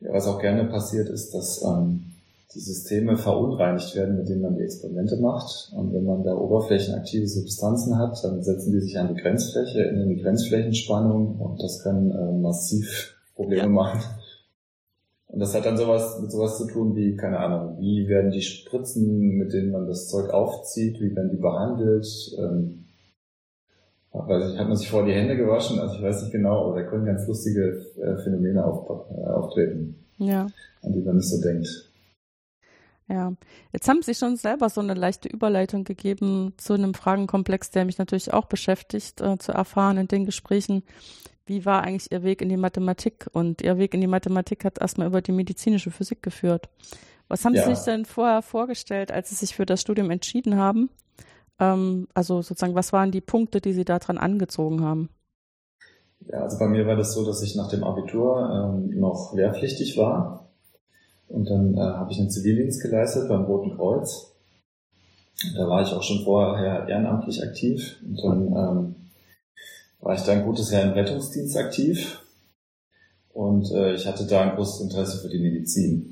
Ja, 0.00 0.12
was 0.12 0.28
auch 0.28 0.38
gerne 0.38 0.64
passiert 0.66 1.08
ist, 1.08 1.34
dass 1.34 1.64
ähm, 1.64 2.12
die 2.54 2.60
Systeme 2.60 3.16
verunreinigt 3.16 3.96
werden, 3.96 4.18
mit 4.18 4.28
denen 4.28 4.42
man 4.42 4.56
die 4.56 4.62
Experimente 4.62 5.16
macht. 5.16 5.72
Und 5.74 5.92
wenn 5.94 6.04
man 6.04 6.22
da 6.22 6.34
oberflächenaktive 6.34 7.26
Substanzen 7.26 7.98
hat, 7.98 8.22
dann 8.22 8.42
setzen 8.42 8.72
die 8.72 8.80
sich 8.80 8.98
an 8.98 9.14
die 9.14 9.20
Grenzfläche, 9.20 9.82
in 9.82 10.08
die 10.10 10.22
Grenzflächenspannung 10.22 11.40
und 11.40 11.62
das 11.62 11.82
kann 11.82 12.10
äh, 12.10 12.32
massiv 12.38 13.16
Probleme 13.34 13.62
ja. 13.62 13.68
machen. 13.68 14.00
Und 15.32 15.40
das 15.40 15.54
hat 15.54 15.64
dann 15.64 15.78
sowas 15.78 16.18
mit 16.20 16.30
sowas 16.30 16.58
zu 16.58 16.66
tun 16.66 16.94
wie, 16.94 17.16
keine 17.16 17.38
Ahnung, 17.38 17.78
wie 17.80 18.06
werden 18.06 18.30
die 18.30 18.42
Spritzen, 18.42 19.38
mit 19.38 19.54
denen 19.54 19.72
man 19.72 19.86
das 19.86 20.08
Zeug 20.08 20.28
aufzieht, 20.28 21.00
wie 21.00 21.16
werden 21.16 21.30
die 21.30 21.40
behandelt, 21.40 22.06
ähm, 22.38 22.81
weiß 24.12 24.52
ich, 24.52 24.58
hat 24.58 24.68
man 24.68 24.76
sich 24.76 24.90
vor 24.90 25.04
die 25.04 25.12
Hände 25.12 25.36
gewaschen, 25.36 25.78
also 25.78 25.96
ich 25.96 26.02
weiß 26.02 26.22
nicht 26.22 26.32
genau, 26.32 26.66
aber 26.66 26.80
da 26.80 26.88
können 26.88 27.06
ganz 27.06 27.26
lustige 27.26 27.84
äh, 28.00 28.22
Phänomene 28.22 28.60
äh, 28.60 29.28
auftreten, 29.30 29.96
ja. 30.18 30.46
an 30.82 30.92
die 30.92 31.00
man 31.00 31.16
nicht 31.16 31.28
so 31.28 31.40
denkt. 31.40 31.92
Ja, 33.08 33.32
jetzt 33.72 33.88
haben 33.88 34.02
Sie 34.02 34.14
schon 34.14 34.36
selber 34.36 34.70
so 34.70 34.80
eine 34.80 34.94
leichte 34.94 35.28
Überleitung 35.28 35.84
gegeben 35.84 36.54
zu 36.56 36.72
einem 36.72 36.94
Fragenkomplex, 36.94 37.70
der 37.70 37.84
mich 37.84 37.98
natürlich 37.98 38.32
auch 38.32 38.46
beschäftigt, 38.46 39.20
äh, 39.20 39.38
zu 39.38 39.52
erfahren 39.52 39.98
in 39.98 40.08
den 40.08 40.24
Gesprächen. 40.24 40.82
Wie 41.44 41.66
war 41.66 41.82
eigentlich 41.82 42.12
Ihr 42.12 42.22
Weg 42.22 42.40
in 42.40 42.48
die 42.48 42.56
Mathematik? 42.56 43.28
Und 43.32 43.60
Ihr 43.60 43.76
Weg 43.76 43.94
in 43.94 44.00
die 44.00 44.06
Mathematik 44.06 44.64
hat 44.64 44.80
erstmal 44.80 45.08
über 45.08 45.20
die 45.20 45.32
medizinische 45.32 45.90
Physik 45.90 46.22
geführt. 46.22 46.68
Was 47.28 47.44
haben 47.44 47.54
ja. 47.54 47.64
Sie 47.64 47.74
sich 47.74 47.84
denn 47.84 48.04
vorher 48.04 48.42
vorgestellt, 48.42 49.10
als 49.10 49.30
Sie 49.30 49.34
sich 49.34 49.54
für 49.54 49.66
das 49.66 49.80
Studium 49.80 50.10
entschieden 50.10 50.56
haben? 50.56 50.88
Ähm, 51.62 52.08
also 52.12 52.42
sozusagen, 52.42 52.74
was 52.74 52.92
waren 52.92 53.12
die 53.12 53.20
Punkte, 53.20 53.60
die 53.60 53.72
Sie 53.72 53.84
daran 53.84 54.18
angezogen 54.18 54.82
haben? 54.82 55.10
Ja, 56.26 56.40
also 56.42 56.58
bei 56.58 56.66
mir 56.66 56.86
war 56.86 56.96
das 56.96 57.14
so, 57.14 57.24
dass 57.24 57.42
ich 57.42 57.54
nach 57.54 57.68
dem 57.68 57.84
Abitur 57.84 58.74
ähm, 58.74 58.98
noch 58.98 59.34
wehrpflichtig 59.36 59.96
war. 59.96 60.50
Und 61.28 61.48
dann 61.48 61.74
äh, 61.74 61.80
habe 61.80 62.10
ich 62.10 62.18
einen 62.18 62.30
Zivildienst 62.30 62.82
geleistet 62.82 63.28
beim 63.28 63.44
Roten 63.44 63.76
Kreuz. 63.76 64.34
Da 65.56 65.68
war 65.68 65.82
ich 65.82 65.92
auch 65.92 66.02
schon 66.02 66.24
vorher 66.24 66.88
ehrenamtlich 66.88 67.42
aktiv. 67.42 67.96
Und 68.04 68.22
dann 68.22 68.46
ähm, 68.48 68.94
war 70.00 70.14
ich 70.14 70.22
da 70.22 70.32
ein 70.32 70.44
gutes 70.44 70.70
Jahr 70.70 70.82
im 70.82 70.92
Rettungsdienst 70.92 71.56
aktiv. 71.56 72.22
Und 73.32 73.70
äh, 73.70 73.94
ich 73.94 74.06
hatte 74.06 74.26
da 74.26 74.42
ein 74.42 74.56
großes 74.56 74.82
Interesse 74.82 75.18
für 75.18 75.28
die 75.28 75.40
Medizin 75.40 76.11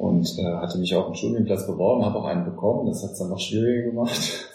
und 0.00 0.38
äh, 0.38 0.44
hatte 0.44 0.78
mich 0.78 0.94
auf 0.94 1.06
einen 1.06 1.14
Studienplatz 1.14 1.66
beworben, 1.66 2.06
habe 2.06 2.18
auch 2.18 2.24
einen 2.24 2.46
bekommen. 2.46 2.86
Das 2.86 3.02
hat 3.02 3.10
es 3.10 3.18
dann 3.18 3.28
noch 3.28 3.38
schwieriger 3.38 3.90
gemacht. 3.90 4.48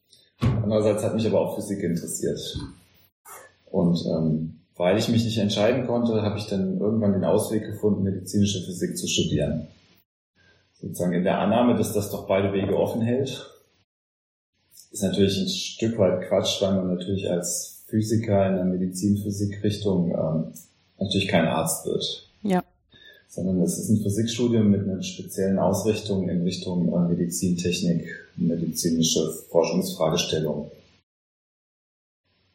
Andererseits 0.40 1.02
hat 1.02 1.16
mich 1.16 1.26
aber 1.26 1.40
auch 1.40 1.56
Physik 1.56 1.82
interessiert. 1.82 2.38
Und 3.68 3.98
ähm, 4.06 4.60
weil 4.76 4.96
ich 4.96 5.08
mich 5.08 5.24
nicht 5.24 5.38
entscheiden 5.38 5.88
konnte, 5.88 6.22
habe 6.22 6.38
ich 6.38 6.46
dann 6.46 6.78
irgendwann 6.78 7.14
den 7.14 7.24
Ausweg 7.24 7.64
gefunden, 7.64 8.04
medizinische 8.04 8.62
Physik 8.62 8.96
zu 8.96 9.08
studieren. 9.08 9.66
Sozusagen 10.74 11.14
in 11.14 11.24
der 11.24 11.40
Annahme, 11.40 11.76
dass 11.76 11.92
das 11.92 12.12
doch 12.12 12.28
beide 12.28 12.52
Wege 12.52 12.76
offen 12.76 13.02
hält. 13.02 13.44
ist 14.92 15.02
natürlich 15.02 15.36
ein 15.36 15.48
Stück 15.48 15.98
weit 15.98 16.28
Quatsch, 16.28 16.62
weil 16.62 16.76
man 16.76 16.94
natürlich 16.94 17.28
als 17.28 17.84
Physiker 17.88 18.48
in 18.50 18.54
der 18.54 18.64
Medizin-Physik-Richtung 18.66 20.10
ähm, 20.10 20.52
natürlich 20.96 21.26
kein 21.26 21.46
Arzt 21.46 21.86
wird. 21.86 22.31
Sondern 23.34 23.62
es 23.62 23.78
ist 23.78 23.88
ein 23.88 24.02
Physikstudium 24.02 24.70
mit 24.70 24.82
einer 24.82 25.02
speziellen 25.02 25.58
Ausrichtung 25.58 26.28
in 26.28 26.42
Richtung 26.42 26.92
äh, 26.92 27.08
Medizintechnik, 27.08 28.06
medizinische 28.36 29.26
Forschungsfragestellung. 29.50 30.70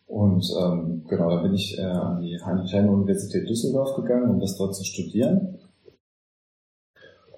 Und 0.05 0.47
ähm, 0.61 1.03
genau, 1.07 1.31
da 1.31 1.41
bin 1.41 1.55
ich 1.55 1.79
äh, 1.79 1.81
an 1.81 2.21
die 2.21 2.39
Heinrich-Heine-Universität 2.39 3.49
Düsseldorf 3.49 3.95
gegangen, 3.95 4.29
um 4.29 4.39
das 4.39 4.55
dort 4.55 4.75
zu 4.75 4.83
studieren. 4.83 5.57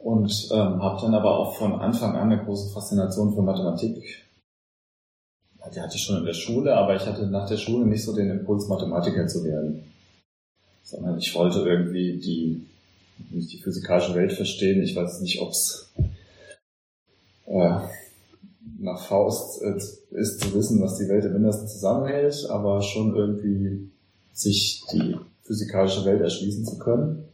Und 0.03 0.49
ähm, 0.51 0.83
habe 0.83 1.01
dann 1.01 1.15
aber 1.15 1.39
auch 1.39 1.55
von 1.55 1.79
Anfang 1.79 2.17
an 2.17 2.31
eine 2.33 2.43
große 2.43 2.73
Faszination 2.73 3.33
für 3.33 3.41
Mathematik. 3.41 4.25
Die 5.73 5.79
hatte 5.79 5.95
ich 5.95 6.03
schon 6.03 6.17
in 6.17 6.25
der 6.25 6.33
Schule, 6.33 6.75
aber 6.75 6.97
ich 6.97 7.05
hatte 7.05 7.25
nach 7.27 7.47
der 7.47 7.57
Schule 7.57 7.85
nicht 7.85 8.03
so 8.03 8.13
den 8.13 8.31
Impuls, 8.31 8.67
Mathematiker 8.67 9.27
zu 9.27 9.45
werden. 9.45 9.85
Sondern 10.83 11.17
ich 11.17 11.33
wollte 11.35 11.59
irgendwie 11.59 12.17
die, 12.17 12.65
nicht 13.31 13.51
die 13.51 13.61
physikalische 13.61 14.15
Welt 14.15 14.33
verstehen. 14.33 14.81
Ich 14.81 14.95
weiß 14.95 15.21
nicht, 15.21 15.41
ob 15.41 15.51
es 15.51 15.91
äh, 17.45 17.79
nach 18.79 19.05
Faust 19.07 19.61
äh, 19.61 19.75
ist 20.11 20.41
zu 20.41 20.53
wissen, 20.53 20.81
was 20.81 20.97
die 20.97 21.09
Welt 21.09 21.25
im 21.25 21.35
Innersten 21.35 21.67
zusammenhält, 21.67 22.47
aber 22.49 22.81
schon 22.81 23.15
irgendwie 23.15 23.91
sich 24.33 24.83
die 24.91 25.15
physikalische 25.43 26.05
Welt 26.05 26.21
erschließen 26.21 26.65
zu 26.65 26.77
können. 26.77 27.25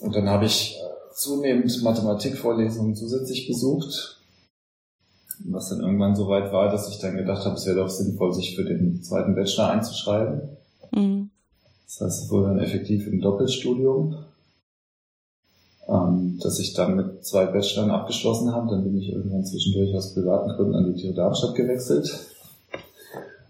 Und 0.00 0.14
dann 0.14 0.28
habe 0.28 0.46
ich 0.46 0.76
äh, 0.76 1.14
zunehmend 1.14 1.82
Mathematikvorlesungen 1.82 2.94
zusätzlich 2.94 3.46
besucht, 3.48 4.20
was 5.44 5.70
dann 5.70 5.80
irgendwann 5.80 6.16
so 6.16 6.28
weit 6.28 6.52
war, 6.52 6.70
dass 6.70 6.88
ich 6.88 6.98
dann 6.98 7.16
gedacht 7.16 7.44
habe, 7.44 7.56
es 7.56 7.66
wäre 7.66 7.76
doch 7.76 7.88
sinnvoll, 7.88 8.32
sich 8.32 8.54
für 8.54 8.64
den 8.64 9.02
zweiten 9.02 9.34
Bachelor 9.34 9.70
einzuschreiben. 9.70 10.56
Mhm. 10.92 11.30
Das 11.98 12.06
heißt, 12.06 12.24
es 12.24 12.30
wurde 12.30 12.48
dann 12.48 12.60
effektiv 12.60 13.06
ein 13.06 13.20
Doppelstudium 13.20 14.16
ähm, 15.90 16.38
dass 16.40 16.58
ich 16.58 16.72
dann 16.74 16.94
mit 16.94 17.24
zwei 17.24 17.46
Bachelorn 17.46 17.90
abgeschlossen 17.90 18.52
habe. 18.52 18.70
Dann 18.70 18.84
bin 18.84 18.96
ich 18.96 19.12
irgendwann 19.12 19.44
zwischendurch 19.44 19.94
aus 19.96 20.14
privaten 20.14 20.50
Gründen 20.50 20.76
an 20.76 20.94
die 20.94 21.02
TU 21.02 21.12
Darmstadt 21.12 21.54
gewechselt. 21.54 22.28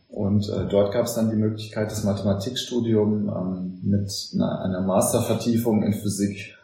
Und 0.08 0.48
äh, 0.48 0.66
dort 0.68 0.92
gab 0.92 1.06
es 1.06 1.14
dann 1.14 1.30
die 1.30 1.36
Möglichkeit, 1.36 1.90
das 1.90 2.04
Mathematikstudium 2.04 3.28
ähm, 3.28 3.78
mit 3.82 4.10
einer, 4.34 4.60
einer 4.62 4.80
Mastervertiefung 4.80 5.82
in 5.82 5.92
Physik 5.92 6.56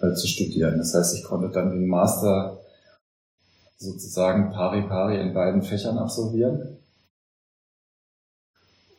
äh, 0.00 0.14
zu 0.14 0.26
studieren. 0.26 0.78
Das 0.78 0.94
heißt, 0.94 1.16
ich 1.16 1.24
konnte 1.24 1.50
dann 1.50 1.70
den 1.70 1.88
Master 1.88 2.58
sozusagen 3.76 4.52
pari 4.52 4.82
pari 4.82 5.20
in 5.20 5.34
beiden 5.34 5.62
Fächern 5.62 5.98
absolvieren. 5.98 6.78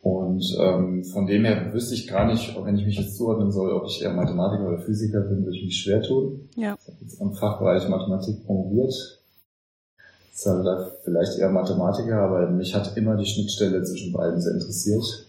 Und 0.06 0.56
ähm, 0.60 1.02
von 1.02 1.26
dem 1.26 1.44
her 1.44 1.72
wüsste 1.72 1.94
ich 1.94 2.06
gar 2.06 2.26
nicht, 2.26 2.54
wenn 2.64 2.78
ich 2.78 2.86
mich 2.86 2.96
jetzt 2.96 3.16
zuordnen 3.16 3.50
soll, 3.50 3.72
ob 3.72 3.86
ich 3.88 4.00
eher 4.00 4.12
Mathematiker 4.12 4.68
oder 4.68 4.78
Physiker 4.78 5.18
bin, 5.22 5.44
würde 5.44 5.56
ich 5.56 5.64
mich 5.64 5.82
schwer 5.82 6.00
tun. 6.00 6.48
Ja. 6.54 6.78
Ich 6.80 6.86
habe 6.86 6.98
jetzt 7.00 7.20
am 7.20 7.34
Fachbereich 7.34 7.88
Mathematik 7.88 8.46
promoviert. 8.46 8.94
Ich 10.32 10.38
sage 10.38 10.62
da 10.62 10.92
vielleicht 11.02 11.40
eher 11.40 11.50
Mathematiker, 11.50 12.20
aber 12.20 12.48
mich 12.50 12.72
hat 12.72 12.96
immer 12.96 13.16
die 13.16 13.26
Schnittstelle 13.26 13.82
zwischen 13.82 14.12
beiden 14.12 14.40
sehr 14.40 14.54
interessiert. 14.54 15.26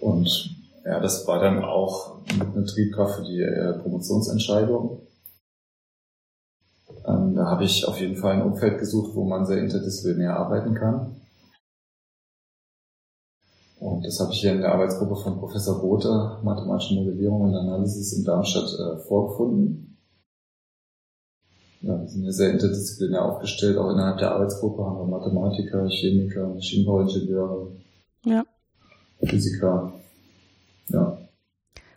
Und 0.00 0.56
ja, 0.84 0.98
das 0.98 1.24
war 1.28 1.38
dann 1.38 1.62
auch 1.62 2.16
mit 2.36 2.48
einer 2.48 2.66
Triebkraft 2.66 3.20
für 3.20 3.26
die 3.26 3.42
äh, 3.42 3.74
Promotionsentscheidung. 3.74 5.02
Ähm, 7.06 7.36
da 7.36 7.44
habe 7.46 7.62
ich 7.62 7.86
auf 7.86 8.00
jeden 8.00 8.16
Fall 8.16 8.32
ein 8.32 8.42
Umfeld 8.42 8.80
gesucht, 8.80 9.14
wo 9.14 9.22
man 9.22 9.46
sehr 9.46 9.58
interdisziplinär 9.58 10.36
arbeiten 10.36 10.74
kann. 10.74 11.14
Und 13.80 14.04
das 14.04 14.18
habe 14.18 14.32
ich 14.32 14.40
hier 14.40 14.52
in 14.52 14.60
der 14.60 14.72
Arbeitsgruppe 14.72 15.16
von 15.16 15.38
Professor 15.38 15.76
Rothe, 15.76 16.38
Mathematische 16.42 16.94
Modellierung 16.94 17.42
und 17.42 17.54
Analysis 17.54 18.12
in 18.12 18.24
Darmstadt, 18.24 18.72
äh, 18.74 18.98
vorgefunden. 19.06 19.88
Ja, 21.80 22.00
wir 22.00 22.08
sind 22.08 22.24
ja 22.24 22.32
sehr 22.32 22.50
interdisziplinär 22.50 23.24
aufgestellt, 23.24 23.78
auch 23.78 23.90
innerhalb 23.90 24.18
der 24.18 24.32
Arbeitsgruppe 24.32 24.84
haben 24.84 24.98
wir 24.98 25.18
Mathematiker, 25.18 25.88
Chemiker, 25.88 26.48
Maschinenbauingenieure, 26.48 27.70
ja. 28.24 28.44
Physiker. 29.22 29.92
Ja. 30.88 31.18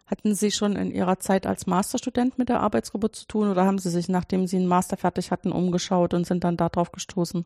Hatten 0.06 0.36
Sie 0.36 0.52
schon 0.52 0.76
in 0.76 0.92
Ihrer 0.92 1.18
Zeit 1.20 1.48
als 1.48 1.66
Masterstudent 1.66 2.38
mit 2.38 2.50
der 2.50 2.60
Arbeitsgruppe 2.60 3.12
zu 3.12 3.26
tun 3.26 3.50
oder 3.50 3.66
haben 3.66 3.80
Sie 3.80 3.90
sich, 3.90 4.08
nachdem 4.08 4.46
Sie 4.46 4.58
einen 4.58 4.68
Master 4.68 4.98
fertig 4.98 5.32
hatten, 5.32 5.52
umgeschaut 5.52 6.14
und 6.14 6.28
sind 6.28 6.44
dann 6.44 6.58
darauf 6.58 6.92
gestoßen? 6.92 7.46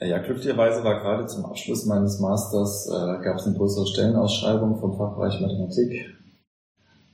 Ja, 0.00 0.18
glücklicherweise 0.18 0.84
war 0.84 1.00
gerade 1.00 1.26
zum 1.26 1.44
Abschluss 1.44 1.84
meines 1.84 2.20
Masters 2.20 2.86
äh, 2.86 3.24
gab 3.24 3.38
es 3.38 3.46
eine 3.46 3.56
größere 3.56 3.86
Stellenausschreibung 3.86 4.78
vom 4.78 4.96
Fachbereich 4.96 5.40
Mathematik, 5.40 6.14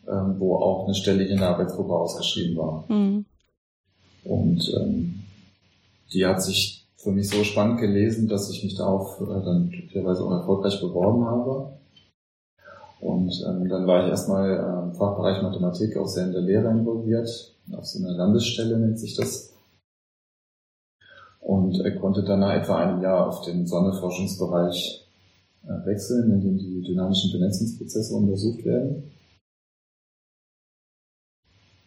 ähm, 0.07 0.37
wo 0.39 0.57
auch 0.57 0.85
eine 0.85 0.95
Stelle 0.95 1.25
in 1.25 1.39
der 1.39 1.49
Arbeitsgruppe 1.49 1.95
ausgeschrieben 1.95 2.57
war. 2.59 2.85
Mhm. 2.89 3.25
Und 4.25 4.75
ähm, 4.77 5.23
die 6.13 6.27
hat 6.27 6.43
sich 6.43 6.87
für 6.97 7.11
mich 7.11 7.31
so 7.31 7.43
spannend 7.43 7.81
gelesen, 7.81 8.29
dass 8.29 8.51
ich 8.51 8.63
mich 8.63 8.75
darauf 8.75 9.19
äh, 9.19 9.43
dann 9.43 9.71
glücklicherweise 9.71 10.23
auch 10.23 10.33
erfolgreich 10.33 10.79
beworben 10.79 11.25
habe. 11.25 11.73
Und 13.01 13.33
ähm, 13.49 13.69
dann 13.69 13.87
war 13.87 14.05
ich 14.05 14.11
erstmal 14.11 14.89
im 14.89 14.95
Fachbereich 14.95 15.43
Mathematik 15.43 15.97
auch 15.97 16.07
sehr 16.07 16.27
in 16.27 16.33
der 16.33 16.43
Lehre 16.43 16.71
involviert. 16.71 17.55
Auf 17.73 17.87
so 17.87 17.99
einer 17.99 18.15
Landesstelle 18.15 18.79
nennt 18.79 18.99
sich 18.99 19.15
das 19.15 19.54
und 21.45 21.79
er 21.81 21.95
konnte 21.99 22.25
dann 22.25 22.41
nach 22.41 22.55
etwa 22.55 22.79
einem 22.79 23.03
Jahr 23.03 23.29
auf 23.29 23.43
den 23.43 23.67
Sonneforschungsbereich 23.67 25.07
äh, 25.65 25.87
wechseln, 25.87 26.33
in 26.33 26.41
dem 26.41 26.57
die 26.57 26.83
dynamischen 26.83 27.33
Benetzungsprozesse 27.33 28.15
untersucht 28.15 28.65
werden. 28.65 29.13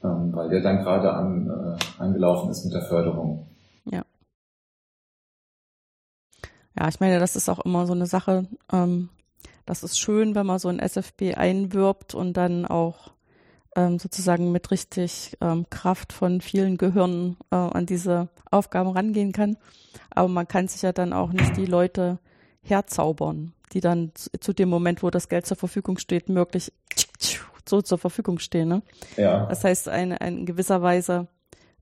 Ähm, 0.04 0.32
weil 0.34 0.50
der 0.50 0.62
dann 0.62 0.84
gerade 0.84 1.12
an, 1.12 1.50
äh, 1.50 2.02
angelaufen 2.02 2.52
ist 2.52 2.66
mit 2.66 2.74
der 2.76 2.84
Förderung. 2.84 3.48
Ja. 3.86 4.06
Ja, 6.78 6.88
ich 6.88 7.00
meine, 7.00 7.20
das 7.20 7.36
ist 7.36 7.50
auch 7.50 7.66
immer 7.66 7.88
so 7.88 7.94
eine 7.94 8.06
Sache. 8.06 8.46
Ähm, 8.72 9.10
das 9.66 9.82
ist 9.82 9.98
schön, 9.98 10.36
wenn 10.36 10.46
man 10.46 10.60
so 10.60 10.68
ein 10.68 10.78
SFB 10.80 11.34
einwirbt 11.36 12.14
und 12.14 12.38
dann 12.38 12.68
auch 12.68 13.12
ähm, 13.78 14.00
sozusagen 14.00 14.52
mit 14.52 14.72
richtig 14.72 15.38
ähm, 15.40 15.68
Kraft 15.70 16.12
von 16.12 16.42
vielen 16.42 16.78
Gehirnen 16.78 17.38
äh, 17.52 17.56
an 17.56 17.86
diese 17.86 18.28
Aufgaben 18.50 18.90
rangehen 18.90 19.32
kann. 19.32 19.56
Aber 20.10 20.28
man 20.28 20.48
kann 20.48 20.68
sich 20.68 20.82
ja 20.82 20.92
dann 20.92 21.14
auch 21.14 21.32
nicht 21.32 21.56
die 21.56 21.68
Leute 21.68 22.18
herzaubern, 22.64 23.54
die 23.74 23.80
dann 23.80 24.12
zu, 24.16 24.32
zu 24.40 24.54
dem 24.54 24.68
Moment, 24.68 25.04
wo 25.04 25.12
das 25.12 25.30
Geld 25.30 25.46
zur 25.46 25.58
Verfügung 25.58 26.00
steht, 26.00 26.28
möglich 26.28 26.74
so 27.70 27.82
zur 27.82 27.98
Verfügung 28.00 28.40
stehen. 28.40 28.68
Ne? 28.68 28.82
Ja. 29.16 29.46
Das 29.46 29.64
heißt, 29.64 29.90
eine, 29.90 30.18
in 30.18 30.46
gewisser 30.46 30.82
Weise 30.82 31.28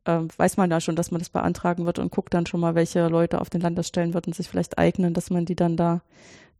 ähm, 0.05 0.27
weiß 0.35 0.57
man 0.57 0.69
da 0.69 0.81
schon, 0.81 0.95
dass 0.95 1.11
man 1.11 1.19
das 1.19 1.29
beantragen 1.29 1.85
wird 1.85 1.99
und 1.99 2.11
guckt 2.11 2.33
dann 2.33 2.45
schon 2.45 2.59
mal, 2.59 2.75
welche 2.75 3.07
Leute 3.07 3.39
auf 3.39 3.49
den 3.49 3.61
Landesstellen 3.61 4.13
würden 4.13 4.33
sich 4.33 4.49
vielleicht 4.49 4.77
eignen, 4.77 5.13
dass 5.13 5.29
man 5.29 5.45
die 5.45 5.55
dann 5.55 5.77
da 5.77 6.01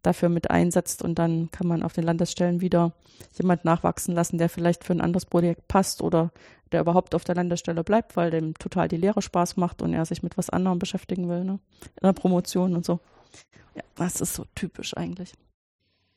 dafür 0.06 0.28
mit 0.28 0.50
einsetzt 0.50 1.02
und 1.02 1.18
dann 1.18 1.50
kann 1.50 1.66
man 1.66 1.82
auf 1.82 1.92
den 1.92 2.04
Landesstellen 2.04 2.60
wieder 2.60 2.92
jemand 3.38 3.64
nachwachsen 3.64 4.14
lassen, 4.14 4.38
der 4.38 4.48
vielleicht 4.48 4.84
für 4.84 4.92
ein 4.92 5.00
anderes 5.00 5.26
Projekt 5.26 5.68
passt 5.68 6.02
oder 6.02 6.30
der 6.72 6.80
überhaupt 6.80 7.14
auf 7.14 7.24
der 7.24 7.34
Landesstelle 7.34 7.84
bleibt, 7.84 8.16
weil 8.16 8.30
dem 8.30 8.54
total 8.54 8.88
die 8.88 8.96
Lehre 8.96 9.22
Spaß 9.22 9.56
macht 9.56 9.82
und 9.82 9.92
er 9.92 10.04
sich 10.04 10.22
mit 10.22 10.38
was 10.38 10.50
anderem 10.50 10.78
beschäftigen 10.78 11.28
will, 11.28 11.44
ne? 11.44 11.58
In 12.00 12.06
der 12.06 12.12
Promotion 12.12 12.74
und 12.74 12.84
so. 12.84 13.00
Ja, 13.74 13.82
das 13.96 14.20
ist 14.20 14.34
so 14.34 14.44
typisch 14.54 14.96
eigentlich. 14.96 15.34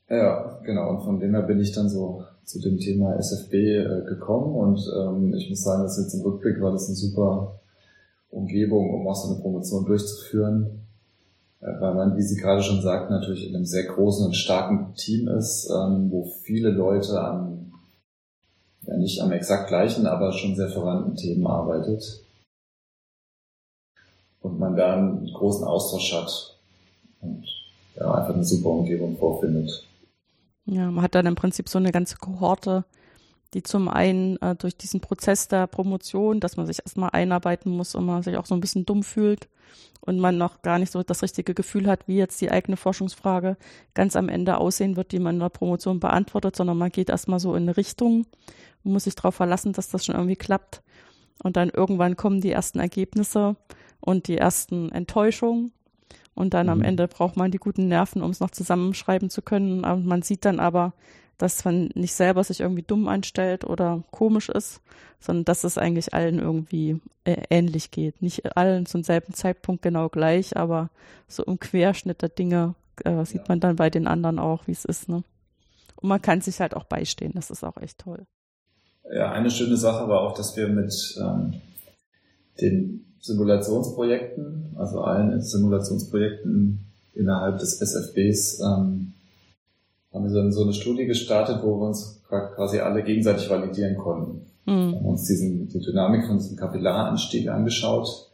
Ja, 0.09 0.59
genau. 0.63 0.89
Und 0.89 1.01
von 1.01 1.19
dem 1.19 1.33
her 1.33 1.43
bin 1.43 1.59
ich 1.59 1.71
dann 1.71 1.89
so 1.89 2.23
zu 2.43 2.59
dem 2.59 2.79
Thema 2.79 3.15
SFB 3.15 3.53
äh, 3.53 4.03
gekommen 4.07 4.55
und 4.55 4.79
ähm, 4.97 5.33
ich 5.35 5.49
muss 5.49 5.63
sagen, 5.63 5.83
dass 5.83 5.99
jetzt 5.99 6.15
im 6.15 6.21
Rückblick 6.21 6.61
war 6.61 6.71
das 6.71 6.87
eine 6.87 6.95
super 6.95 7.59
Umgebung, 8.31 8.93
um 8.93 9.07
auch 9.07 9.15
so 9.15 9.33
eine 9.33 9.41
Promotion 9.41 9.85
durchzuführen 9.85 10.88
weil 11.59 11.93
man, 11.93 12.15
wie 12.15 12.21
Sie 12.21 12.39
gerade 12.39 12.63
schon 12.63 12.81
sagt, 12.81 13.09
natürlich 13.09 13.47
in 13.47 13.55
einem 13.55 13.65
sehr 13.65 13.83
großen 13.83 14.25
und 14.25 14.33
starken 14.33 14.93
Team 14.95 15.27
ist, 15.27 15.69
ähm, 15.69 16.09
wo 16.09 16.25
viele 16.43 16.69
Leute 16.69 17.21
an, 17.21 17.73
ja 18.83 18.97
nicht 18.97 19.21
am 19.21 19.31
exakt 19.31 19.67
gleichen, 19.67 20.07
aber 20.07 20.31
schon 20.31 20.55
sehr 20.55 20.69
verwandten 20.69 21.15
Themen 21.15 21.45
arbeitet. 21.45 22.23
Und 24.41 24.57
man 24.57 24.77
da 24.77 24.95
einen 24.95 25.31
großen 25.33 25.65
Austausch 25.65 26.13
hat 26.13 26.57
und 27.19 27.45
ja, 27.95 28.13
einfach 28.13 28.33
eine 28.33 28.45
super 28.45 28.69
Umgebung 28.69 29.17
vorfindet. 29.17 29.85
Ja, 30.65 30.89
man 30.89 31.03
hat 31.03 31.15
dann 31.15 31.25
im 31.25 31.35
Prinzip 31.35 31.67
so 31.67 31.77
eine 31.77 31.91
ganze 31.91 32.15
Kohorte, 32.17 32.85
die 33.53 33.63
zum 33.63 33.87
einen 33.87 34.37
äh, 34.41 34.55
durch 34.55 34.77
diesen 34.77 35.01
Prozess 35.01 35.47
der 35.47 35.67
Promotion, 35.67 36.39
dass 36.39 36.57
man 36.57 36.67
sich 36.67 36.79
erstmal 36.79 37.09
einarbeiten 37.11 37.71
muss 37.71 37.95
und 37.95 38.05
man 38.05 38.23
sich 38.23 38.37
auch 38.37 38.45
so 38.45 38.55
ein 38.55 38.61
bisschen 38.61 38.85
dumm 38.85 39.03
fühlt, 39.03 39.49
und 40.01 40.19
man 40.19 40.37
noch 40.37 40.61
gar 40.61 40.79
nicht 40.79 40.91
so 40.91 41.03
das 41.03 41.21
richtige 41.21 41.53
Gefühl 41.53 41.87
hat, 41.87 42.07
wie 42.07 42.17
jetzt 42.17 42.39
die 42.41 42.51
eigene 42.51 42.77
Forschungsfrage 42.77 43.57
ganz 43.93 44.15
am 44.15 44.29
Ende 44.29 44.57
aussehen 44.57 44.95
wird, 44.95 45.11
die 45.11 45.19
man 45.19 45.35
in 45.35 45.41
der 45.41 45.49
Promotion 45.49 45.99
beantwortet, 45.99 46.55
sondern 46.55 46.77
man 46.77 46.91
geht 46.91 47.09
erstmal 47.09 47.39
so 47.39 47.55
in 47.55 47.63
eine 47.63 47.77
Richtung 47.77 48.25
und 48.83 48.93
muss 48.93 49.03
sich 49.03 49.15
darauf 49.15 49.35
verlassen, 49.35 49.73
dass 49.73 49.89
das 49.89 50.05
schon 50.05 50.15
irgendwie 50.15 50.35
klappt. 50.35 50.81
Und 51.43 51.57
dann 51.57 51.69
irgendwann 51.69 52.15
kommen 52.15 52.41
die 52.41 52.51
ersten 52.51 52.79
Ergebnisse 52.79 53.55
und 53.99 54.27
die 54.27 54.37
ersten 54.37 54.91
Enttäuschungen. 54.91 55.71
Und 56.33 56.53
dann 56.53 56.67
mhm. 56.67 56.71
am 56.71 56.81
Ende 56.81 57.07
braucht 57.07 57.35
man 57.37 57.51
die 57.51 57.57
guten 57.57 57.87
Nerven, 57.87 58.21
um 58.21 58.31
es 58.31 58.39
noch 58.39 58.51
zusammenschreiben 58.51 59.29
zu 59.29 59.41
können. 59.41 59.83
Und 59.83 60.05
man 60.05 60.21
sieht 60.21 60.45
dann 60.45 60.59
aber, 60.59 60.93
dass 61.39 61.65
man 61.65 61.89
nicht 61.95 62.13
selber 62.13 62.43
sich 62.43 62.59
irgendwie 62.59 62.83
dumm 62.83 63.07
anstellt 63.07 63.63
oder 63.63 64.03
komisch 64.11 64.49
ist, 64.49 64.81
sondern 65.19 65.45
dass 65.45 65.63
es 65.63 65.77
eigentlich 65.77 66.13
allen 66.13 66.37
irgendwie 66.37 66.99
äh, 67.23 67.41
ähnlich 67.49 67.91
geht. 67.91 68.21
Nicht 68.21 68.55
allen 68.55 68.85
zum 68.85 69.03
selben 69.03 69.33
Zeitpunkt 69.33 69.81
genau 69.81 70.09
gleich, 70.09 70.55
aber 70.57 70.89
so 71.27 71.43
im 71.43 71.59
Querschnitt 71.59 72.21
der 72.21 72.29
Dinge 72.29 72.75
äh, 73.05 73.25
sieht 73.25 73.41
ja. 73.41 73.45
man 73.47 73.61
dann 73.61 73.77
bei 73.77 73.89
den 73.89 74.05
anderen 74.05 74.37
auch, 74.37 74.67
wie 74.67 74.73
es 74.73 74.85
ist. 74.85 75.09
Ne? 75.09 75.23
Und 75.95 76.09
man 76.09 76.21
kann 76.21 76.41
sich 76.41 76.59
halt 76.59 76.75
auch 76.75 76.83
beistehen. 76.83 77.31
Das 77.35 77.49
ist 77.49 77.63
auch 77.63 77.77
echt 77.77 77.99
toll. 77.99 78.25
Ja, 79.11 79.31
eine 79.31 79.49
schöne 79.49 79.77
Sache 79.77 80.07
war 80.07 80.21
auch, 80.21 80.33
dass 80.33 80.55
wir 80.57 80.67
mit 80.67 80.93
ähm, 81.19 81.53
den 82.61 83.05
Simulationsprojekten, 83.21 84.75
also 84.77 85.01
allen 85.01 85.41
Simulationsprojekten 85.41 86.85
innerhalb 87.13 87.59
des 87.59 87.81
SFBs, 87.81 88.59
ähm, 88.59 89.13
haben 90.13 90.23
wir 90.23 90.29
so, 90.31 90.49
so 90.51 90.63
eine 90.63 90.73
Studie 90.73 91.05
gestartet, 91.05 91.61
wo 91.63 91.79
wir 91.79 91.87
uns 91.87 92.21
quasi 92.27 92.79
alle 92.79 93.03
gegenseitig 93.03 93.49
validieren 93.49 93.97
konnten. 93.97 94.45
Mhm. 94.65 94.91
Wir 94.91 94.97
haben 94.97 95.05
uns 95.05 95.25
diesen, 95.25 95.67
die 95.67 95.79
Dynamik 95.79 96.25
von 96.25 96.37
diesem 96.37 96.57
Kapillaranstieg 96.57 97.49
angeschaut 97.49 98.29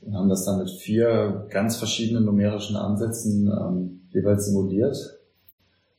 und 0.00 0.14
haben 0.14 0.28
das 0.28 0.44
dann 0.44 0.58
mit 0.58 0.70
vier 0.70 1.46
ganz 1.50 1.76
verschiedenen 1.76 2.24
numerischen 2.24 2.76
Ansätzen 2.76 3.48
ähm, 3.48 4.00
jeweils 4.10 4.46
simuliert 4.46 4.96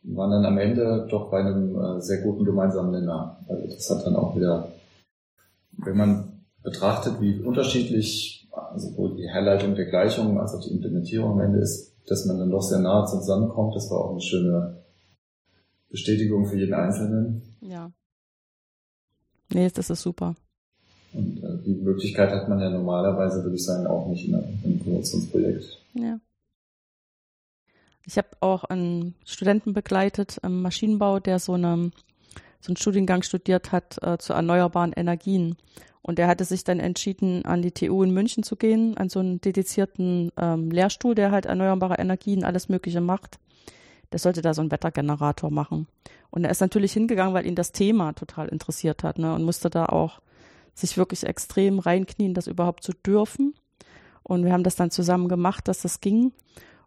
und 0.03 0.15
waren 0.15 0.31
dann 0.31 0.45
am 0.45 0.57
Ende 0.57 1.07
doch 1.09 1.29
bei 1.29 1.39
einem 1.39 1.75
äh, 1.75 2.01
sehr 2.01 2.21
guten 2.21 2.45
gemeinsamen 2.45 2.91
Nenner. 2.91 3.39
Also 3.47 3.67
das 3.67 3.89
hat 3.89 4.05
dann 4.05 4.15
auch 4.15 4.35
wieder, 4.35 4.69
wenn 5.77 5.97
man 5.97 6.45
betrachtet, 6.61 7.19
wie 7.19 7.39
unterschiedlich 7.41 8.47
also 8.51 8.89
sowohl 8.89 9.15
die 9.15 9.27
Herleitung 9.27 9.75
der 9.75 9.85
Gleichungen 9.85 10.37
als 10.37 10.53
auch 10.53 10.61
die 10.61 10.71
Implementierung 10.71 11.31
am 11.31 11.39
Ende 11.41 11.59
ist, 11.59 11.93
dass 12.07 12.25
man 12.25 12.37
dann 12.37 12.51
doch 12.51 12.61
sehr 12.61 12.79
nahe 12.79 13.05
zusammenkommt. 13.05 13.75
Das 13.75 13.89
war 13.89 13.99
auch 13.99 14.11
eine 14.11 14.21
schöne 14.21 14.82
Bestätigung 15.93 16.47
für 16.47 16.57
jeden 16.57 16.73
Einzelnen. 16.73 17.43
Ja. 17.61 17.91
Nee, 19.53 19.69
das 19.69 19.91
ist 19.91 20.01
super. 20.01 20.35
Und 21.13 21.43
äh, 21.43 21.63
die 21.63 21.75
Möglichkeit 21.75 22.31
hat 22.31 22.49
man 22.49 22.59
ja 22.59 22.71
normalerweise, 22.71 23.43
würde 23.43 23.55
ich 23.55 23.63
sagen, 23.63 23.85
auch 23.85 24.07
nicht 24.07 24.27
in 24.27 24.33
einem 24.33 24.79
Promotionsprojekt. 24.79 25.77
Ja. 25.93 26.19
Ich 28.07 28.17
habe 28.17 28.29
auch 28.39 28.63
einen 28.63 29.13
Studenten 29.23 29.73
begleitet 29.73 30.39
im 30.41 30.63
Maschinenbau, 30.63 31.19
der 31.19 31.37
so, 31.37 31.53
eine, 31.53 31.91
so 32.59 32.69
einen 32.69 32.77
Studiengang 32.77 33.21
studiert 33.21 33.71
hat 33.71 34.01
äh, 34.01 34.17
zu 34.17 34.33
erneuerbaren 34.33 34.93
Energien. 34.93 35.57
Und 36.01 36.17
er 36.17 36.27
hatte 36.27 36.43
sich 36.43 36.63
dann 36.63 36.79
entschieden, 36.79 37.45
an 37.45 37.61
die 37.61 37.71
TU 37.71 38.01
in 38.01 38.11
München 38.11 38.41
zu 38.41 38.55
gehen, 38.55 38.97
an 38.97 39.09
so 39.09 39.19
einen 39.19 39.39
dedizierten 39.41 40.31
ähm, 40.37 40.71
Lehrstuhl, 40.71 41.13
der 41.13 41.29
halt 41.29 41.45
erneuerbare 41.45 41.99
Energien, 41.99 42.43
alles 42.43 42.67
Mögliche 42.67 42.99
macht. 42.99 43.37
Der 44.13 44.19
sollte 44.19 44.41
da 44.41 44.53
so 44.53 44.61
einen 44.61 44.71
Wettergenerator 44.71 45.51
machen. 45.51 45.87
Und 46.29 46.45
er 46.45 46.51
ist 46.51 46.61
natürlich 46.61 46.93
hingegangen, 46.93 47.33
weil 47.33 47.45
ihn 47.45 47.55
das 47.55 47.71
Thema 47.71 48.13
total 48.13 48.47
interessiert 48.47 49.03
hat, 49.03 49.19
ne, 49.19 49.33
und 49.33 49.43
musste 49.43 49.69
da 49.69 49.87
auch 49.87 50.21
sich 50.73 50.97
wirklich 50.97 51.23
extrem 51.23 51.79
reinknien, 51.79 52.33
das 52.33 52.47
überhaupt 52.47 52.83
zu 52.83 52.93
dürfen. 52.93 53.53
Und 54.23 54.45
wir 54.45 54.53
haben 54.53 54.63
das 54.63 54.75
dann 54.75 54.91
zusammen 54.91 55.27
gemacht, 55.27 55.67
dass 55.67 55.81
das 55.81 55.99
ging. 55.99 56.31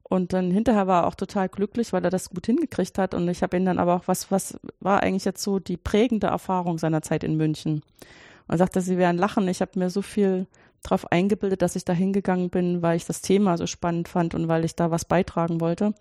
Und 0.03 0.33
dann 0.33 0.51
hinterher 0.51 0.87
war 0.87 1.03
er 1.03 1.07
auch 1.09 1.17
total 1.17 1.49
glücklich, 1.49 1.93
weil 1.93 2.05
er 2.05 2.11
das 2.11 2.31
gut 2.31 2.47
hingekriegt 2.47 2.97
hat. 2.97 3.13
Und 3.13 3.29
ich 3.29 3.43
habe 3.43 3.57
ihn 3.57 3.65
dann 3.65 3.79
aber 3.79 3.97
auch, 3.97 4.07
was, 4.07 4.31
was 4.31 4.59
war 4.81 5.03
eigentlich 5.03 5.25
jetzt 5.25 5.43
so 5.43 5.59
die 5.59 5.77
prägende 5.77 6.29
Erfahrung 6.29 6.79
seiner 6.79 7.03
Zeit 7.03 7.25
in 7.25 7.37
München? 7.37 7.83
Und 8.47 8.59
sagte, 8.59 8.81
sie 8.81 8.99
werden 8.99 9.19
lachen. 9.19 9.49
Ich 9.49 9.61
habe 9.61 9.77
mir 9.77 9.91
so 9.91 10.03
viel 10.03 10.47
darauf 10.83 11.11
eingebildet, 11.11 11.63
dass 11.63 11.75
ich 11.75 11.85
da 11.85 11.93
hingegangen 11.93 12.51
bin, 12.51 12.83
weil 12.83 12.97
ich 12.97 13.05
das 13.05 13.21
Thema 13.21 13.57
so 13.57 13.67
spannend 13.67 14.07
fand 14.09 14.35
und 14.35 14.47
weil 14.47 14.65
ich 14.65 14.77
da 14.77 14.93
was 14.93 15.05
beitragen 15.05 15.61
wollte. 15.61 15.95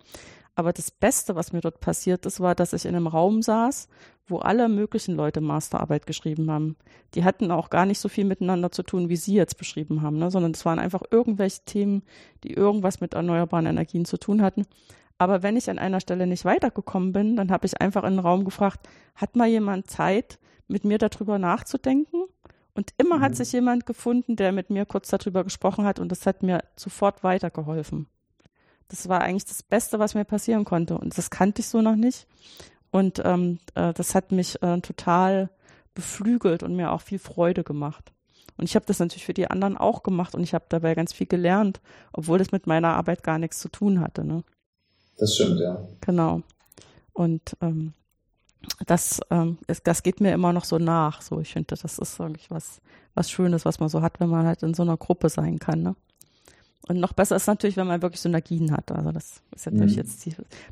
Aber 0.56 0.72
das 0.72 0.90
Beste, 0.90 1.36
was 1.36 1.52
mir 1.52 1.60
dort 1.60 1.80
passiert 1.80 2.24
ist, 2.24 2.40
war, 2.40 2.54
dass 2.54 2.72
ich 2.72 2.86
in 2.86 2.96
einem 2.96 3.06
Raum 3.06 3.42
saß, 3.42 3.88
wo 4.26 4.38
alle 4.38 4.68
möglichen 4.70 5.14
Leute 5.14 5.42
Masterarbeit 5.42 6.06
geschrieben 6.06 6.50
haben. 6.50 6.76
Die 7.14 7.24
hatten 7.24 7.50
auch 7.50 7.68
gar 7.68 7.84
nicht 7.84 8.00
so 8.00 8.08
viel 8.08 8.24
miteinander 8.24 8.72
zu 8.72 8.82
tun, 8.82 9.10
wie 9.10 9.16
Sie 9.16 9.34
jetzt 9.34 9.58
beschrieben 9.58 10.00
haben, 10.00 10.18
ne? 10.18 10.30
sondern 10.30 10.52
es 10.52 10.64
waren 10.64 10.78
einfach 10.78 11.02
irgendwelche 11.10 11.62
Themen, 11.66 12.02
die 12.42 12.54
irgendwas 12.54 13.00
mit 13.00 13.12
erneuerbaren 13.12 13.66
Energien 13.66 14.06
zu 14.06 14.16
tun 14.16 14.40
hatten. 14.40 14.66
Aber 15.18 15.42
wenn 15.42 15.56
ich 15.56 15.68
an 15.68 15.78
einer 15.78 16.00
Stelle 16.00 16.26
nicht 16.26 16.46
weitergekommen 16.46 17.12
bin, 17.12 17.36
dann 17.36 17.50
habe 17.50 17.66
ich 17.66 17.80
einfach 17.80 18.04
in 18.04 18.14
den 18.14 18.20
Raum 18.20 18.44
gefragt, 18.44 18.88
hat 19.14 19.36
mal 19.36 19.48
jemand 19.48 19.88
Zeit, 19.90 20.38
mit 20.68 20.84
mir 20.84 20.98
darüber 20.98 21.38
nachzudenken? 21.38 22.24
Und 22.74 22.92
immer 22.98 23.18
mhm. 23.18 23.22
hat 23.22 23.36
sich 23.36 23.52
jemand 23.52 23.86
gefunden, 23.86 24.36
der 24.36 24.52
mit 24.52 24.70
mir 24.70 24.84
kurz 24.84 25.08
darüber 25.08 25.44
gesprochen 25.44 25.84
hat 25.84 25.98
und 25.98 26.10
das 26.10 26.26
hat 26.26 26.42
mir 26.42 26.64
sofort 26.76 27.22
weitergeholfen. 27.22 28.06
Das 28.88 29.08
war 29.08 29.20
eigentlich 29.20 29.44
das 29.44 29.62
Beste, 29.62 29.98
was 29.98 30.14
mir 30.14 30.24
passieren 30.24 30.64
konnte. 30.64 30.96
Und 30.96 31.16
das 31.16 31.30
kannte 31.30 31.60
ich 31.60 31.68
so 31.68 31.82
noch 31.82 31.96
nicht. 31.96 32.26
Und 32.90 33.20
ähm, 33.24 33.58
äh, 33.74 33.92
das 33.92 34.14
hat 34.14 34.32
mich 34.32 34.62
äh, 34.62 34.80
total 34.80 35.50
beflügelt 35.94 36.62
und 36.62 36.76
mir 36.76 36.92
auch 36.92 37.00
viel 37.00 37.18
Freude 37.18 37.64
gemacht. 37.64 38.12
Und 38.56 38.64
ich 38.64 38.74
habe 38.74 38.86
das 38.86 38.98
natürlich 38.98 39.26
für 39.26 39.34
die 39.34 39.50
anderen 39.50 39.76
auch 39.76 40.02
gemacht 40.02 40.34
und 40.34 40.42
ich 40.42 40.54
habe 40.54 40.64
dabei 40.68 40.94
ganz 40.94 41.12
viel 41.12 41.26
gelernt, 41.26 41.80
obwohl 42.12 42.38
das 42.38 42.52
mit 42.52 42.66
meiner 42.66 42.94
Arbeit 42.94 43.22
gar 43.22 43.38
nichts 43.38 43.58
zu 43.58 43.68
tun 43.68 44.00
hatte. 44.00 44.24
Ne? 44.24 44.44
Das 45.18 45.34
stimmt, 45.34 45.60
ja. 45.60 45.78
Genau. 46.00 46.42
Und 47.12 47.56
ähm, 47.60 47.92
das, 48.86 49.20
ähm, 49.30 49.58
ist, 49.66 49.86
das 49.86 50.02
geht 50.02 50.20
mir 50.20 50.32
immer 50.32 50.52
noch 50.52 50.64
so 50.64 50.78
nach. 50.78 51.20
So, 51.22 51.40
ich 51.40 51.52
finde, 51.52 51.76
das 51.76 51.98
ist 51.98 52.18
wirklich 52.18 52.50
was, 52.50 52.80
was 53.14 53.30
Schönes, 53.30 53.64
was 53.64 53.78
man 53.80 53.88
so 53.88 54.02
hat, 54.02 54.20
wenn 54.20 54.28
man 54.28 54.46
halt 54.46 54.62
in 54.62 54.74
so 54.74 54.82
einer 54.82 54.96
Gruppe 54.96 55.28
sein 55.28 55.58
kann. 55.58 55.82
Ne? 55.82 55.96
Und 56.88 57.00
noch 57.00 57.12
besser 57.12 57.36
ist 57.36 57.46
natürlich, 57.46 57.76
wenn 57.76 57.86
man 57.86 58.02
wirklich 58.02 58.20
Synergien 58.20 58.70
hat. 58.70 58.92
Also 58.92 59.10
das 59.10 59.42
ist 59.54 59.66
natürlich 59.66 59.96
mhm. 59.96 60.02
jetzt 60.02 60.28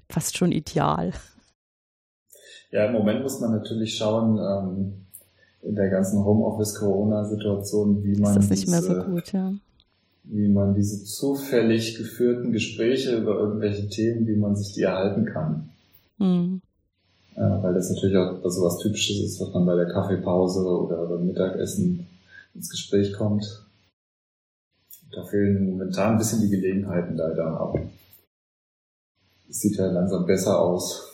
fast 0.08 0.36
schon 0.36 0.52
ideal. 0.52 1.12
Ja, 2.70 2.86
im 2.86 2.92
Moment 2.92 3.22
muss 3.22 3.40
man 3.40 3.52
natürlich 3.52 3.96
schauen, 3.96 4.38
ähm, 4.38 4.92
in 5.62 5.74
der 5.74 5.88
ganzen 5.88 6.24
Homeoffice-Corona-Situation, 6.24 8.04
wie 8.04 8.20
man 8.20 8.30
ist 8.30 8.36
das 8.36 8.50
nicht 8.50 8.66
diese, 8.66 8.70
mehr 8.70 8.82
so 8.82 9.10
gut, 9.10 9.32
ja. 9.32 9.54
wie 10.24 10.48
man 10.48 10.74
diese 10.74 11.04
zufällig 11.04 11.96
geführten 11.96 12.52
Gespräche 12.52 13.16
über 13.16 13.38
irgendwelche 13.38 13.88
Themen, 13.88 14.26
wie 14.26 14.36
man 14.36 14.56
sich 14.56 14.72
die 14.72 14.82
erhalten 14.82 15.24
kann. 15.24 15.70
Mhm. 16.18 16.60
Ja, 17.36 17.62
weil 17.62 17.74
das 17.74 17.90
natürlich 17.90 18.16
auch 18.16 18.38
so 18.48 18.62
was 18.62 18.78
Typisches 18.78 19.18
ist, 19.24 19.40
was 19.40 19.52
man 19.52 19.66
bei 19.66 19.74
der 19.74 19.86
Kaffeepause 19.86 20.64
oder 20.64 21.06
beim 21.06 21.26
Mittagessen 21.26 22.06
ins 22.54 22.70
Gespräch 22.70 23.12
kommt. 23.14 23.63
Da 25.14 25.22
fehlen 25.22 25.64
momentan 25.64 26.12
ein 26.12 26.18
bisschen 26.18 26.40
die 26.40 26.50
Gelegenheiten 26.50 27.16
leider, 27.16 27.46
aber 27.60 27.80
es 29.48 29.60
sieht 29.60 29.76
ja 29.76 29.86
langsam 29.86 30.26
besser 30.26 30.58
aus. 30.58 31.10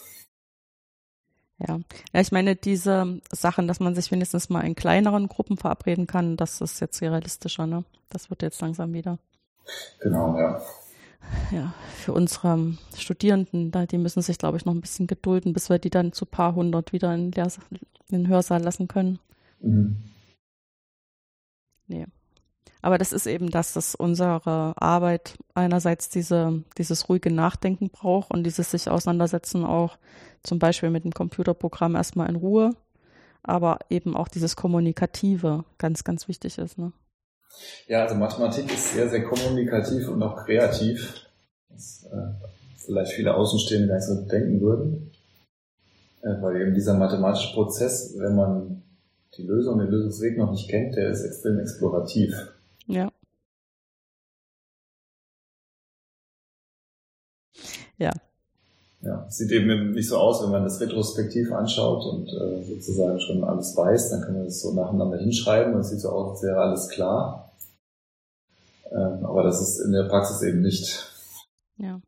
Ja. 1.59 1.79
ja, 2.15 2.21
ich 2.21 2.33
meine, 2.33 2.57
diese 2.57 3.21
Sachen, 3.31 3.69
dass 3.69 3.81
man 3.81 3.95
sich 3.95 4.11
wenigstens 4.11 4.49
mal 4.49 4.63
in 4.63 4.75
kleineren 4.75 5.29
Gruppen 5.29 5.59
verabreden 5.59 6.07
kann, 6.07 6.39
das 6.39 6.63
ist 6.63 6.81
jetzt 6.81 7.03
realistischer, 7.03 7.67
ne? 7.67 7.85
Das 8.09 8.31
wird 8.31 8.41
jetzt 8.41 8.63
langsam 8.63 8.95
wieder. 8.95 9.19
Genau, 10.01 10.39
ja. 10.39 10.63
Ja, 11.53 11.75
für 11.97 12.15
unsere 12.15 12.79
Studierenden, 12.97 13.71
die 13.89 13.99
müssen 13.99 14.23
sich, 14.23 14.39
glaube 14.39 14.57
ich, 14.57 14.65
noch 14.65 14.73
ein 14.73 14.81
bisschen 14.81 15.07
gedulden, 15.07 15.53
bis 15.53 15.69
wir 15.69 15.79
die 15.79 15.91
dann 15.91 16.13
zu 16.13 16.25
paar 16.25 16.55
hundert 16.55 16.95
wieder 16.95 17.15
in 17.15 17.31
den 17.31 18.29
Hörsaal 18.29 18.63
lassen 18.63 18.89
können. 18.89 19.19
Mhm. 19.61 19.97
Nee. 21.89 22.07
Aber 22.83 22.99
das 22.99 23.13
ist 23.13 23.27
eben 23.27 23.51
das, 23.51 23.73
dass 23.75 23.95
unsere 23.95 24.75
Arbeit 24.81 25.35
einerseits 25.55 26.09
diese, 26.09 26.63
dieses 26.79 27.09
ruhige 27.09 27.33
Nachdenken 27.33 27.91
braucht 27.91 28.31
und 28.31 28.45
dieses 28.45 28.71
sich 28.71 28.89
auseinandersetzen 28.89 29.65
auch 29.65 29.99
zum 30.43 30.59
Beispiel 30.59 30.91
mit 30.91 31.05
dem 31.05 31.13
Computerprogramm 31.13 31.95
erstmal 31.95 32.29
in 32.31 32.37
Ruhe, 32.37 32.75
aber 33.43 33.79
eben 33.91 34.17
auch 34.17 34.29
dieses 34.29 34.57
Kommunikative 34.57 35.65
ganz, 35.79 36.05
ganz 36.05 36.29
wichtig 36.29 36.57
ist. 36.59 36.79
Ne? 36.79 36.93
Ja, 37.87 38.03
also 38.03 38.15
Mathematik 38.15 38.73
ist 38.73 38.95
sehr, 38.95 39.09
sehr 39.09 39.25
kommunikativ 39.25 40.09
und 40.09 40.23
auch 40.23 40.45
kreativ, 40.45 41.27
was 41.69 42.05
äh, 42.11 42.47
vielleicht 42.77 43.13
viele 43.13 43.35
Außenstehende 43.35 43.89
gar 43.89 43.97
nicht 43.97 44.07
so 44.07 44.23
denken 44.27 44.61
würden. 44.61 45.11
Äh, 46.23 46.41
weil 46.41 46.61
eben 46.61 46.75
dieser 46.75 46.95
mathematische 46.95 47.53
Prozess, 47.55 48.15
wenn 48.19 48.37
man 48.37 48.83
die 49.37 49.43
Lösung, 49.43 49.79
den 49.79 49.89
Lösungsweg 49.89 50.37
noch 50.37 50.51
nicht 50.51 50.69
kennt, 50.69 50.97
der 50.97 51.11
ist 51.11 51.23
extrem 51.23 51.59
explorativ. 51.59 52.35
Ja. 58.01 58.13
Ja, 59.03 59.25
sieht 59.31 59.51
eben 59.51 59.93
nicht 59.93 60.09
so 60.09 60.19
aus, 60.19 60.43
wenn 60.43 60.51
man 60.51 60.65
das 60.65 60.81
retrospektiv 60.81 61.53
anschaut 61.53 62.05
und 62.05 62.29
äh, 62.29 62.63
sozusagen 62.65 63.19
schon 63.21 63.45
alles 63.45 63.75
weiß, 63.75 64.11
dann 64.11 64.21
kann 64.23 64.35
man 64.35 64.45
das 64.45 64.61
so 64.61 64.75
nacheinander 64.75 65.17
hinschreiben 65.17 65.73
und 65.73 65.81
es 65.81 65.89
sieht 65.89 66.01
so 66.01 66.11
aus, 66.11 66.33
als 66.33 66.43
wäre 66.43 66.61
alles 66.61 66.89
klar. 66.89 67.53
Ähm, 68.91 69.25
aber 69.25 69.43
das 69.43 69.63
ist 69.63 69.81
in 69.81 69.93
der 69.93 70.05
Praxis 70.05 70.43
eben 70.43 70.61
nicht. 70.61 71.07
Ja. 71.79 72.01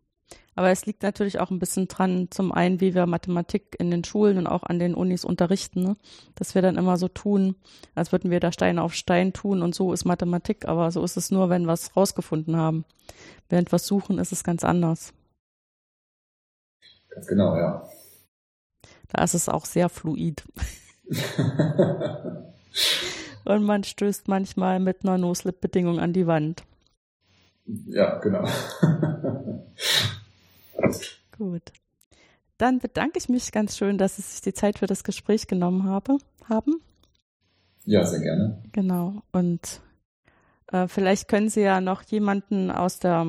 Aber 0.54 0.70
es 0.70 0.84
liegt 0.84 1.02
natürlich 1.02 1.40
auch 1.40 1.50
ein 1.50 1.58
bisschen 1.58 1.88
dran, 1.88 2.28
zum 2.30 2.52
einen, 2.52 2.80
wie 2.82 2.94
wir 2.94 3.06
Mathematik 3.06 3.74
in 3.78 3.90
den 3.90 4.04
Schulen 4.04 4.36
und 4.36 4.46
auch 4.46 4.64
an 4.64 4.78
den 4.78 4.94
Unis 4.94 5.24
unterrichten, 5.24 5.82
ne? 5.82 5.96
dass 6.34 6.54
wir 6.54 6.60
dann 6.60 6.76
immer 6.76 6.98
so 6.98 7.08
tun, 7.08 7.56
als 7.94 8.12
würden 8.12 8.30
wir 8.30 8.38
da 8.38 8.52
Stein 8.52 8.78
auf 8.78 8.92
Stein 8.92 9.32
tun 9.32 9.62
und 9.62 9.74
so 9.74 9.94
ist 9.94 10.04
Mathematik, 10.04 10.68
aber 10.68 10.90
so 10.90 11.02
ist 11.04 11.16
es 11.16 11.30
nur, 11.30 11.48
wenn 11.48 11.64
wir 11.64 11.72
es 11.72 11.96
rausgefunden 11.96 12.56
haben. 12.56 12.84
Während 13.48 13.72
wir 13.72 13.76
es 13.76 13.86
suchen, 13.86 14.18
ist 14.18 14.32
es 14.32 14.44
ganz 14.44 14.62
anders. 14.62 15.14
Ganz 17.14 17.26
genau, 17.26 17.56
ja. 17.56 17.88
Da 19.08 19.24
ist 19.24 19.34
es 19.34 19.48
auch 19.48 19.66
sehr 19.66 19.88
fluid. 19.88 20.42
und 23.44 23.64
man 23.64 23.84
stößt 23.84 24.28
manchmal 24.28 24.80
mit 24.80 25.04
einer 25.04 25.18
No-Slip-Bedingung 25.18 26.00
an 26.00 26.12
die 26.12 26.26
Wand. 26.26 26.64
Ja, 27.66 28.18
genau. 28.18 28.44
Gut. 31.36 31.72
Dann 32.58 32.78
bedanke 32.78 33.18
ich 33.18 33.28
mich 33.28 33.52
ganz 33.52 33.76
schön, 33.76 33.98
dass 33.98 34.16
Sie 34.16 34.22
sich 34.22 34.40
die 34.40 34.54
Zeit 34.54 34.78
für 34.78 34.86
das 34.86 35.04
Gespräch 35.04 35.46
genommen 35.46 35.84
habe, 35.84 36.18
haben. 36.48 36.80
Ja, 37.84 38.04
sehr 38.04 38.20
gerne. 38.20 38.62
Genau. 38.72 39.22
Und 39.32 39.80
äh, 40.68 40.88
vielleicht 40.88 41.28
können 41.28 41.48
Sie 41.48 41.62
ja 41.62 41.80
noch 41.80 42.02
jemanden 42.02 42.70
aus, 42.70 42.98
der, 42.98 43.26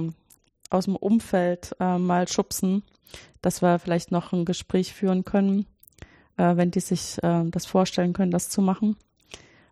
aus 0.69 0.85
dem 0.85 0.95
Umfeld 0.95 1.75
äh, 1.79 1.97
mal 1.97 2.27
schubsen, 2.27 2.83
dass 3.41 3.61
wir 3.61 3.79
vielleicht 3.79 4.11
noch 4.11 4.33
ein 4.33 4.45
Gespräch 4.45 4.93
führen 4.93 5.23
können, 5.23 5.65
äh, 6.37 6.55
wenn 6.55 6.71
die 6.71 6.79
sich 6.79 7.21
äh, 7.23 7.43
das 7.45 7.65
vorstellen 7.65 8.13
können, 8.13 8.31
das 8.31 8.49
zu 8.49 8.61
machen. 8.61 8.95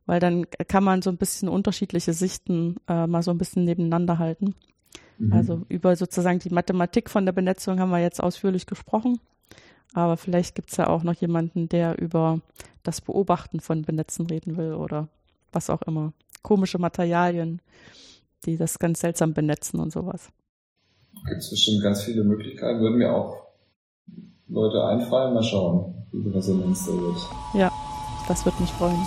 Weil 0.06 0.20
dann 0.20 0.46
kann 0.68 0.84
man 0.84 1.02
so 1.02 1.10
ein 1.10 1.18
bisschen 1.18 1.48
unterschiedliche 1.48 2.14
Sichten 2.14 2.78
äh, 2.88 3.08
mal 3.08 3.24
so 3.24 3.32
ein 3.32 3.38
bisschen 3.38 3.64
nebeneinander 3.64 4.18
halten. 4.18 4.56
Mhm. 5.18 5.34
Also 5.34 5.62
über 5.70 5.96
sozusagen 5.96 6.40
die 6.40 6.50
Mathematik 6.50 7.10
von 7.10 7.26
der 7.26 7.34
Benetzung 7.34 7.80
haben 7.80 7.92
wir 7.92 8.00
jetzt 8.00 8.22
ausführlich 8.22 8.66
gesprochen. 8.66 9.20
Aber 9.94 10.18
vielleicht 10.18 10.56
gibt 10.56 10.72
es 10.72 10.78
ja 10.78 10.88
auch 10.88 11.04
noch 11.04 11.16
jemanden, 11.16 11.70
der 11.70 12.00
über 12.00 12.40
das 12.84 13.02
Beobachten 13.02 13.60
von 13.60 13.84
Benetzen 13.84 14.26
reden 14.26 14.58
will 14.58 14.74
oder 14.74 15.10
was 15.52 15.70
auch 15.70 15.82
immer. 15.84 16.14
Komische 16.42 16.80
Materialien, 16.80 17.62
die 18.46 18.58
das 18.58 18.80
ganz 18.80 19.02
seltsam 19.02 19.34
benetzen 19.34 19.80
und 19.80 19.92
sowas. 19.92 20.32
Gibt 21.28 21.42
es 21.42 21.50
bestimmt 21.50 21.84
ganz 21.84 22.04
viele 22.04 22.24
Möglichkeiten. 22.24 22.80
Würden 22.80 22.98
mir 22.98 23.14
auch 23.14 23.48
Leute 24.48 24.84
einfallen. 24.86 25.34
Mal 25.34 25.44
schauen, 25.44 26.06
wie 26.12 26.24
die 26.24 26.30
Resonanz 26.30 26.86
da 26.86 26.94
wird. 26.94 27.18
Ja, 27.54 27.72
das 28.28 28.46
wird 28.46 28.60
mich 28.60 28.72
freuen. 28.72 28.98